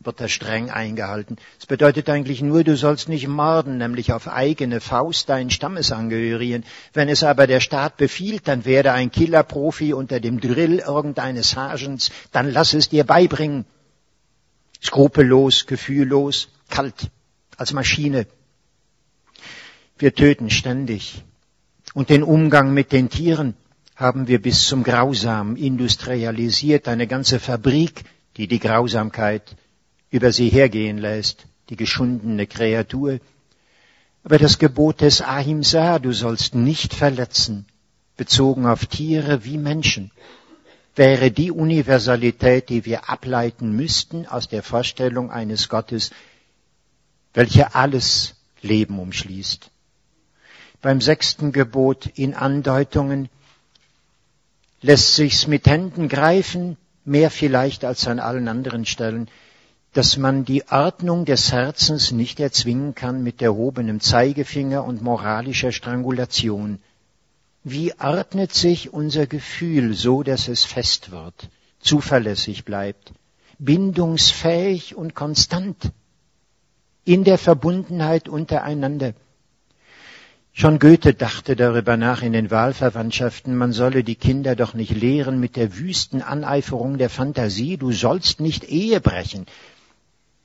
wird 0.06 0.20
das 0.20 0.32
streng 0.32 0.70
eingehalten. 0.70 1.38
Es 1.60 1.66
bedeutet 1.66 2.10
eigentlich 2.10 2.42
nur, 2.42 2.64
du 2.66 2.76
sollst 2.76 3.08
nicht 3.08 3.28
morden, 3.28 3.78
nämlich 3.78 4.12
auf 4.12 4.28
eigene 4.28 4.82
Faust 4.82 5.30
deinen 5.30 5.50
Stammesangehörigen. 5.50 6.66
Wenn 6.92 7.08
es 7.08 7.24
aber 7.24 7.48
der 7.48 7.62
Staat 7.62 7.96
befiehlt, 7.98 8.48
dann 8.48 8.66
werde 8.66 8.92
ein 8.92 9.12
Killerprofi 9.12 9.94
unter 9.94 10.20
dem 10.20 10.42
Drill 10.42 10.80
irgendeines 10.80 11.52
Sergeants, 11.52 12.12
dann 12.32 12.52
lass 12.52 12.74
es 12.74 12.90
dir 12.90 13.06
beibringen. 13.06 13.66
Skrupellos, 14.84 15.66
gefühllos, 15.66 16.50
kalt, 16.70 17.10
als 17.56 17.72
Maschine. 17.72 18.28
Wir 19.98 20.14
töten 20.14 20.50
ständig. 20.50 21.24
Und 21.94 22.10
den 22.10 22.24
Umgang 22.24 22.74
mit 22.74 22.92
den 22.92 23.10
Tieren 23.10 23.56
haben 23.96 24.28
wir 24.28 24.42
bis 24.42 24.66
zum 24.66 24.84
Grausam 24.84 25.56
industrialisiert, 25.56 26.88
eine 26.88 27.08
ganze 27.08 27.40
Fabrik, 27.40 28.04
die 28.38 28.48
die 28.48 28.60
Grausamkeit 28.60 29.56
über 30.10 30.32
sie 30.32 30.50
hergehen 30.50 30.98
lässt, 30.98 31.46
die 31.70 31.76
geschundene 31.76 32.48
Kreatur. 32.48 33.20
Aber 34.24 34.38
das 34.40 34.58
Gebot 34.58 35.02
des 35.02 35.22
Ahimsa, 35.22 36.00
du 36.00 36.12
sollst 36.12 36.56
nicht 36.56 36.94
verletzen, 36.94 37.66
bezogen 38.18 38.66
auf 38.66 38.86
Tiere 38.88 39.44
wie 39.44 39.58
Menschen, 39.58 40.12
wäre 40.96 41.32
die 41.32 41.52
Universalität, 41.52 42.70
die 42.70 42.86
wir 42.86 43.10
ableiten 43.10 43.76
müssten 43.76 44.26
aus 44.28 44.48
der 44.48 44.64
Vorstellung 44.64 45.32
eines 45.32 45.70
Gottes, 45.70 46.12
welcher 47.34 47.76
alles 47.76 48.36
Leben 48.62 49.00
umschließt. 49.00 49.70
Beim 50.84 51.00
sechsten 51.00 51.54
Gebot 51.54 52.08
in 52.16 52.34
Andeutungen 52.34 53.30
lässt 54.82 55.16
sich's 55.16 55.48
mit 55.48 55.66
Händen 55.66 56.10
greifen, 56.10 56.76
mehr 57.06 57.32
vielleicht 57.32 57.86
als 57.86 58.06
an 58.06 58.20
allen 58.20 58.50
anderen 58.50 58.86
Stellen, 58.86 59.30
dass 59.94 60.18
man 60.18 60.44
die 60.44 60.68
Ordnung 60.70 61.24
des 61.24 61.54
Herzens 61.54 62.12
nicht 62.12 62.42
erzwingen 62.42 62.96
kann 62.96 63.24
mit 63.24 63.42
erhobenem 63.42 64.02
Zeigefinger 64.02 64.84
und 64.84 65.02
moralischer 65.02 65.72
Strangulation. 65.72 66.80
Wie 67.64 67.94
ordnet 67.98 68.54
sich 68.54 68.92
unser 68.92 69.26
Gefühl 69.26 69.94
so, 69.94 70.22
dass 70.22 70.50
es 70.50 70.66
fest 70.66 71.12
wird, 71.12 71.48
zuverlässig 71.80 72.66
bleibt, 72.66 73.14
bindungsfähig 73.58 74.96
und 74.98 75.16
konstant 75.16 75.94
in 77.06 77.24
der 77.24 77.38
Verbundenheit 77.38 78.28
untereinander? 78.28 79.14
Schon 80.56 80.78
Goethe 80.78 81.16
dachte 81.16 81.56
darüber 81.56 81.98
nach 81.98 82.22
in 82.22 82.32
den 82.32 82.52
Wahlverwandtschaften, 82.52 83.56
man 83.56 83.72
solle 83.72 84.04
die 84.04 84.16
Kinder 84.16 84.56
doch 84.56 84.76
nicht 84.76 84.96
lehren 84.96 85.40
mit 85.40 85.56
der 85.56 85.80
wüsten 85.80 86.22
Aneiferung 86.22 87.00
der 87.00 87.10
Fantasie, 87.10 87.78
du 87.78 87.92
sollst 87.92 88.40
nicht 88.40 88.64
Ehe 88.64 89.02
brechen. 89.02 89.48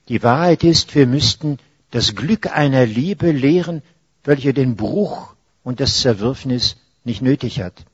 Die 0.09 0.23
Wahrheit 0.23 0.65
ist, 0.65 0.95
wir 0.95 1.07
müssten 1.07 1.59
das 1.91 2.17
Glück 2.17 2.51
einer 2.51 2.87
Liebe 2.87 3.31
lehren, 3.31 3.83
welche 4.25 4.55
den 4.55 4.77
Bruch 4.77 5.35
und 5.63 5.79
das 5.79 6.01
Zerwürfnis 6.01 6.77
nicht 7.05 7.21
nötig 7.21 7.61
hat. 7.61 7.85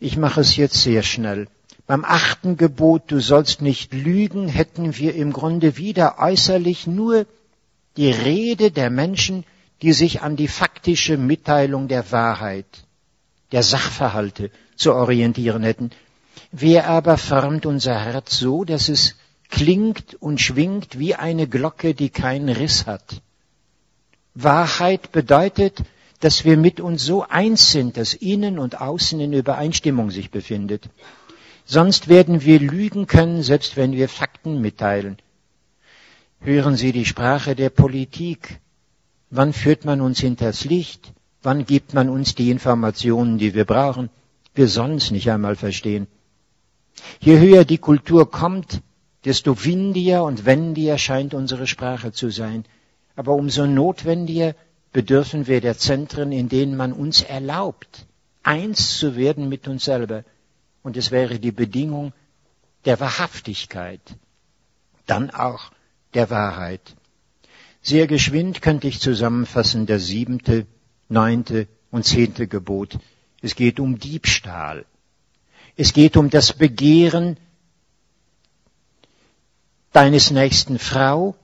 Ich 0.00 0.16
mache 0.16 0.40
es 0.40 0.56
jetzt 0.56 0.82
sehr 0.82 1.02
schnell. 1.02 1.48
Beim 1.86 2.04
achten 2.04 2.56
Gebot, 2.56 3.04
du 3.08 3.20
sollst 3.20 3.60
nicht 3.60 3.92
lügen, 3.92 4.48
hätten 4.48 4.96
wir 4.96 5.14
im 5.14 5.34
Grunde 5.34 5.76
wieder 5.76 6.18
äußerlich 6.18 6.86
nur 6.86 7.26
die 7.98 8.10
Rede 8.10 8.70
der 8.70 8.88
Menschen, 8.88 9.44
die 9.82 9.92
sich 9.92 10.22
an 10.22 10.36
die 10.36 10.48
faktische 10.48 11.16
Mitteilung 11.16 11.88
der 11.88 12.10
Wahrheit, 12.10 12.66
der 13.52 13.62
Sachverhalte 13.62 14.50
zu 14.76 14.94
orientieren 14.94 15.62
hätten. 15.62 15.90
Wer 16.50 16.88
aber 16.88 17.16
formt 17.18 17.66
unser 17.66 17.98
Herz 17.98 18.38
so, 18.38 18.64
dass 18.64 18.88
es 18.88 19.16
klingt 19.48 20.14
und 20.14 20.40
schwingt 20.40 20.98
wie 20.98 21.14
eine 21.14 21.46
Glocke, 21.46 21.94
die 21.94 22.10
keinen 22.10 22.48
Riss 22.48 22.86
hat? 22.86 23.22
Wahrheit 24.34 25.12
bedeutet, 25.12 25.82
dass 26.20 26.44
wir 26.44 26.56
mit 26.56 26.80
uns 26.80 27.04
so 27.04 27.22
eins 27.22 27.70
sind, 27.70 27.96
dass 27.96 28.14
innen 28.14 28.58
und 28.58 28.80
außen 28.80 29.20
in 29.20 29.32
Übereinstimmung 29.32 30.10
sich 30.10 30.30
befindet. 30.30 30.88
Sonst 31.64 32.08
werden 32.08 32.42
wir 32.42 32.58
lügen 32.60 33.06
können, 33.06 33.42
selbst 33.42 33.76
wenn 33.76 33.92
wir 33.92 34.08
Fakten 34.08 34.60
mitteilen. 34.60 35.18
Hören 36.40 36.76
Sie 36.76 36.92
die 36.92 37.04
Sprache 37.04 37.54
der 37.54 37.70
Politik, 37.70 38.60
Wann 39.30 39.52
führt 39.52 39.84
man 39.84 40.00
uns 40.00 40.20
hinters 40.20 40.64
Licht? 40.64 41.12
Wann 41.42 41.66
gibt 41.66 41.94
man 41.94 42.08
uns 42.08 42.34
die 42.34 42.50
Informationen, 42.50 43.38
die 43.38 43.54
wir 43.54 43.64
brauchen? 43.64 44.10
Wir 44.54 44.68
sollen 44.68 44.96
es 44.96 45.10
nicht 45.10 45.30
einmal 45.30 45.56
verstehen. 45.56 46.06
Je 47.20 47.38
höher 47.38 47.64
die 47.64 47.78
Kultur 47.78 48.30
kommt, 48.30 48.82
desto 49.24 49.64
windiger 49.64 50.24
und 50.24 50.46
wendiger 50.46 50.98
scheint 50.98 51.34
unsere 51.34 51.66
Sprache 51.66 52.12
zu 52.12 52.30
sein. 52.30 52.64
Aber 53.16 53.34
umso 53.34 53.66
notwendiger 53.66 54.54
bedürfen 54.92 55.46
wir 55.46 55.60
der 55.60 55.76
Zentren, 55.76 56.32
in 56.32 56.48
denen 56.48 56.76
man 56.76 56.92
uns 56.92 57.22
erlaubt, 57.22 58.06
eins 58.42 58.96
zu 58.96 59.16
werden 59.16 59.48
mit 59.48 59.68
uns 59.68 59.84
selber. 59.84 60.24
Und 60.82 60.96
es 60.96 61.10
wäre 61.10 61.38
die 61.38 61.52
Bedingung 61.52 62.12
der 62.84 62.98
Wahrhaftigkeit, 63.00 64.00
dann 65.06 65.30
auch 65.30 65.70
der 66.14 66.30
Wahrheit. 66.30 66.96
Sehr 67.82 68.06
geschwind 68.06 68.62
könnte 68.62 68.88
ich 68.88 69.00
zusammenfassen 69.00 69.86
das 69.86 70.06
siebente, 70.06 70.66
neunte 71.08 71.68
und 71.90 72.04
zehnte 72.04 72.46
Gebot. 72.46 72.98
Es 73.40 73.54
geht 73.54 73.80
um 73.80 73.98
Diebstahl. 73.98 74.84
Es 75.76 75.92
geht 75.92 76.16
um 76.16 76.28
das 76.28 76.52
Begehren 76.52 77.36
deines 79.92 80.30
nächsten 80.30 80.78
Frau, 80.78 81.36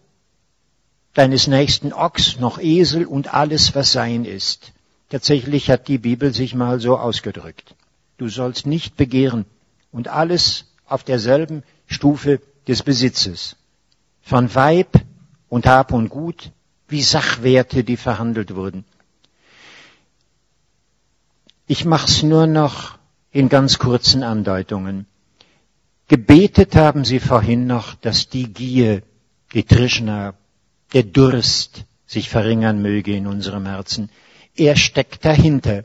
deines 1.14 1.46
nächsten 1.46 1.92
Ochs, 1.92 2.40
noch 2.40 2.58
Esel 2.58 3.06
und 3.06 3.32
alles, 3.32 3.74
was 3.74 3.92
sein 3.92 4.24
ist. 4.24 4.72
Tatsächlich 5.08 5.70
hat 5.70 5.86
die 5.86 5.98
Bibel 5.98 6.34
sich 6.34 6.54
mal 6.54 6.80
so 6.80 6.98
ausgedrückt. 6.98 7.74
Du 8.18 8.28
sollst 8.28 8.66
nicht 8.66 8.96
begehren 8.96 9.44
und 9.92 10.08
alles 10.08 10.66
auf 10.86 11.04
derselben 11.04 11.62
Stufe 11.86 12.40
des 12.66 12.82
Besitzes. 12.82 13.56
Von 14.22 14.52
Weib 14.54 14.88
und 15.54 15.66
Hab 15.66 15.92
und 15.92 16.08
Gut 16.08 16.50
wie 16.88 17.00
Sachwerte, 17.00 17.84
die 17.84 17.96
verhandelt 17.96 18.56
wurden. 18.56 18.84
Ich 21.68 21.84
mach's 21.84 22.24
nur 22.24 22.48
noch 22.48 22.98
in 23.30 23.48
ganz 23.48 23.78
kurzen 23.78 24.24
Andeutungen. 24.24 25.06
Gebetet 26.08 26.74
haben 26.74 27.04
Sie 27.04 27.20
vorhin 27.20 27.68
noch, 27.68 27.94
dass 27.94 28.28
die 28.28 28.52
Gier, 28.52 29.04
die 29.52 29.62
Trishna, 29.62 30.34
der 30.92 31.04
Durst 31.04 31.84
sich 32.04 32.30
verringern 32.30 32.82
möge 32.82 33.14
in 33.14 33.28
unserem 33.28 33.66
Herzen. 33.66 34.10
Er 34.56 34.74
steckt 34.74 35.24
dahinter, 35.24 35.84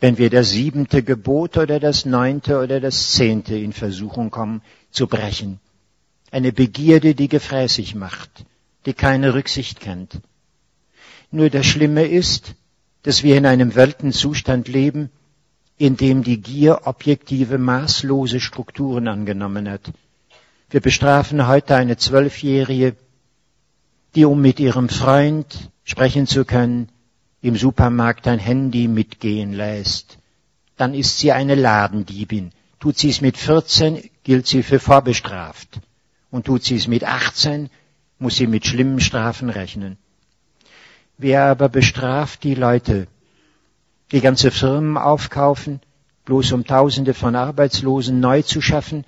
wenn 0.00 0.18
wir 0.18 0.28
das 0.28 0.50
siebente 0.50 1.02
Gebot 1.02 1.56
oder 1.56 1.80
das 1.80 2.04
neunte 2.04 2.60
oder 2.60 2.78
das 2.78 3.12
zehnte 3.12 3.56
in 3.56 3.72
Versuchung 3.72 4.30
kommen 4.30 4.60
zu 4.90 5.06
brechen. 5.06 5.60
Eine 6.30 6.52
Begierde, 6.52 7.14
die 7.14 7.28
gefräßig 7.28 7.94
macht, 7.94 8.44
die 8.86 8.94
keine 8.94 9.34
Rücksicht 9.34 9.80
kennt. 9.80 10.20
Nur 11.30 11.50
das 11.50 11.66
Schlimme 11.66 12.04
ist, 12.06 12.54
dass 13.02 13.22
wir 13.22 13.36
in 13.36 13.46
einem 13.46 13.74
Weltenzustand 13.74 14.68
leben, 14.68 15.10
in 15.78 15.96
dem 15.96 16.22
die 16.22 16.40
Gier 16.40 16.86
objektive, 16.86 17.58
maßlose 17.58 18.38
Strukturen 18.40 19.08
angenommen 19.08 19.68
hat. 19.68 19.92
Wir 20.70 20.80
bestrafen 20.80 21.46
heute 21.46 21.74
eine 21.74 21.96
Zwölfjährige, 21.96 22.96
die, 24.14 24.24
um 24.24 24.40
mit 24.40 24.60
ihrem 24.60 24.88
Freund 24.88 25.70
sprechen 25.84 26.26
zu 26.26 26.44
können, 26.44 26.88
im 27.40 27.56
Supermarkt 27.56 28.28
ein 28.28 28.38
Handy 28.38 28.86
mitgehen 28.88 29.52
lässt. 29.52 30.18
Dann 30.76 30.94
ist 30.94 31.18
sie 31.18 31.32
eine 31.32 31.54
Ladendiebin. 31.56 32.50
Tut 32.78 32.98
sie 32.98 33.10
es 33.10 33.20
mit 33.20 33.36
14, 33.36 34.08
gilt 34.22 34.46
sie 34.46 34.62
für 34.62 34.78
vorbestraft. 34.78 35.80
Und 36.30 36.46
tut 36.46 36.64
sie 36.64 36.76
es 36.76 36.86
mit 36.86 37.04
18, 37.04 37.68
muss 38.22 38.36
sie 38.36 38.46
mit 38.46 38.64
schlimmen 38.66 39.00
Strafen 39.00 39.50
rechnen. 39.50 39.98
Wer 41.18 41.44
aber 41.44 41.68
bestraft 41.68 42.44
die 42.44 42.54
Leute, 42.54 43.08
die 44.12 44.20
ganze 44.20 44.50
Firmen 44.50 44.96
aufkaufen, 44.96 45.80
bloß 46.24 46.52
um 46.52 46.64
Tausende 46.64 47.14
von 47.14 47.34
Arbeitslosen 47.34 48.20
neu 48.20 48.42
zu 48.42 48.60
schaffen, 48.60 49.04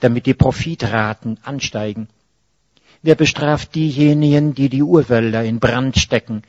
damit 0.00 0.24
die 0.24 0.34
Profitraten 0.34 1.38
ansteigen. 1.42 2.08
Wer 3.02 3.14
bestraft 3.14 3.74
diejenigen, 3.74 4.54
die 4.54 4.70
die 4.70 4.82
Urwälder 4.82 5.44
in 5.44 5.60
Brand 5.60 5.98
stecken, 5.98 6.42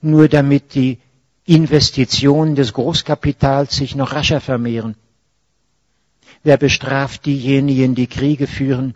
nur 0.00 0.28
damit 0.28 0.74
die 0.74 0.98
Investitionen 1.44 2.54
des 2.54 2.72
Großkapitals 2.72 3.76
sich 3.76 3.94
noch 3.94 4.12
rascher 4.12 4.40
vermehren? 4.40 4.96
Wer 6.42 6.56
bestraft 6.56 7.26
diejenigen, 7.26 7.94
die 7.94 8.06
Kriege 8.06 8.46
führen, 8.46 8.94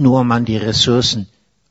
nur 0.00 0.20
um 0.20 0.32
an 0.32 0.44
die 0.44 0.56
Ressourcen 0.56 1.28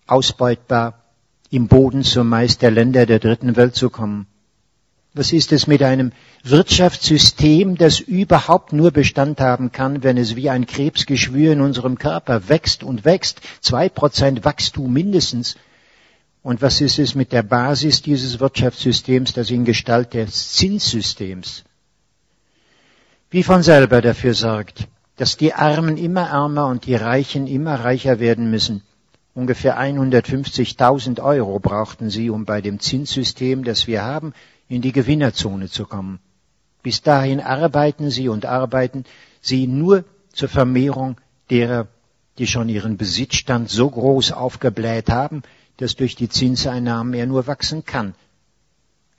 ausbeutbar 0.07 1.03
im 1.49 1.67
Boden 1.67 2.03
zumeist 2.03 2.61
der 2.61 2.71
Länder 2.71 3.05
der 3.05 3.19
dritten 3.19 3.55
Welt 3.55 3.75
zu 3.75 3.89
kommen? 3.89 4.27
Was 5.13 5.33
ist 5.33 5.51
es 5.51 5.65
mit 5.65 5.81
einem 5.81 6.11
Wirtschaftssystem, 6.43 7.75
das 7.75 7.99
überhaupt 7.99 8.71
nur 8.73 8.91
Bestand 8.91 9.41
haben 9.41 9.71
kann, 9.71 10.03
wenn 10.03 10.17
es 10.17 10.35
wie 10.35 10.49
ein 10.49 10.67
Krebsgeschwür 10.67 11.53
in 11.53 11.61
unserem 11.61 11.97
Körper 11.97 12.47
wächst 12.47 12.83
und 12.83 13.05
wächst, 13.05 13.41
zwei 13.59 13.89
Prozent 13.89 14.45
Wachstum 14.45 14.93
mindestens. 14.93 15.55
Und 16.43 16.61
was 16.61 16.79
ist 16.79 16.99
es 16.99 17.15
mit 17.15 17.31
der 17.31 17.43
Basis 17.43 18.01
dieses 18.01 18.39
Wirtschaftssystems, 18.39 19.33
das 19.33 19.49
in 19.49 19.65
Gestalt 19.65 20.13
des 20.13 20.53
Zinssystems 20.53 21.63
wie 23.31 23.43
von 23.43 23.61
selber 23.61 24.01
dafür 24.01 24.33
sorgt, 24.33 24.87
dass 25.19 25.35
die 25.35 25.53
Armen 25.53 25.97
immer 25.97 26.29
ärmer 26.29 26.67
und 26.67 26.85
die 26.85 26.95
Reichen 26.95 27.45
immer 27.45 27.81
reicher 27.81 28.21
werden 28.21 28.49
müssen. 28.49 28.83
Ungefähr 29.33 29.77
150.000 29.77 31.21
Euro 31.21 31.59
brauchten 31.59 32.09
sie, 32.09 32.29
um 32.29 32.45
bei 32.45 32.61
dem 32.61 32.79
Zinssystem, 32.79 33.65
das 33.65 33.85
wir 33.85 34.01
haben, 34.01 34.33
in 34.69 34.81
die 34.81 34.93
Gewinnerzone 34.93 35.67
zu 35.67 35.85
kommen. 35.85 36.19
Bis 36.83 37.01
dahin 37.01 37.41
arbeiten 37.41 38.09
sie 38.09 38.29
und 38.29 38.45
arbeiten 38.45 39.03
sie 39.41 39.67
nur 39.67 40.05
zur 40.31 40.47
Vermehrung 40.47 41.17
derer, 41.49 41.87
die 42.37 42.47
schon 42.47 42.69
ihren 42.69 42.95
Besitzstand 42.95 43.69
so 43.69 43.89
groß 43.89 44.31
aufgebläht 44.31 45.09
haben, 45.09 45.43
dass 45.75 45.97
durch 45.97 46.15
die 46.15 46.29
Zinseinnahmen 46.29 47.13
er 47.13 47.25
nur 47.25 47.45
wachsen 47.45 47.83
kann. 47.83 48.15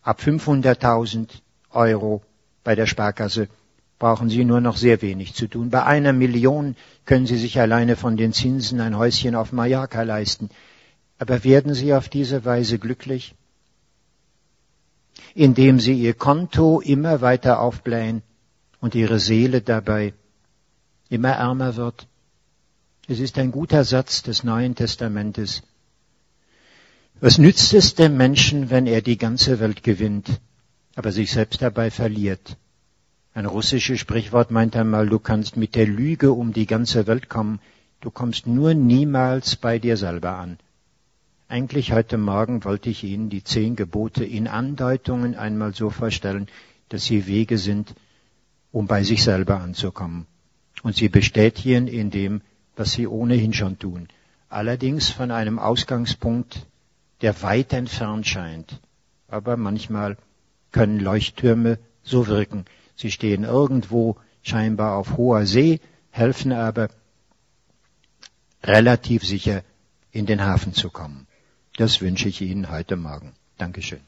Ab 0.00 0.22
500.000 0.24 1.28
Euro 1.72 2.22
bei 2.64 2.74
der 2.74 2.86
Sparkasse 2.86 3.48
brauchen 4.00 4.28
Sie 4.28 4.44
nur 4.44 4.60
noch 4.60 4.76
sehr 4.76 5.00
wenig 5.02 5.34
zu 5.34 5.46
tun. 5.46 5.70
Bei 5.70 5.84
einer 5.84 6.12
Million 6.12 6.74
können 7.04 7.26
Sie 7.26 7.38
sich 7.38 7.60
alleine 7.60 7.94
von 7.94 8.16
den 8.16 8.32
Zinsen 8.32 8.80
ein 8.80 8.98
Häuschen 8.98 9.36
auf 9.36 9.52
Mallorca 9.52 10.02
leisten. 10.02 10.50
Aber 11.20 11.44
werden 11.44 11.74
Sie 11.74 11.94
auf 11.94 12.08
diese 12.08 12.44
Weise 12.44 12.80
glücklich? 12.80 13.36
indem 15.34 15.80
sie 15.80 15.94
ihr 15.94 16.14
Konto 16.14 16.80
immer 16.80 17.20
weiter 17.20 17.60
aufblähen 17.60 18.22
und 18.80 18.94
ihre 18.94 19.20
Seele 19.20 19.60
dabei 19.60 20.14
immer 21.08 21.30
ärmer 21.30 21.76
wird. 21.76 22.06
Es 23.08 23.20
ist 23.20 23.38
ein 23.38 23.50
guter 23.50 23.84
Satz 23.84 24.22
des 24.22 24.44
Neuen 24.44 24.74
Testamentes. 24.74 25.62
Was 27.20 27.38
nützt 27.38 27.74
es 27.74 27.94
dem 27.94 28.16
Menschen, 28.16 28.70
wenn 28.70 28.86
er 28.86 29.02
die 29.02 29.18
ganze 29.18 29.60
Welt 29.60 29.82
gewinnt, 29.82 30.40
aber 30.94 31.12
sich 31.12 31.32
selbst 31.32 31.60
dabei 31.60 31.90
verliert? 31.90 32.56
Ein 33.32 33.46
russisches 33.46 34.00
Sprichwort 34.00 34.50
meint 34.50 34.74
einmal, 34.74 35.08
du 35.08 35.20
kannst 35.20 35.56
mit 35.56 35.76
der 35.76 35.86
Lüge 35.86 36.32
um 36.32 36.52
die 36.52 36.66
ganze 36.66 37.06
Welt 37.06 37.28
kommen, 37.28 37.60
du 38.00 38.10
kommst 38.10 38.46
nur 38.46 38.74
niemals 38.74 39.54
bei 39.56 39.78
dir 39.78 39.96
selber 39.96 40.36
an. 40.36 40.58
Eigentlich 41.48 41.92
heute 41.92 42.18
Morgen 42.18 42.64
wollte 42.64 42.90
ich 42.90 43.04
Ihnen 43.04 43.30
die 43.30 43.44
zehn 43.44 43.76
Gebote 43.76 44.24
in 44.24 44.48
Andeutungen 44.48 45.34
einmal 45.34 45.74
so 45.74 45.90
vorstellen, 45.90 46.48
dass 46.88 47.04
sie 47.04 47.26
Wege 47.26 47.58
sind, 47.58 47.94
um 48.72 48.86
bei 48.86 49.02
sich 49.04 49.22
selber 49.22 49.60
anzukommen. 49.60 50.26
Und 50.82 50.96
sie 50.96 51.08
bestätigen 51.08 51.86
in 51.86 52.10
dem, 52.10 52.42
was 52.76 52.92
sie 52.92 53.06
ohnehin 53.06 53.52
schon 53.52 53.78
tun. 53.78 54.08
Allerdings 54.48 55.10
von 55.10 55.30
einem 55.30 55.58
Ausgangspunkt, 55.58 56.66
der 57.20 57.42
weit 57.42 57.72
entfernt 57.72 58.26
scheint. 58.26 58.80
Aber 59.28 59.56
manchmal 59.56 60.16
können 60.72 60.98
Leuchttürme 60.98 61.78
so 62.02 62.26
wirken. 62.26 62.64
Sie 63.00 63.10
stehen 63.10 63.44
irgendwo 63.44 64.16
scheinbar 64.42 64.96
auf 64.98 65.16
hoher 65.16 65.46
See, 65.46 65.80
helfen 66.10 66.52
aber 66.52 66.90
relativ 68.62 69.24
sicher 69.24 69.62
in 70.12 70.26
den 70.26 70.42
Hafen 70.42 70.74
zu 70.74 70.90
kommen. 70.90 71.26
Das 71.76 72.02
wünsche 72.02 72.28
ich 72.28 72.42
Ihnen 72.42 72.70
heute 72.70 72.96
Morgen. 72.96 73.32
Dankeschön. 73.56 74.00